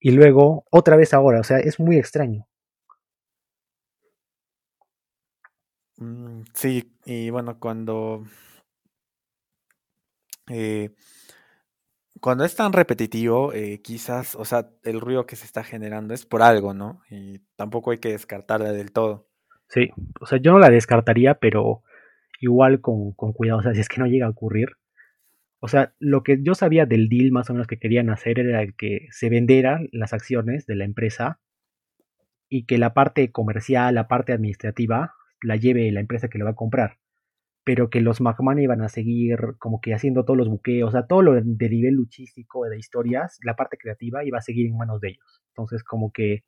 [0.01, 1.41] Y luego, otra vez ahora.
[1.41, 2.47] O sea, es muy extraño.
[5.97, 8.25] Mm, sí, y bueno, cuando...
[10.49, 10.91] Eh,
[12.25, 16.25] cuando es tan repetitivo, eh, quizás, o sea, el ruido que se está generando es
[16.25, 17.03] por algo, ¿no?
[17.11, 19.29] Y tampoco hay que descartarla del todo.
[19.69, 21.83] Sí, o sea, yo no la descartaría, pero
[22.41, 24.69] igual con, con cuidado, o sea, si es que no llega a ocurrir.
[25.61, 28.67] O sea, lo que yo sabía del deal más o menos que querían hacer era
[28.73, 31.41] que se vendieran las acciones de la empresa
[32.49, 36.53] y que la parte comercial, la parte administrativa, la lleve la empresa que le va
[36.53, 36.97] a comprar,
[37.65, 41.07] pero que los McMahon iban a seguir como que haciendo todos los buqueos, o sea,
[41.07, 45.01] todo lo de nivel luchístico, de historias, la parte creativa iba a seguir en manos
[45.01, 45.43] de ellos.
[45.49, 46.45] Entonces, como que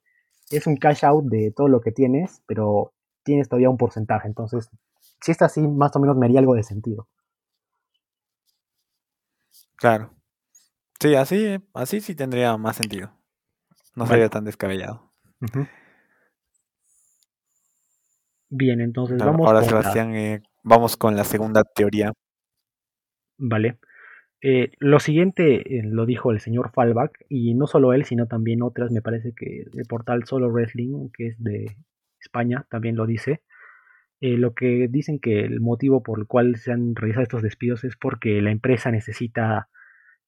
[0.51, 4.27] es un cash out de todo lo que tienes, pero tienes todavía un porcentaje.
[4.27, 4.69] Entonces,
[5.21, 7.07] si está así, más o menos me haría algo de sentido.
[9.75, 10.13] Claro.
[10.99, 13.11] Sí, así, así sí tendría más sentido.
[13.95, 15.11] No sería tan descabellado.
[18.49, 22.11] Bien, entonces vamos Ahora, Sebastián, eh, vamos con la segunda teoría.
[23.37, 23.79] Vale.
[24.41, 28.61] Eh, lo siguiente eh, lo dijo el señor Fallback, y no solo él, sino también
[28.61, 31.77] otras, me parece que el portal Solo Wrestling, que es de
[32.19, 33.43] España, también lo dice.
[34.21, 37.95] lo que dicen que el motivo por el cual se han realizado estos despidos es
[37.97, 39.69] porque la empresa necesita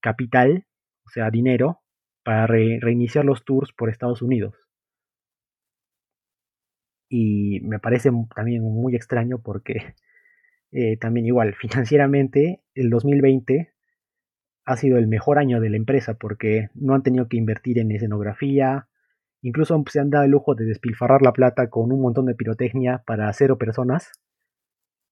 [0.02, 0.66] capital,
[1.06, 1.82] o sea, dinero,
[2.24, 4.56] para reiniciar los tours por Estados Unidos
[7.10, 9.96] y me parece también muy extraño porque
[10.72, 13.74] eh, también igual financieramente el 2020
[14.66, 17.92] ha sido el mejor año de la empresa porque no han tenido que invertir en
[17.92, 18.88] escenografía,
[19.42, 23.04] incluso se han dado el lujo de despilfarrar la plata con un montón de pirotecnia
[23.06, 24.12] para cero personas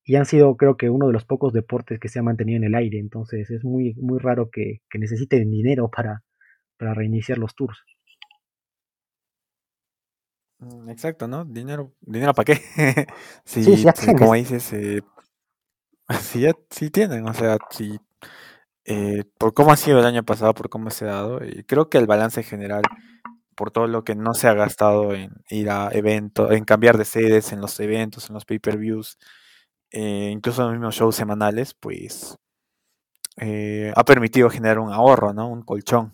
[0.03, 2.63] y han sido creo que uno de los pocos deportes que se ha mantenido en
[2.63, 6.23] el aire, entonces es muy, muy raro que, que necesiten dinero para,
[6.77, 7.83] para reiniciar los tours.
[10.59, 11.45] Mm, exacto, ¿no?
[11.45, 12.53] Dinero, dinero para qué?
[13.43, 15.01] sí, sí, como dices, eh,
[16.21, 17.99] sí, sí tienen, o sea, sí,
[18.85, 21.89] eh, por cómo ha sido el año pasado, por cómo se ha dado, y creo
[21.89, 22.83] que el balance general,
[23.55, 27.05] por todo lo que no se ha gastado en ir a eventos, en cambiar de
[27.05, 29.17] sedes en los eventos, en los pay-per-views,
[29.91, 32.37] eh, incluso en los mismos shows semanales, pues
[33.95, 35.49] ha permitido generar un ahorro, ¿no?
[35.49, 36.11] Un colchón.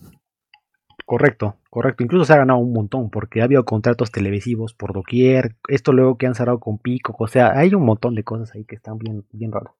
[1.05, 2.03] Correcto, correcto.
[2.03, 5.55] Incluso se ha ganado un montón porque ha habido contratos televisivos por doquier.
[5.69, 7.15] Esto luego que han cerrado con Pico.
[7.19, 9.73] O sea, hay un montón de cosas ahí que están bien, bien raras.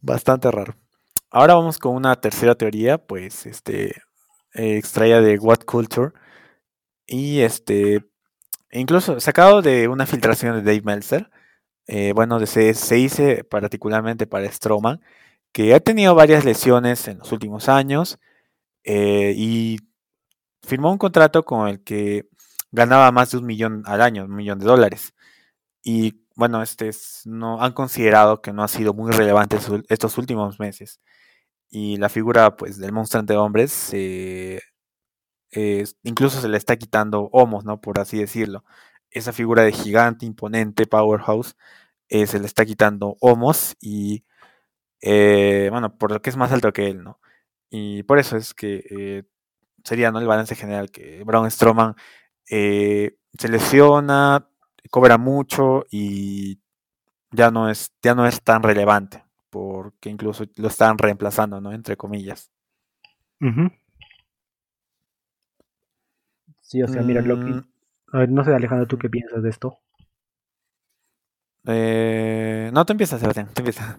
[0.00, 0.76] Bastante raro.
[1.30, 3.90] Ahora vamos con una tercera teoría, pues, este,
[4.54, 6.12] eh, extraída de What Culture.
[7.06, 8.04] Y este,
[8.72, 11.30] incluso sacado de una filtración de Dave Meltzer.
[11.86, 15.00] Eh, bueno, se, se dice particularmente para Strowman
[15.52, 18.18] que ha tenido varias lesiones en los últimos años
[18.84, 19.78] eh, y
[20.62, 22.28] firmó un contrato con el que
[22.72, 25.14] ganaba más de un millón al año, un millón de dólares.
[25.82, 26.90] Y bueno, este
[27.26, 29.58] no, han considerado que no ha sido muy relevante
[29.88, 31.00] estos últimos meses.
[31.70, 33.92] y la figura pues del monstruo de hombres
[36.02, 37.80] incluso se le está quitando homos, ¿no?
[37.80, 38.64] Por así decirlo.
[39.10, 41.56] Esa figura de gigante, imponente, powerhouse,
[42.08, 44.24] eh, se le está quitando homos y,
[45.02, 47.20] eh, bueno, por lo que es más alto que él, ¿no?
[47.70, 49.24] Y por eso es que eh,
[49.84, 50.20] sería, ¿no?
[50.20, 51.96] El balance general, que Braun Strowman
[52.46, 54.48] se lesiona,
[54.90, 56.60] cobra mucho y
[57.30, 61.72] ya no es, ya no es tan relevante, porque incluso lo están reemplazando, ¿no?
[61.72, 62.50] Entre comillas.
[66.60, 67.52] Sí, o sea, mira, lo que...
[67.52, 67.64] Mm.
[68.12, 69.78] A ver, no sé, Alejandro, ¿tú qué piensas de esto?
[71.66, 73.98] Eh, no, te empiezas, Sebastián, te empiezas.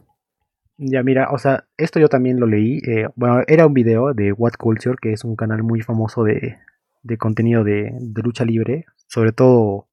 [0.78, 2.80] Ya, mira, o sea, esto yo también lo leí.
[2.88, 6.58] Eh, bueno, era un video de What Culture, que es un canal muy famoso de,
[7.04, 8.86] de contenido de, de, lucha libre.
[9.08, 9.89] Sobre todo,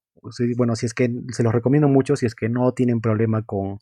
[0.57, 3.79] bueno, si es que se los recomiendo mucho, si es que no tienen problema con,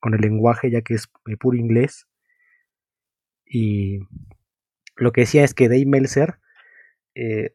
[0.00, 2.06] con el lenguaje, ya que es eh, puro inglés.
[3.44, 4.00] Y
[4.96, 6.38] lo que decía es que Dave Meltzer
[7.14, 7.54] eh,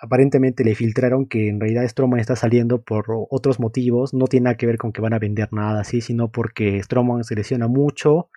[0.00, 4.56] aparentemente le filtraron que en realidad Stroman está saliendo por otros motivos, no tiene nada
[4.56, 8.30] que ver con que van a vender nada así, sino porque Stroman se lesiona mucho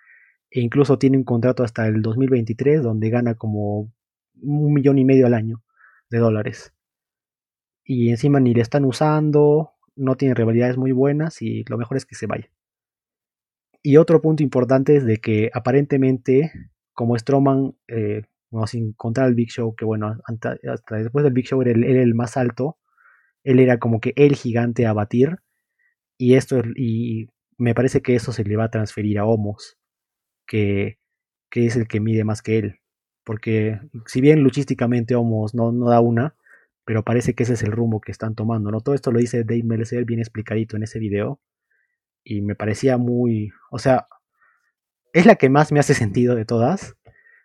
[0.50, 3.92] e incluso tiene un contrato hasta el 2023 donde gana como
[4.42, 5.62] un millón y medio al año
[6.10, 6.72] de dólares.
[7.92, 12.06] Y encima ni le están usando, no tiene rivalidades muy buenas y lo mejor es
[12.06, 12.48] que se vaya.
[13.82, 16.52] Y otro punto importante es de que aparentemente,
[16.92, 18.22] como Stroman eh,
[18.66, 20.56] sin contar al Big Show, que bueno, hasta,
[20.98, 22.78] después del Big Show era el, el, más alto,
[23.42, 25.38] él era como que el gigante a batir,
[26.16, 29.78] y esto y me parece que eso se le va a transferir a Homos,
[30.46, 31.00] que,
[31.50, 32.76] que es el que mide más que él,
[33.24, 36.36] porque si bien luchísticamente Homos no, no da una,
[36.90, 38.80] pero parece que ese es el rumbo que están tomando, ¿no?
[38.80, 41.38] Todo esto lo dice Dave Meltzer bien explicadito en ese video,
[42.24, 44.08] y me parecía muy, o sea,
[45.12, 46.96] es la que más me hace sentido de todas,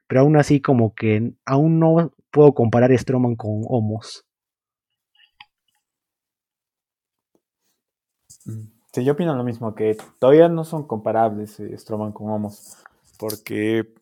[0.07, 4.25] pero aún así como que aún no puedo comparar Stroman con Homos.
[8.93, 12.77] Sí, yo opino lo mismo, que todavía no son comparables eh, Stroman con Homos,
[13.19, 13.93] porque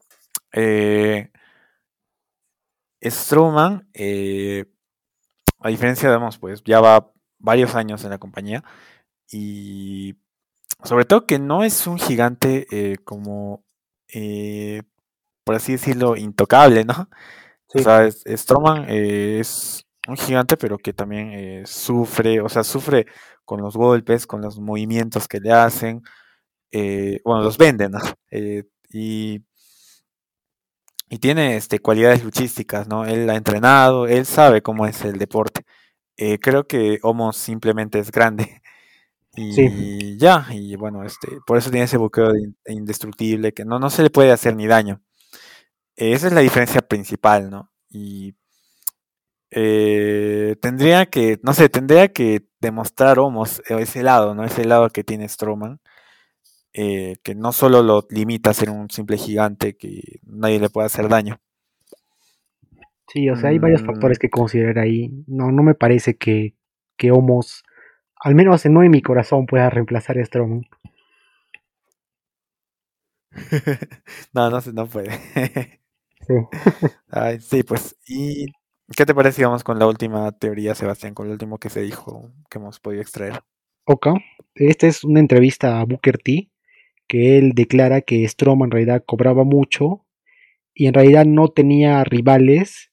[0.54, 1.32] eh,
[3.04, 4.70] Stroman, eh,
[5.64, 8.64] a diferencia de Homos, pues ya va varios años en la compañía
[9.32, 10.16] y
[10.84, 13.64] sobre todo que no es un gigante como
[15.44, 17.10] por así decirlo, intocable, ¿no?
[17.76, 23.08] O sea, Stroman eh, es un gigante, pero que también eh, sufre, o sea, sufre
[23.46, 26.04] con los golpes, con los movimientos que le hacen,
[26.72, 28.00] eh, bueno, los venden, ¿no?
[28.90, 29.44] y,
[31.14, 33.06] y tiene este, cualidades luchísticas, ¿no?
[33.06, 35.64] Él ha entrenado, él sabe cómo es el deporte.
[36.42, 38.62] creo que Homo simplemente es grande.
[39.36, 42.34] Y ya, y bueno, este, por eso tiene ese buqueo
[42.68, 45.02] indestructible que no, no se le puede hacer ni daño.
[45.96, 47.72] Esa es la diferencia principal, ¿no?
[47.90, 48.36] Y
[49.52, 54.44] eh, tendría que, no sé, tendría que demostrar Homos eh, ese lado, ¿no?
[54.46, 55.80] Ese lado que tiene Strowman,
[56.74, 60.88] eh, que no solo lo limita a ser un simple gigante que nadie le puede
[60.88, 61.40] hacer daño.
[63.08, 63.86] Sí, o sea, hay varios mm.
[63.86, 65.12] factores que considerar ahí.
[65.28, 66.56] No, no me parece que,
[66.98, 67.64] que Homos,
[68.20, 70.64] al menos no en mi corazón, pueda reemplazar a Strowman.
[74.34, 75.12] no, no, no puede.
[76.28, 76.34] Sí.
[77.40, 77.96] sí, pues.
[78.08, 78.48] ¿Y
[78.96, 82.32] qué te parece, vamos, con la última teoría, Sebastián, con lo último que se dijo,
[82.50, 83.44] que hemos podido extraer?
[83.86, 84.08] Ok.
[84.56, 86.50] Esta es una entrevista a Booker T,
[87.14, 90.04] que él declara que Strowman en realidad cobraba mucho
[90.74, 92.92] y en realidad no tenía rivales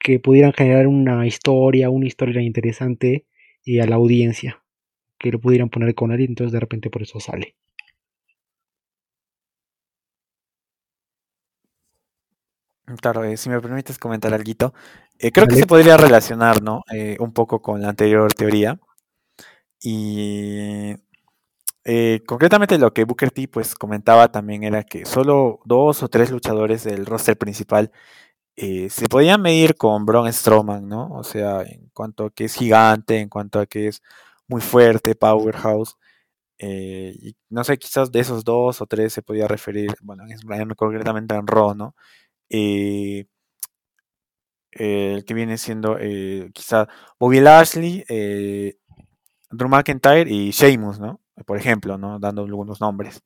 [0.00, 3.26] que pudieran generar una historia, una historia interesante
[3.64, 4.64] y a la audiencia,
[5.16, 7.54] que lo pudieran poner con él y entonces de repente por eso sale.
[13.00, 14.74] Claro, eh, si me permites comentar algo,
[15.20, 16.82] eh, creo que se podría relacionar, ¿no?
[16.92, 18.80] Eh, un poco con la anterior teoría.
[19.80, 20.96] Y
[22.26, 26.84] concretamente lo que Booker T pues comentaba también era que solo dos o tres luchadores
[26.84, 27.90] del roster principal
[28.56, 31.08] se podían medir con Braun Strowman, ¿no?
[31.12, 34.02] O sea, en cuanto a que es gigante, en cuanto a que es
[34.48, 35.96] muy fuerte, powerhouse.
[36.58, 40.42] y no sé, quizás de esos dos o tres se podía referir, bueno, es
[40.76, 41.94] concretamente en Raw, ¿no?
[42.50, 43.26] Eh,
[44.72, 46.88] el que viene siendo eh, quizá
[47.18, 48.76] Bobby Lashley, eh,
[49.50, 51.19] Drew McIntyre y Sheamus, ¿no?
[51.46, 52.18] Por ejemplo, ¿no?
[52.18, 53.22] Dando algunos nombres.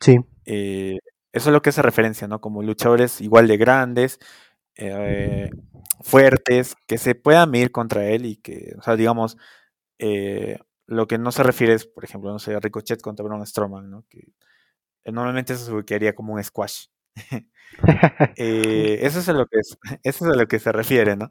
[0.00, 0.18] Sí.
[0.44, 0.98] eso
[1.32, 2.40] es lo que hace referencia, ¿no?
[2.40, 4.18] Como luchadores igual de grandes,
[6.02, 9.36] fuertes, que se puedan medir contra él y que, o sea, digamos,
[10.86, 14.04] lo que no se refiere es, por ejemplo, no sé, Ricochet contra Braun Strowman, ¿no?
[14.08, 14.26] Que
[15.12, 16.86] normalmente eso se ubicaría como un squash
[18.36, 19.58] Eh, eso, es a lo que
[20.04, 21.30] eso es a lo que se refiere, ¿no?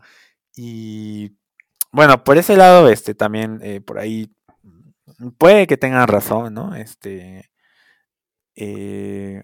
[0.55, 1.33] Y
[1.91, 4.33] bueno, por ese lado, este, también eh, por ahí
[5.37, 6.75] puede que tengan razón, ¿no?
[6.75, 7.51] Este,
[8.55, 9.43] eh,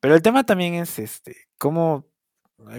[0.00, 2.06] pero el tema también es, este, cómo,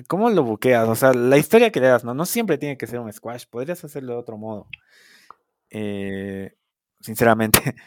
[0.07, 2.13] cómo lo buqueas, o sea, la historia que le das, ¿no?
[2.13, 4.67] No siempre tiene que ser un squash, podrías hacerlo de otro modo.
[6.99, 7.75] sinceramente.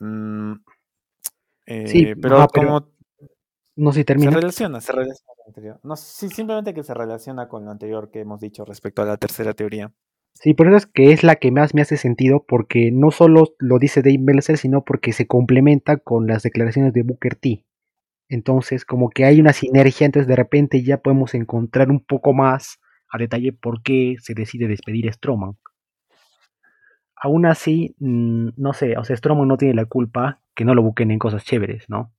[0.00, 0.52] Mm,
[1.86, 2.86] sí, pero, como
[3.78, 4.32] no si termina.
[4.32, 5.80] Se relaciona, se relaciona con lo anterior.
[5.84, 9.16] No, sí, simplemente que se relaciona con lo anterior que hemos dicho respecto a la
[9.16, 9.92] tercera teoría.
[10.40, 13.54] Sí, por eso es que es la que más me hace sentido, porque no solo
[13.58, 17.64] lo dice Dave Meltzer, sino porque se complementa con las declaraciones de Booker T.
[18.28, 22.80] Entonces, como que hay una sinergia, entonces de repente ya podemos encontrar un poco más
[23.10, 25.56] a detalle por qué se decide despedir a Stroman.
[27.16, 30.82] Aún así, mm, no sé, o sea, Stroman no tiene la culpa que no lo
[30.82, 32.12] busquen en cosas chéveres, ¿no?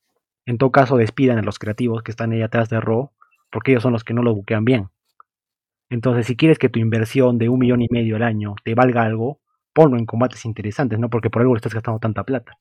[0.46, 3.12] En todo caso, despidan a los creativos que están ahí atrás de Raw,
[3.52, 4.90] porque ellos son los que no lo buquean bien.
[5.90, 9.03] Entonces, si quieres que tu inversión de un millón y medio al año te valga
[9.03, 9.40] algo,
[9.74, 11.10] ponlo en combates interesantes, ¿no?
[11.10, 12.57] Porque por algo le estás gastando tanta plata.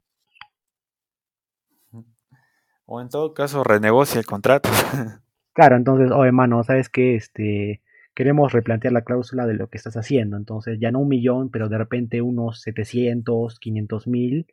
[2.86, 4.70] O en todo caso, renegocia el contrato.
[5.52, 7.16] claro, entonces, oh hermano, ¿sabes qué?
[7.16, 7.82] Este,
[8.14, 10.38] queremos replantear la cláusula de lo que estás haciendo.
[10.38, 14.46] Entonces, ya no un millón, pero de repente unos 700, 500 mil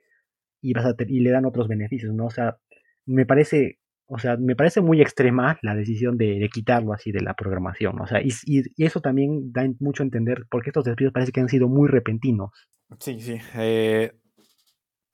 [0.61, 2.25] y, vas a y le dan otros beneficios, ¿no?
[2.25, 2.57] O sea,
[3.05, 7.33] me parece, o sea, me parece muy extrema la decisión de, quitarlo así de la
[7.33, 7.99] programación.
[7.99, 8.31] O sea, y,
[8.77, 12.51] eso también da mucho a entender porque estos despidos parece que han sido muy repentinos.
[12.99, 13.39] Sí, sí.
[13.55, 14.11] Eh,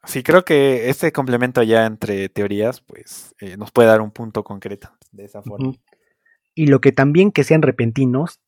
[0.03, 4.43] sí, creo que este complemento ya entre teorías, pues, eh, nos puede dar un punto
[4.43, 5.73] concreto de esa forma.
[6.53, 8.41] Y lo que también que sean repentinos,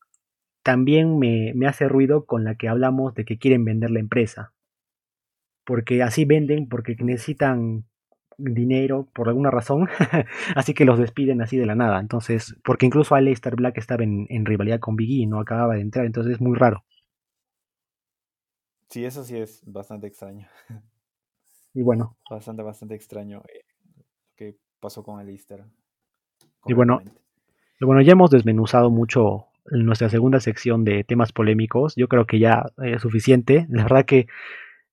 [0.62, 4.52] también me, me hace ruido con la que hablamos de que quieren vender la empresa.
[5.64, 7.86] Porque así venden, porque necesitan
[8.38, 9.88] dinero por alguna razón,
[10.56, 12.00] así que los despiden así de la nada.
[12.00, 16.06] Entonces, porque incluso Aleister Black estaba en, rivalidad con Biggie y no acababa de entrar,
[16.06, 16.84] entonces es muy raro.
[18.88, 20.46] Sí, eso sí es bastante extraño.
[21.72, 22.16] Y bueno.
[22.30, 23.64] Bastante, bastante extraño eh,
[23.96, 24.04] lo
[24.36, 25.64] que pasó con Aleister.
[26.66, 27.00] Y bueno,
[27.80, 31.94] y bueno, ya hemos desmenuzado mucho en nuestra segunda sección de temas polémicos.
[31.96, 33.66] Yo creo que ya es suficiente.
[33.68, 34.26] La verdad que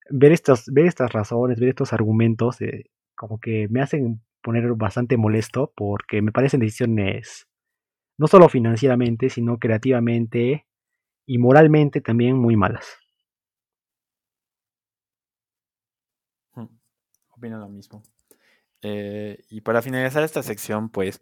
[0.10, 2.90] ver, estos, ver estas razones, ver estos argumentos, eh,
[3.22, 7.48] como que me hacen poner bastante molesto porque me parecen decisiones
[8.18, 10.66] no solo financieramente, sino creativamente
[11.28, 12.98] y moralmente también muy malas.
[16.56, 16.66] Hmm,
[17.30, 18.02] opino lo mismo.
[18.82, 21.22] Eh, y para finalizar esta sección, pues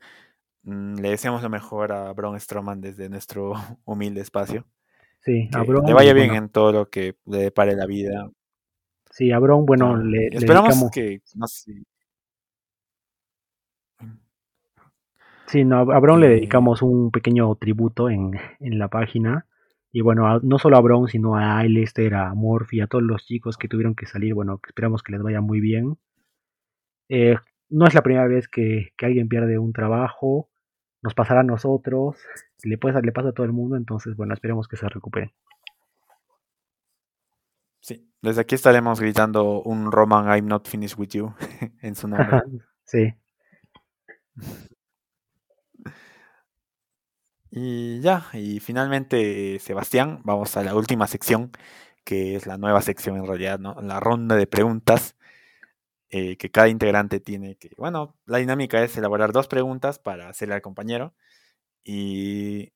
[0.63, 3.51] mm, le deseamos lo mejor a Braun Strowman desde nuestro
[3.84, 4.65] humilde espacio.
[5.19, 5.84] Sí, a Braun.
[5.84, 8.31] Que le vaya bien en todo lo que le depare la vida.
[9.10, 11.22] Sí, a Bron, bueno, le, esperamos que.
[11.36, 11.84] No sé.
[15.48, 19.48] Sí, no, a le dedicamos un pequeño tributo en, la página.
[19.91, 23.68] Y bueno, no solo a sino a Ailester, a Morphy, a todos los chicos que
[23.68, 24.36] tuvieron que salir.
[24.36, 25.98] Bueno, esperamos que les vaya muy bien.
[27.10, 27.36] Eh,
[27.69, 30.49] no es la primera vez que, alguien pierde un trabajo.
[31.02, 32.18] Nos pasará a nosotros.
[32.64, 33.76] Le, puede, le pasa a todo el mundo.
[33.76, 35.34] Entonces, bueno, esperemos que se recupere.
[37.81, 41.34] Sí, desde aquí estaremos gritando un Roman I'm not finished with you
[41.81, 42.41] en su nombre.
[42.85, 43.14] sí.
[47.51, 51.51] Y ya, y finalmente, Sebastián, vamos a la última sección,
[52.03, 53.76] que es la nueva sección en realidad, ¿no?
[53.81, 55.15] La ronda de preguntas
[56.11, 60.56] eh, que cada integrante tiene que, bueno, la dinámica es elaborar dos preguntas para hacerle
[60.56, 61.14] al compañero
[61.84, 62.73] y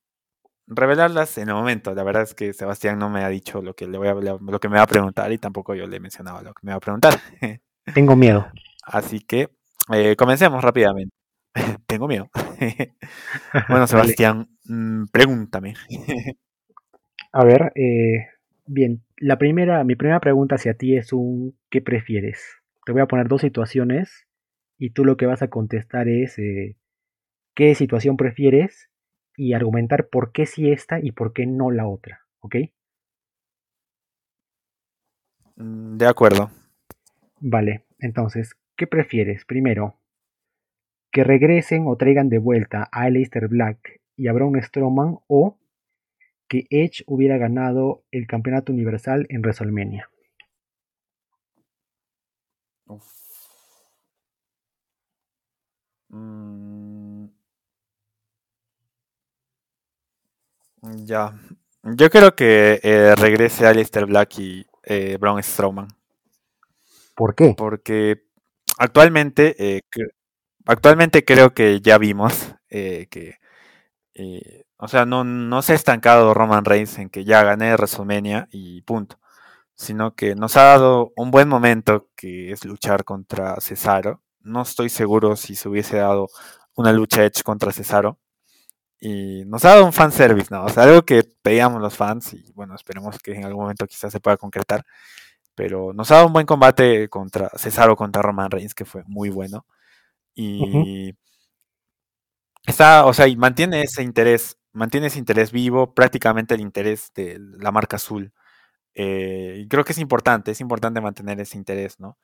[0.67, 1.93] revelarlas en el momento.
[1.93, 4.59] La verdad es que Sebastián no me ha dicho lo que, le voy a, lo
[4.59, 6.77] que me va a preguntar y tampoco yo le he mencionado lo que me va
[6.77, 7.13] a preguntar.
[7.93, 8.47] Tengo miedo.
[8.85, 9.49] Así que
[9.91, 11.15] eh, comencemos rápidamente.
[11.87, 12.29] Tengo miedo.
[13.69, 15.75] bueno, Sebastián, mm, pregúntame.
[17.31, 18.27] a ver, eh,
[18.65, 22.41] bien, la primera, mi primera pregunta hacia ti es un ¿qué prefieres?
[22.85, 24.27] Te voy a poner dos situaciones
[24.77, 26.75] y tú lo que vas a contestar es eh,
[27.55, 28.89] ¿qué situación prefieres?
[29.35, 32.55] Y argumentar por qué sí esta y por qué no la otra, ¿ok?
[35.55, 36.51] Mm, de acuerdo.
[37.39, 39.45] Vale, entonces, ¿qué prefieres?
[39.45, 39.99] Primero,
[41.11, 45.57] que regresen o traigan de vuelta a Aleister Black y a Braun Strowman o
[46.47, 50.09] que Edge hubiera ganado el campeonato universal en WrestleMania.
[56.09, 56.62] Mm.
[60.83, 61.33] Ya.
[61.83, 65.87] Yo creo que eh, regrese Aleister Black y eh, Braun Strowman.
[67.15, 67.53] ¿Por qué?
[67.57, 68.23] Porque
[68.77, 69.81] actualmente, eh,
[70.65, 73.35] actualmente creo que ya vimos eh, que,
[74.15, 78.47] eh, o sea, no, no se ha estancado Roman Reigns en que ya gané WrestleMania
[78.51, 79.19] y punto,
[79.75, 84.21] sino que nos ha dado un buen momento que es luchar contra Cesaro.
[84.41, 86.27] No estoy seguro si se hubiese dado
[86.75, 88.19] una lucha Edge contra Cesaro.
[89.05, 90.63] Y nos ha dado un fanservice, ¿no?
[90.63, 94.13] O sea, algo que pedíamos los fans y bueno, esperemos que en algún momento quizás
[94.13, 94.85] se pueda concretar.
[95.55, 99.29] Pero nos ha dado un buen combate contra Cesaro contra Roman Reigns, que fue muy
[99.29, 99.65] bueno.
[100.35, 101.15] Y
[102.65, 107.39] está, o sea, y mantiene ese interés, mantiene ese interés vivo, prácticamente el interés de
[107.39, 108.31] la marca azul.
[108.95, 112.17] Eh, y creo que es importante, es importante mantener ese interés, ¿no?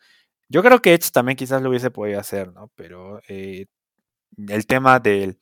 [0.50, 2.72] Yo creo que Edge también quizás lo hubiese podido hacer, ¿no?
[2.76, 3.66] Pero eh,
[4.50, 5.40] el tema del,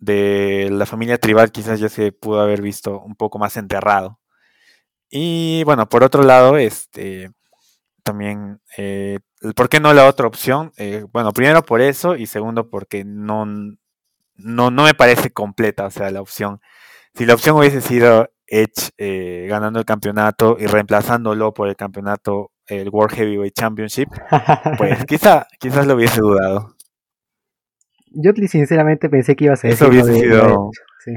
[0.00, 4.18] de la familia tribal quizás ya se pudo haber visto un poco más enterrado.
[5.10, 7.30] Y bueno, por otro lado, este
[8.02, 9.20] también, eh,
[9.54, 10.72] ¿por qué no la otra opción?
[10.76, 13.46] Eh, bueno, primero por eso y segundo porque no,
[14.36, 16.60] no, no me parece completa, o sea, la opción.
[17.14, 22.52] Si la opción hubiese sido Edge eh, ganando el campeonato y reemplazándolo por el campeonato,
[22.66, 24.08] el World Heavyweight Championship,
[24.78, 26.76] pues quizá, quizás lo hubiese dudado.
[28.10, 29.86] Yo sinceramente pensé que ibas a decir.
[29.86, 30.70] Eso hubiese sido.
[31.04, 31.12] Sí.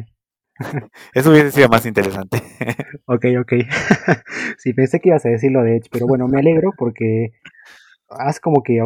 [1.13, 2.37] Eso hubiese sido más interesante.
[3.05, 3.53] ok, ok.
[4.57, 7.33] sí, pensé que ibas a decir lo de Edge, pero bueno, me alegro porque
[8.09, 8.79] has como que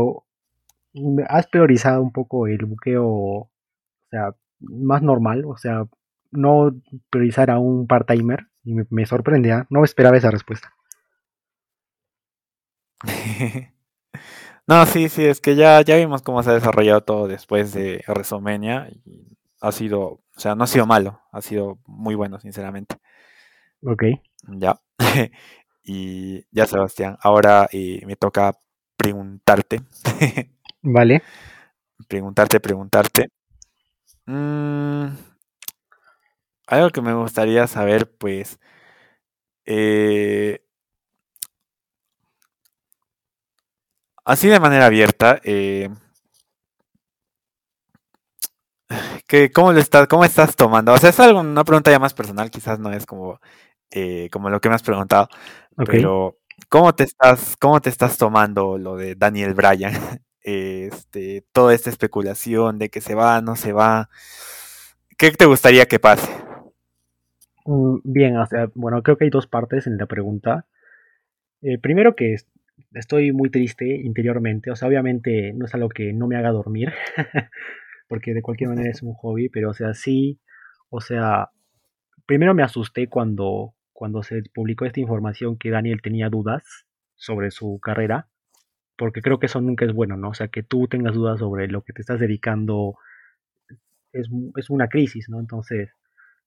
[1.27, 3.49] has priorizado un poco el buqueo, o
[4.09, 5.85] sea, más normal, o sea,
[6.31, 6.71] no
[7.09, 9.67] priorizar a un part-timer y me, me sorprende, ¿ah?
[9.69, 10.73] no esperaba esa respuesta.
[14.67, 18.03] No, sí, sí, es que ya, ya vimos cómo se ha desarrollado todo después de
[18.07, 22.97] WrestleMania y ha sido, o sea, no ha sido malo, ha sido muy bueno, sinceramente.
[23.83, 24.03] Ok.
[24.49, 24.79] Ya.
[25.83, 28.57] y ya, Sebastián, ahora eh, me toca
[28.97, 29.81] preguntarte.
[30.81, 31.23] vale.
[32.07, 33.29] Preguntarte, preguntarte.
[34.25, 35.07] Mm,
[36.67, 38.59] algo que me gustaría saber, pues,
[39.65, 40.61] eh,
[44.27, 45.89] así de manera abierta, eh,
[49.53, 50.93] ¿cómo, lo estás, ¿Cómo estás tomando?
[50.93, 53.39] O sea, es algo, una pregunta ya más personal, quizás no es como,
[53.89, 55.29] eh, como lo que me has preguntado,
[55.85, 56.37] pero
[56.69, 59.93] ¿cómo te, estás, ¿cómo te estás tomando lo de Daniel Bryan?
[60.49, 64.07] Este, toda esta especulación de que se va, no se va.
[65.17, 66.31] ¿Qué te gustaría que pase?
[67.65, 70.65] Mm, bien, o sea, bueno, creo que hay dos partes en la pregunta.
[71.61, 72.37] Eh, primero que
[72.93, 76.93] estoy muy triste interiormente, o sea, obviamente no es algo que no me haga dormir,
[78.07, 80.39] porque de cualquier manera es un hobby, pero o sea, sí,
[80.89, 81.49] o sea,
[82.25, 86.85] primero me asusté cuando, cuando se publicó esta información que Daniel tenía dudas
[87.15, 88.27] sobre su carrera,
[88.97, 90.29] porque creo que eso nunca es bueno, ¿no?
[90.29, 92.95] O sea, que tú tengas dudas sobre lo que te estás dedicando
[94.11, 95.39] es, es una crisis, ¿no?
[95.39, 95.91] Entonces,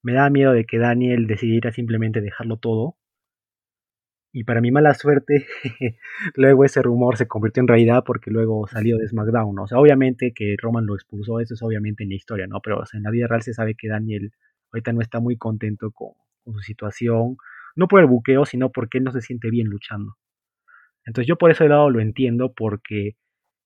[0.03, 2.97] me da miedo de que Daniel decidiera simplemente dejarlo todo
[4.32, 5.47] y para mi mala suerte,
[6.36, 9.59] luego ese rumor se convirtió en realidad porque luego salió de SmackDown.
[9.59, 12.61] O sea, obviamente que Roman lo expulsó, eso es obviamente en la historia, ¿no?
[12.61, 14.31] Pero en la vida real se sabe que Daniel
[14.73, 16.12] ahorita no está muy contento con,
[16.44, 17.36] su situación.
[17.77, 20.16] No por el buqueo, sino porque él no se siente bien luchando.
[21.05, 23.16] Entonces yo por ese lado lo entiendo porque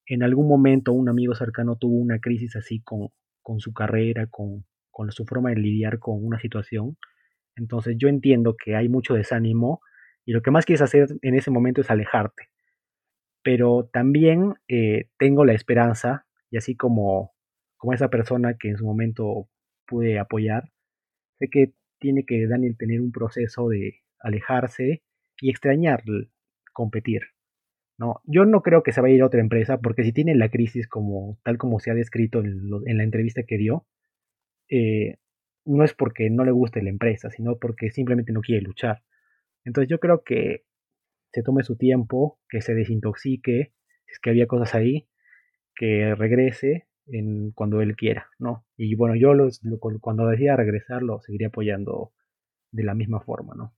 [0.06, 3.08] en algún momento un amigo cercano tuvo una crisis así con,
[3.42, 6.96] con su carrera, con, con su forma de lidiar con una situación.
[7.56, 9.80] Entonces yo entiendo que hay mucho desánimo
[10.24, 12.50] y lo que más quieres hacer en ese momento es alejarte.
[13.42, 17.34] Pero también eh, tengo la esperanza, y así como,
[17.76, 19.48] como esa persona que en su momento
[19.86, 20.70] pude apoyar,
[21.38, 25.02] sé que tiene que Daniel tener un proceso de alejarse
[25.40, 26.02] y extrañar
[26.72, 27.22] competir.
[27.98, 28.20] ¿no?
[28.24, 30.48] Yo no creo que se vaya a ir a otra empresa, porque si tiene la
[30.48, 33.86] crisis como, tal como se ha descrito en, la entrevista que dio,
[34.68, 35.16] eh,
[35.64, 39.02] no es porque no le guste la empresa, sino porque simplemente no quiere luchar.
[39.64, 40.64] Entonces yo creo que
[41.32, 43.72] se tome su tiempo, que se desintoxique,
[44.06, 45.08] si es que había cosas ahí,
[45.74, 48.64] que regrese en, cuando él quiera, ¿no?
[48.76, 49.32] Y bueno, yo
[50.00, 52.12] cuando decida regresar lo seguiría apoyando
[52.70, 53.74] de la misma forma, ¿no?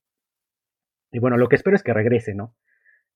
[1.12, 2.54] Y bueno, lo que espero es que regrese, ¿no?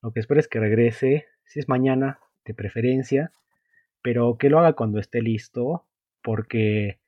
[0.00, 3.32] Lo que espero es que regrese, si es mañana, de preferencia,
[4.02, 5.86] pero que lo haga cuando esté listo,
[6.22, 7.00] porque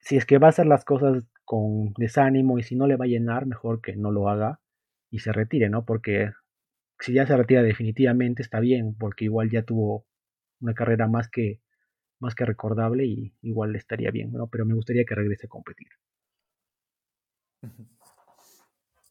[0.00, 3.04] si es que va a hacer las cosas con desánimo y si no le va
[3.04, 4.60] a llenar, mejor que no lo haga
[5.10, 5.84] y se retire, ¿no?
[5.84, 6.32] Porque
[7.00, 10.06] si ya se retira definitivamente está bien, porque igual ya tuvo
[10.60, 11.60] una carrera más que
[12.18, 14.46] más que recordable y igual estaría bien, ¿no?
[14.48, 15.88] Pero me gustaría que regrese a competir.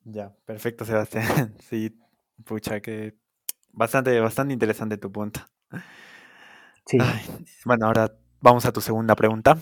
[0.04, 1.26] Ya, perfecto, Sebastián.
[1.60, 1.98] Sí,
[2.44, 3.16] pucha, que
[3.72, 5.42] bastante, bastante interesante tu punto.
[6.86, 6.98] Sí.
[7.66, 8.12] bueno, ahora
[8.42, 9.58] vamos a tu segunda pregunta.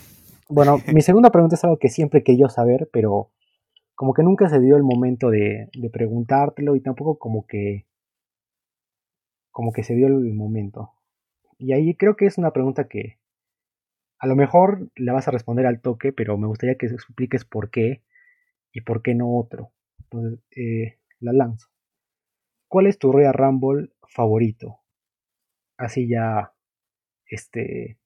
[0.49, 3.31] Bueno, mi segunda pregunta es algo que siempre he querido saber, pero
[3.95, 7.85] como que nunca se dio el momento de, preguntártelo y tampoco como que
[9.51, 10.93] como que se dio el momento.
[11.59, 13.19] Y ahí creo que es una pregunta que
[14.17, 17.69] a lo mejor la vas a responder al toque, pero me gustaría que expliques por
[17.69, 18.01] qué
[18.71, 19.71] y por qué no otro.
[19.99, 21.67] Entonces, eh, la lanzo.
[22.67, 24.79] ¿Cuál es tu Royal Rumble favorito?
[25.77, 26.53] Así ya,
[27.27, 27.99] este,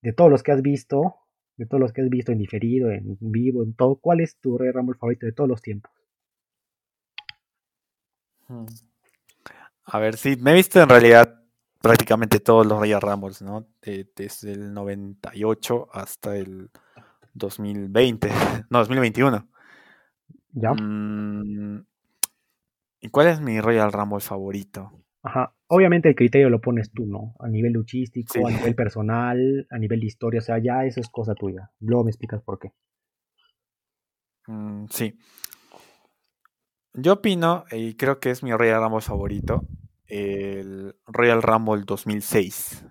[0.00, 1.16] de todos los que has visto,
[1.56, 4.58] de todos los que has visto en diferido, en vivo, en todo, ¿cuál es tu
[4.58, 5.92] Royal Rumble favorito de todos los tiempos?
[8.48, 8.66] Hmm.
[9.84, 11.42] A ver, sí, me he visto en realidad
[11.80, 13.68] prácticamente todos los Royal Rumbles, ¿no?
[13.82, 16.70] desde el 98 hasta el
[17.34, 18.28] 2020,
[18.70, 19.48] no, 2021.
[20.52, 20.72] ¿Ya?
[20.72, 21.86] Mm,
[23.00, 24.90] ¿Y cuál es mi Royal Rumble favorito?
[25.26, 25.52] Ajá.
[25.66, 27.34] Obviamente el criterio lo pones tú, ¿no?
[27.40, 31.08] A nivel luchístico, a nivel personal, a nivel de historia, o sea, ya eso es
[31.08, 31.72] cosa tuya.
[31.80, 32.70] Luego me explicas por qué.
[34.46, 35.18] Mm, sí.
[36.94, 39.66] Yo opino, y creo que es mi Royal Rumble favorito,
[40.06, 42.86] el Royal Rumble 2006.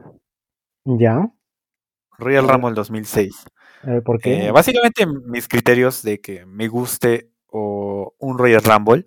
[0.84, 1.32] ¿Ya?
[2.18, 3.46] Royal Rumble 2006.
[4.04, 4.48] ¿Por qué?
[4.48, 9.06] Eh, básicamente mis criterios de que me guste o un Royal Rumble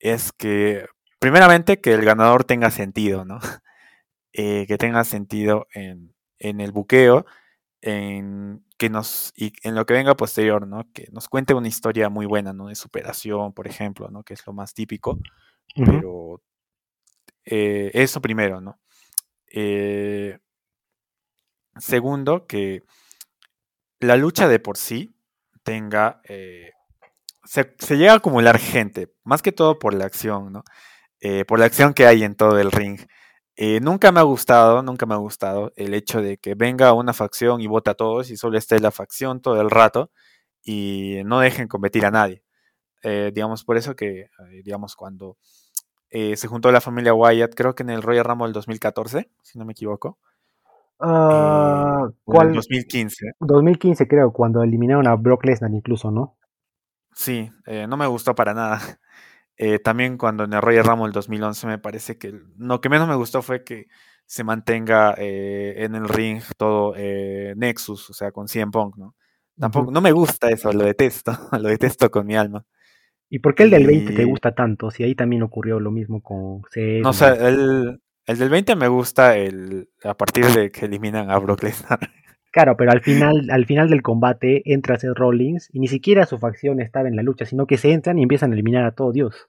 [0.00, 0.86] es que,
[1.20, 3.38] primeramente, que el ganador tenga sentido, ¿no?
[4.32, 7.26] Eh, que tenga sentido en, el buqueo,
[7.80, 10.86] en que nos y en lo que venga posterior, ¿no?
[10.92, 12.68] Que nos cuente una historia muy buena, ¿no?
[12.68, 14.22] De superación, por ejemplo, ¿no?
[14.22, 15.18] Que es lo más típico.
[15.74, 16.40] Pero
[17.44, 18.78] eh, eso primero, ¿no?
[19.52, 20.38] Eh,
[21.76, 22.84] segundo, que
[23.98, 25.12] la lucha de por sí
[25.64, 26.22] tenga
[27.44, 30.62] se, llega a acumular gente, más que todo por la acción, ¿no?
[31.20, 32.98] Eh, por la acción que hay en todo el ring.
[33.56, 37.12] Eh, nunca me ha gustado, nunca me ha gustado el hecho de que venga una
[37.12, 40.10] facción y vote a todos y solo esté la facción todo el rato
[40.62, 42.42] y no dejen competir a nadie.
[43.02, 44.30] Eh, digamos, por eso que,
[44.64, 45.36] digamos, cuando
[46.10, 49.64] se juntó la familia Wyatt, creo que en el Royal Rumble del 2014, si no
[49.64, 50.18] me equivoco.
[50.98, 52.52] Uh, ¿Cuál?
[52.52, 53.32] 2015.
[53.40, 56.36] 2015 creo, cuando eliminaron a Brock Lesnar incluso, ¿no?
[57.14, 57.50] Sí,
[57.88, 58.80] no me gustó para nada.
[59.62, 63.06] Eh, también cuando en el Royal Rumble el 2011 me parece que lo que menos
[63.06, 63.88] me gustó fue que
[64.24, 69.14] se mantenga eh, en el ring todo Nexus, o sea, con 100 Punk, ¿no?
[69.58, 72.64] Tampoco, no me gusta eso, lo detesto, lo detesto con mi alma.
[73.28, 74.90] ¿Y por qué el del 20 te gusta tanto?
[74.90, 77.00] Si ahí también ocurrió lo mismo con C.
[77.02, 81.30] No, o sea, el, el del 20 me gusta el, a partir de que eliminan
[81.30, 81.98] a Brock Lesnar.
[82.52, 86.38] Claro, pero al final, al final del combate entra Seth Rollins y ni siquiera su
[86.38, 89.12] facción estaba en la lucha, sino que se entran y empiezan a eliminar a todo
[89.12, 89.48] Dios.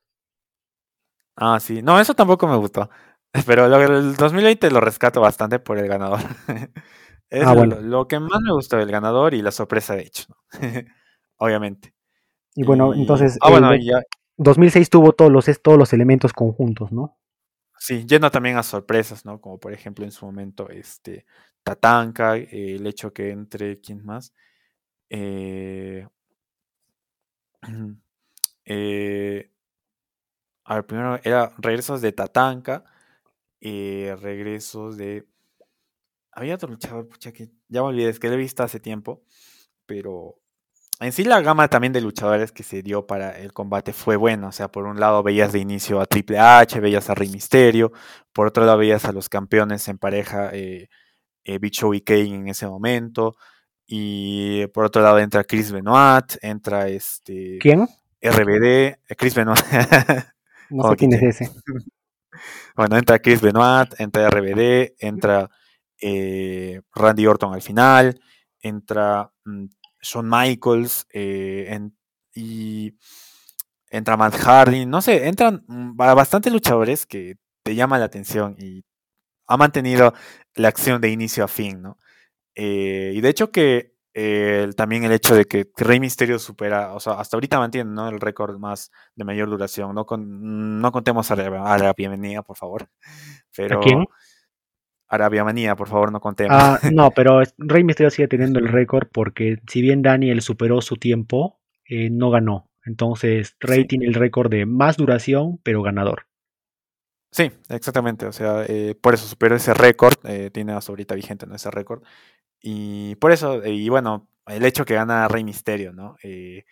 [1.36, 1.82] Ah, sí.
[1.82, 2.90] No, eso tampoco me gustó.
[3.48, 6.20] Pero lo, el 2020 lo rescato bastante por el ganador.
[7.30, 7.80] es ah, bueno.
[7.82, 10.26] lo, que más me gustó del ganador y la sorpresa de hecho.
[11.38, 11.96] Obviamente.
[12.54, 13.38] Y bueno, entonces.
[13.42, 14.02] Ah, bueno, ya.
[14.38, 17.18] 2006 tuvo todos los, todos los elementos conjuntos, ¿no?
[17.78, 19.42] Sí, yendo también a sorpresas, ¿no?
[19.42, 21.26] Como por ejemplo en su momento, este,
[21.64, 24.34] Tatanka, eh, el hecho que entre, ¿quién más?
[25.10, 26.08] Eh,
[28.66, 29.52] eh,
[30.66, 32.86] a ver, primero era regresos de Tatanka,
[33.62, 35.28] regresos de...
[36.32, 39.24] Había otro luchador, pucha, que ya me olvidé, es que lo he visto hace tiempo,
[39.86, 40.42] pero
[41.02, 44.50] en sí la gama también de luchadores que se dio para el combate fue buena.
[44.50, 47.92] O sea, por un lado veías de inicio a Triple H, veías a Rey Misterio,
[48.32, 50.90] por otro lado veías a los campeones en pareja eh,
[51.44, 53.36] eh, Bicho y Kane en ese momento.
[53.86, 57.58] Y por otro lado entra Chris Benoit, entra este.
[57.60, 57.88] ¿Quién?
[58.22, 59.60] RBD, eh, Chris Benoit.
[60.70, 61.52] no sé quién es ese.
[62.76, 65.50] Bueno, entra Chris Benoit, entra RBD, entra
[66.00, 68.20] eh, Randy Orton al final,
[68.62, 69.66] entra mm,
[70.02, 72.96] Shawn Michaels y
[73.92, 78.84] entra Matt Hardy, no sé, entran mm, bastantes luchadores que te llaman la atención y
[79.52, 80.14] ha mantenido
[80.56, 81.98] la acción de inicio a fin, ¿no?
[82.56, 87.00] Eh, y de hecho que eh, también el hecho de que Rey Misterio supera, o
[87.00, 88.10] sea, hasta ahorita mantiene ¿no?
[88.10, 89.96] el récord más de mayor duración.
[89.96, 92.90] No, con, no contemos a Arabia Manía, por favor.
[93.56, 94.06] Pero, ¿A quién?
[95.08, 96.58] Arabia Manía, por favor, no contemos.
[96.58, 100.96] Ah, no, pero Rey Misterio sigue teniendo el récord porque si bien Daniel superó su
[100.96, 102.70] tiempo, eh, no ganó.
[102.86, 106.28] Entonces, Rey tiene el récord de más duración, pero ganador.
[107.32, 108.26] Sí, exactamente.
[108.26, 110.16] O sea, eh, por eso superó ese récord.
[110.26, 112.04] Eh, tiene hasta ahorita vigente ese récord.
[112.62, 116.18] Y por eso, y bueno, el hecho que gana Rey Misterio, ¿no?
[116.24, 116.66] Eh,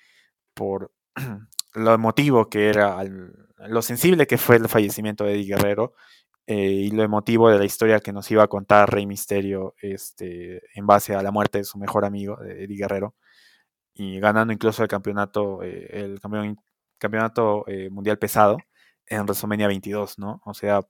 [0.56, 0.92] por
[1.76, 3.04] lo emotivo que era,
[3.70, 5.94] lo sensible que fue el fallecimiento de Eddie Guerrero.
[6.48, 10.62] eh, y lo emotivo de la historia que nos iba a contar Rey Misterio este,
[10.76, 13.16] en base a la muerte de su mejor amigo, Eddie Guerrero,
[13.94, 16.58] y ganando incluso el campeonato, eh, el campeón,
[16.98, 18.58] campeonato eh, mundial pesado
[19.10, 20.42] en WrestleMania 22, ¿no?
[20.46, 20.82] O sea,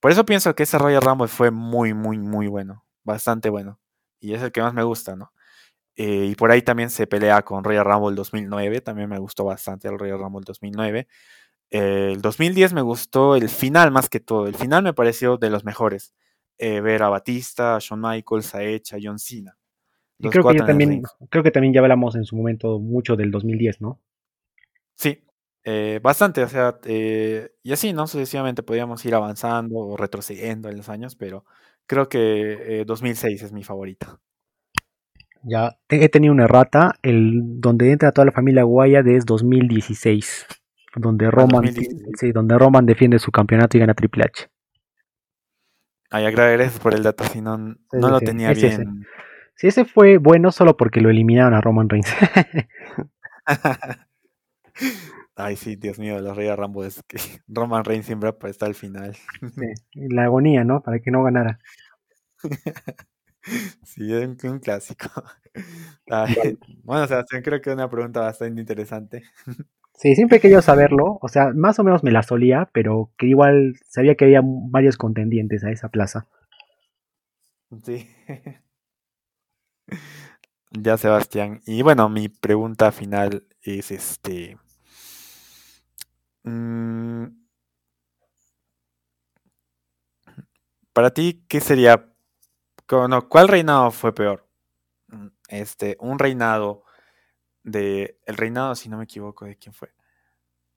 [0.00, 3.80] por eso pienso que ese Royal Rumble fue muy, muy, muy bueno, bastante bueno,
[4.20, 5.32] y es el que más me gusta, ¿no?
[6.00, 9.98] y por ahí también se pelea con Royal Rumble 2009, también me gustó bastante el
[9.98, 11.08] Royal Rumble 2009
[11.70, 14.46] el 2010 me gustó el final más que todo.
[14.46, 16.14] El final me pareció de los mejores.
[16.58, 19.56] Eh, ver a Batista, a Shawn Michaels, a Edge, a John Cena.
[20.18, 23.80] Y creo que, también, creo que también ya hablamos en su momento mucho del 2010,
[23.80, 24.00] ¿no?
[24.96, 25.22] Sí,
[25.70, 28.06] eh, bastante, o sea, eh, y así, ¿no?
[28.06, 31.44] Sucesivamente podíamos ir avanzando o retrocediendo en los años, pero
[31.86, 34.18] creo que 2006 es mi favorita.
[35.42, 40.46] Ya, he tenido una errata, el donde entra toda la familia Guaya es 2016
[40.96, 41.72] donde Roman,
[42.18, 44.48] sí, donde Roman defiende su campeonato y gana Triple H.
[46.10, 49.06] Ay, gracias por el dato, si no, no lo tenía bien.
[49.54, 52.08] Sí, ese fue bueno solo porque lo eliminaron a Roman Reigns.
[55.40, 57.16] Ay, sí, Dios mío, los Reyes Rambo es que
[57.46, 59.16] Roman Reigns siempre está al final.
[59.94, 60.82] la agonía, ¿no?
[60.82, 61.58] Para que no ganara.
[63.82, 65.08] Sí, es un, clásico.
[66.84, 69.22] bueno, o sea, creo que es una pregunta bastante interesante.
[69.94, 73.26] Sí, siempre he querido saberlo, o sea, más o menos me la solía, pero que
[73.26, 76.26] igual sabía que había varios contendientes a esa plaza.
[77.84, 78.06] Sí.
[80.72, 81.62] ya, Sebastián.
[81.64, 84.58] Y bueno, mi pregunta final es este.
[86.48, 87.26] Mm,
[90.92, 92.06] para ti, ¿qué sería?
[92.86, 94.46] ¿Cuál reinado fue peor?
[95.08, 96.84] Mm, este, un reinado
[97.64, 99.90] de el reinado, si no me equivoco, de quién fue.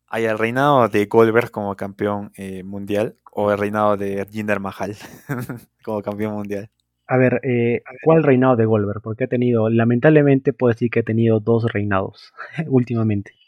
[0.08, 4.96] ¿Hay el reinado de Goldberg como campeón eh, mundial o el reinado de Jinder Mahal
[5.86, 6.70] como campeón mundial?
[7.08, 9.02] A ver, eh, ¿cuál reinado de Goldberg?
[9.02, 12.34] Porque ha tenido, lamentablemente puedo decir que ha tenido dos reinados
[12.68, 13.41] últimamente.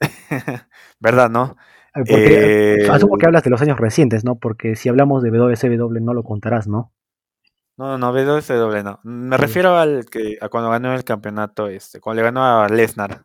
[1.00, 1.56] ¿Verdad, no?
[1.94, 4.36] Porque, asumo que hablas de los años recientes, ¿no?
[4.36, 6.92] Porque si hablamos de WCW no lo contarás, ¿no?
[7.76, 9.00] No, no, WCW no.
[9.04, 13.24] Me refiero al que a cuando ganó el campeonato, este, cuando le ganó a Lesnar.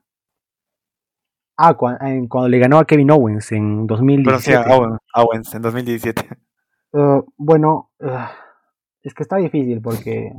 [1.57, 4.23] Ah, cuando, le ganó a Kevin Owens en 2017.
[4.23, 6.29] Pero sí, Owens, en 2017.
[6.91, 8.25] Uh, bueno, uh,
[9.03, 10.33] es que está difícil porque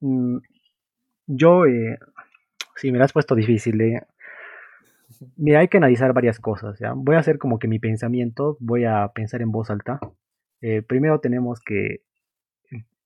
[0.00, 0.38] mm,
[1.26, 1.98] yo, eh,
[2.76, 3.80] sí, me lo has puesto difícil.
[3.80, 4.06] Eh.
[5.36, 6.78] Mira, hay que analizar varias cosas.
[6.78, 6.92] ¿ya?
[6.94, 10.00] Voy a hacer como que mi pensamiento, voy a pensar en voz alta.
[10.60, 12.02] Eh, primero tenemos que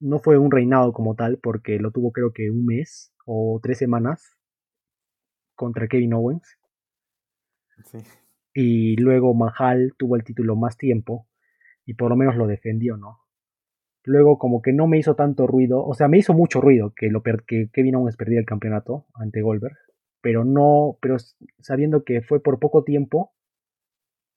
[0.02, 3.78] no fue un reinado como tal, porque lo tuvo creo que un mes o tres
[3.78, 4.36] semanas
[5.54, 6.58] contra Kevin Owens.
[8.52, 11.28] Y luego Mahal tuvo el título más tiempo
[11.86, 13.20] y por lo menos lo defendió, ¿no?
[14.04, 17.08] Luego como que no me hizo tanto ruido, o sea, me hizo mucho ruido que,
[17.08, 19.76] lo que Kevin Owens perdiera el campeonato ante Goldberg,
[20.22, 21.16] pero no, pero
[21.58, 23.32] sabiendo que fue por poco tiempo,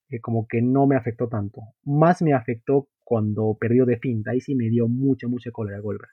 [0.10, 1.62] que como que no me afectó tanto.
[1.84, 6.10] Más me afectó cuando perdió de finta, ahí sí me dio mucha, mucha cólera Goldberg.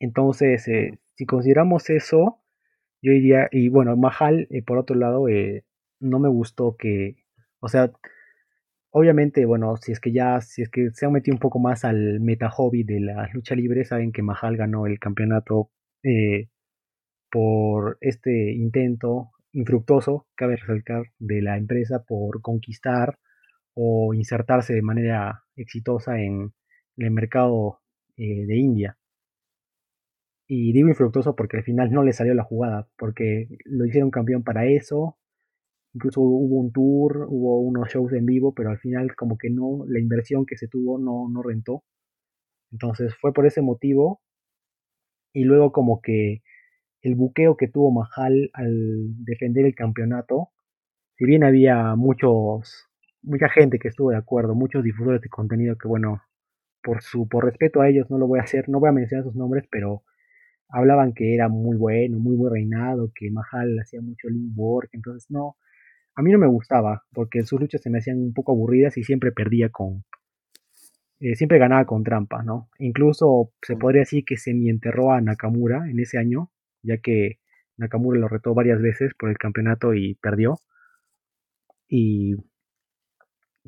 [0.00, 2.40] Entonces, eh, si consideramos eso,
[3.02, 5.64] yo diría, y bueno, Mahal, eh, por otro lado, eh,
[6.00, 7.16] no me gustó que,
[7.60, 7.92] o sea,
[8.90, 11.84] obviamente, bueno, si es que ya, si es que se han metido un poco más
[11.84, 15.70] al meta hobby de la lucha libre, saben que Mahal ganó el campeonato
[17.30, 23.18] por este intento infructuoso, cabe resaltar, de la empresa por conquistar
[23.74, 26.52] o insertarse de manera exitosa en,
[26.96, 27.80] el mercado
[28.16, 28.98] eh, de India.
[30.46, 34.42] Y digo infructuoso porque al final no le salió la jugada, porque lo hicieron campeón
[34.42, 35.16] para eso,
[35.94, 39.84] incluso hubo un tour, hubo unos shows en vivo, pero al final como que no,
[39.86, 41.84] la inversión que se tuvo no, no rentó.
[42.72, 44.20] Entonces fue por ese motivo.
[45.32, 46.42] Y luego como que
[47.02, 50.50] el buqueo que tuvo Mahal al defender el campeonato,
[51.16, 52.86] si bien había muchos
[53.22, 56.22] mucha gente que estuvo de acuerdo, muchos difusores de contenido que bueno,
[56.82, 59.24] por su por respeto a ellos no lo voy a hacer, no voy a mencionar
[59.24, 60.02] sus nombres, pero
[60.68, 65.30] hablaban que era muy bueno, muy buen reinado, que Mahal hacía mucho lean work, entonces
[65.30, 65.56] no,
[66.14, 69.04] a mí no me gustaba, porque sus luchas se me hacían un poco aburridas y
[69.04, 70.04] siempre perdía con,
[71.20, 72.68] eh, siempre ganaba con trampa, ¿no?
[72.78, 76.50] Incluso se podría decir que se me enterró a Nakamura en ese año,
[76.82, 77.38] ya que
[77.76, 80.58] Nakamura lo retó varias veces por el campeonato y perdió.
[81.88, 82.36] Y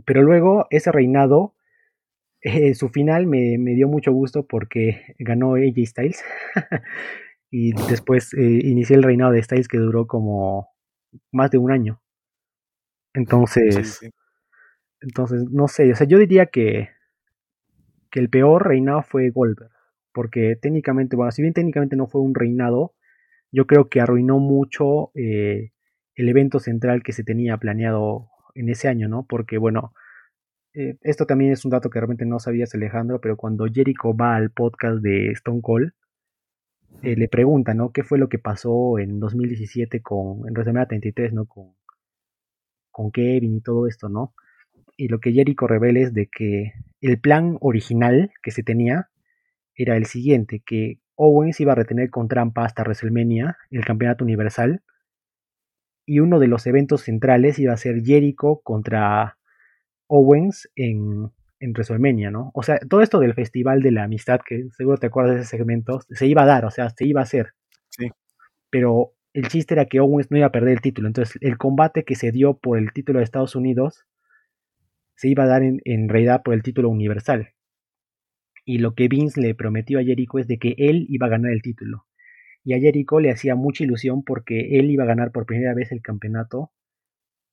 [0.05, 1.55] pero luego ese reinado,
[2.41, 6.25] eh, su final me, dio mucho gusto porque ganó AJ Styles.
[7.51, 10.69] y después eh, inicié el reinado de Styles que duró como
[11.31, 12.01] más de un año.
[13.15, 14.01] Entonces,
[15.01, 16.89] Entonces, no sé, o sea, yo diría que,
[18.11, 19.73] que el peor reinado fue Goldberg,
[20.15, 22.95] porque técnicamente, bueno, si bien técnicamente no fue un reinado,
[23.53, 25.73] yo creo que arruinó mucho eh,
[26.15, 29.27] el evento central que se tenía planeado en ese año, ¿no?
[29.29, 29.93] Porque, bueno,
[30.75, 34.37] eh, esto también es un dato que realmente no sabías, Alejandro, pero cuando Jericho va
[34.37, 35.93] al podcast de Stone Cold,
[37.03, 37.93] eh, le pregunta, ¿no?
[37.93, 41.47] ¿Qué fue lo que pasó en 2017 con, en WrestleMania 33, ¿no?
[41.47, 41.75] Con,
[42.91, 44.35] con Kevin y todo esto, ¿no?
[44.97, 49.11] Y lo que Jericho revela es de que el plan original que se tenía
[49.75, 54.83] era el siguiente, que Owens iba a retener con trampa hasta WrestleMania el campeonato universal
[56.07, 59.39] y uno de los eventos centrales iba a ser Jericho contra
[60.09, 61.31] Owens en,
[61.61, 62.51] en WrestleMania, ¿no?
[62.55, 65.57] O sea, todo esto del Festival de la Amistad, que seguro te acuerdas de ese
[65.57, 67.55] segmento, se iba a dar, o sea, se iba a hacer.
[67.89, 68.11] Sí.
[68.71, 71.09] Pero el chiste era que Owens no iba a perder el título.
[71.09, 74.07] Entonces, el combate que se dio por el título de Estados Unidos
[75.15, 77.51] se iba a dar en, en realidad por el título universal.
[78.65, 81.53] Y lo que Vince le prometió a Jericho es de que él iba a ganar
[81.53, 82.07] el título.
[82.65, 85.91] Y a Jericho le hacía mucha ilusión porque él iba a ganar por primera vez
[85.91, 86.71] el campeonato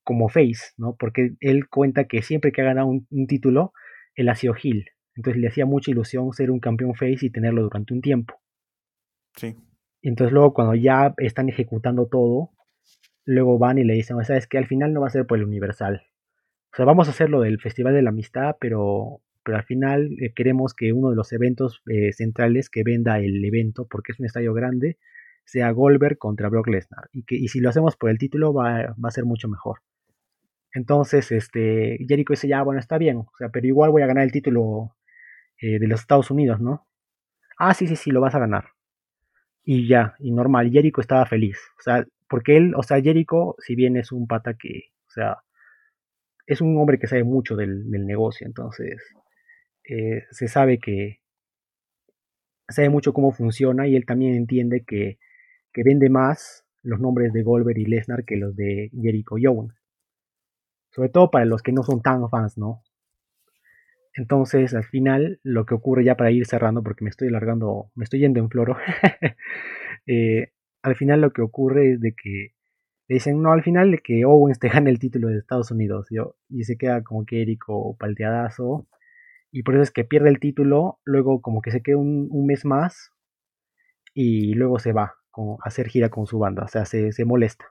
[0.03, 0.95] como face, ¿no?
[0.97, 3.73] Porque él cuenta que siempre que ha ganado un, un título,
[4.15, 4.85] él ha sido heel.
[5.15, 8.35] Entonces le hacía mucha ilusión ser un campeón face y tenerlo durante un tiempo.
[9.35, 9.55] Sí.
[10.01, 12.51] Entonces luego cuando ya están ejecutando todo,
[13.25, 15.45] luego van y le dicen, sabes que al final no va a ser por el
[15.45, 16.03] Universal.
[16.73, 20.15] O sea, vamos a hacer lo del Festival de la Amistad, pero, pero al final
[20.21, 24.19] eh, queremos que uno de los eventos eh, centrales que venda el evento, porque es
[24.19, 24.99] un estadio grande,
[25.43, 27.09] sea Goldberg contra Brock Lesnar.
[27.13, 29.79] Y, que, y si lo hacemos por el título va, va a ser mucho mejor.
[30.71, 34.23] Entonces, este, Jericho dice, ya, bueno, está bien, o sea, pero igual voy a ganar
[34.23, 34.95] el título
[35.59, 36.85] eh, de los Estados Unidos, ¿no?
[37.57, 38.65] Ah, sí, sí, sí, lo vas a ganar.
[39.63, 43.73] Y ya, y normal, Jericho estaba feliz, o sea, porque él, o sea, Jericho, si
[43.73, 45.37] bien es un pata que, o sea,
[46.45, 49.01] es un hombre que sabe mucho del, del negocio, entonces,
[49.89, 51.21] eh, se sabe que
[52.67, 55.17] sabe mucho cómo funciona y él también entiende que,
[55.73, 59.75] que vende más los nombres de Goldberg y Lesnar que los de Jericho y Owens.
[60.91, 62.83] Sobre todo para los que no son tan fans, ¿no?
[64.13, 68.03] Entonces, al final, lo que ocurre ya para ir cerrando, porque me estoy alargando, me
[68.03, 68.75] estoy yendo en floro,
[70.07, 70.51] eh,
[70.81, 72.53] al final lo que ocurre es de que
[73.07, 76.07] le dicen, no, al final de que Owens te gane el título de Estados Unidos,
[76.11, 78.87] yo, y se queda como que Erico palteadazo,
[79.51, 82.65] y por eso es que pierde el título, luego como que se queda un, mes
[82.65, 83.11] más,
[84.13, 87.65] y luego se va a hacer gira con su banda, o sea, se, se molesta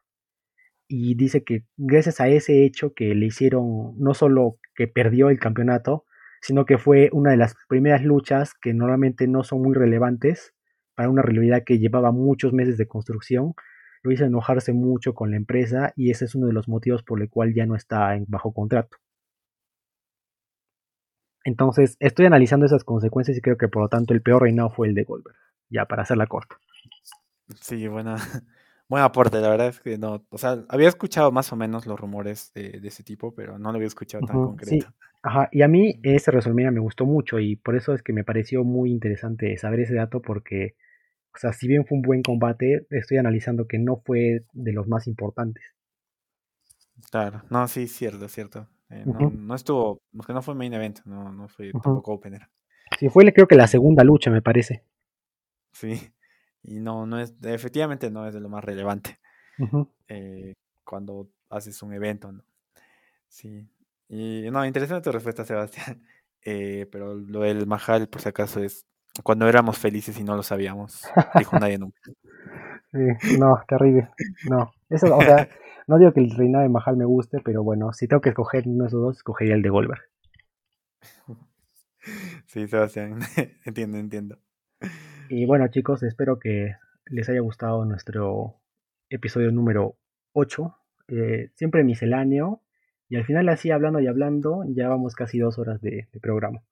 [0.89, 5.39] y dice que gracias a ese hecho que le hicieron no solo que perdió el
[5.39, 6.07] campeonato,
[6.41, 10.55] sino que fue una de las primeras luchas que normalmente no son muy relevantes
[10.95, 13.53] para una realidad que llevaba muchos meses de construcción,
[14.03, 17.21] lo hizo enojarse mucho con la empresa y ese es uno de los motivos por
[17.21, 18.97] el cual ya no está en bajo contrato.
[21.45, 24.89] Entonces, estoy analizando esas consecuencias y creo que por lo tanto el peor reinado fue
[24.89, 25.37] el de Goldberg,
[25.71, 26.57] ya para hacerla corta.
[27.61, 28.17] Sí, buena,
[28.89, 31.99] buen aporte, la verdad es que no, o sea, había escuchado más o menos los
[31.99, 34.87] rumores de, de ese tipo, pero no lo había escuchado tan concreto.
[34.87, 38.13] sí, ajá, y a mí ese WrestleMania me gustó mucho y por eso es que
[38.13, 40.77] me pareció muy interesante saber ese dato porque,
[41.35, 44.87] o sea, si bien fue un buen combate, estoy analizando que no fue de los
[44.89, 45.65] más importantes.
[47.11, 48.69] Claro, no, sí, cierto, cierto.
[48.91, 52.49] Eh, no, Ujú, no estuvo, porque no fue main event, no, no fue tampoco opener.
[52.99, 54.83] Sí, fue creo que la segunda lucha, me parece.
[55.73, 55.93] Sí,
[56.63, 59.19] y no, no es, efectivamente no es de lo más relevante
[60.09, 60.55] eh,
[60.85, 62.43] cuando haces un evento, ¿no?
[63.29, 63.69] Sí.
[64.09, 66.03] Y no, interesante tu respuesta, Sebastián.
[66.51, 68.87] Eh, pero lo del Mahal, por si acaso, es
[69.25, 71.03] cuando éramos felices y no lo sabíamos,
[71.37, 72.01] dijo nadie nunca.
[72.93, 74.09] Sí, no, terrible.
[74.49, 75.49] No, eso, o sea,
[75.87, 78.65] no digo que el reinado de Mahal me guste, pero bueno, si tengo que escoger
[78.67, 80.03] uno de esos dos, escogería el de Goldberg.
[82.47, 83.19] Sí, Sebastián,
[83.65, 84.39] entiendo, entiendo.
[85.29, 86.75] Y bueno, chicos, espero que
[87.07, 88.61] les haya gustado nuestro
[89.11, 89.97] episodio número
[90.33, 90.75] 8.
[91.09, 92.63] Eh, siempre misceláneo.
[93.11, 96.63] Y al final, así hablando y hablando, ya vamos casi dos horas de, de programa.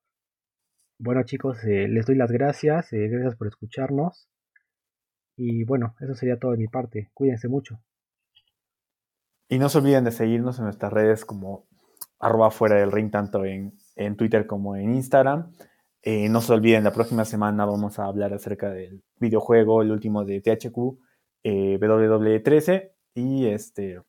[0.99, 2.93] Bueno, chicos, eh, les doy las gracias.
[2.93, 4.29] eh, gracias por escucharnos.
[5.37, 7.11] Y bueno, eso sería todo de mi parte.
[7.15, 7.79] Cuídense mucho.
[9.49, 11.67] Y no se olviden de seguirnos en nuestras redes como
[12.19, 15.53] arroba fuera del ring, tanto en, en Twitter como en Instagram.
[16.03, 20.25] Eh, no se olviden, la próxima semana vamos a hablar acerca del videojuego, el último
[20.25, 20.99] de THQ,
[21.43, 22.93] eh, WWE13.
[23.15, 24.03] Y este.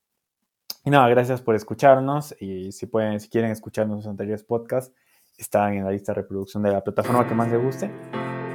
[0.84, 2.35] Y nada, gracias por escucharnos.
[2.39, 4.93] Y si pueden, si quieren escuchar nuestros anteriores podcasts,
[5.38, 7.89] están en la lista de reproducción de la plataforma que más les guste.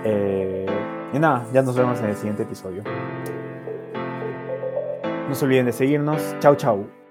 [0.05, 0.67] Eh,
[1.13, 2.85] y nada, ya nos vemos en el siguiente episodio.
[5.33, 6.37] No se olviden de seguirnos.
[6.41, 7.02] Chau, chau.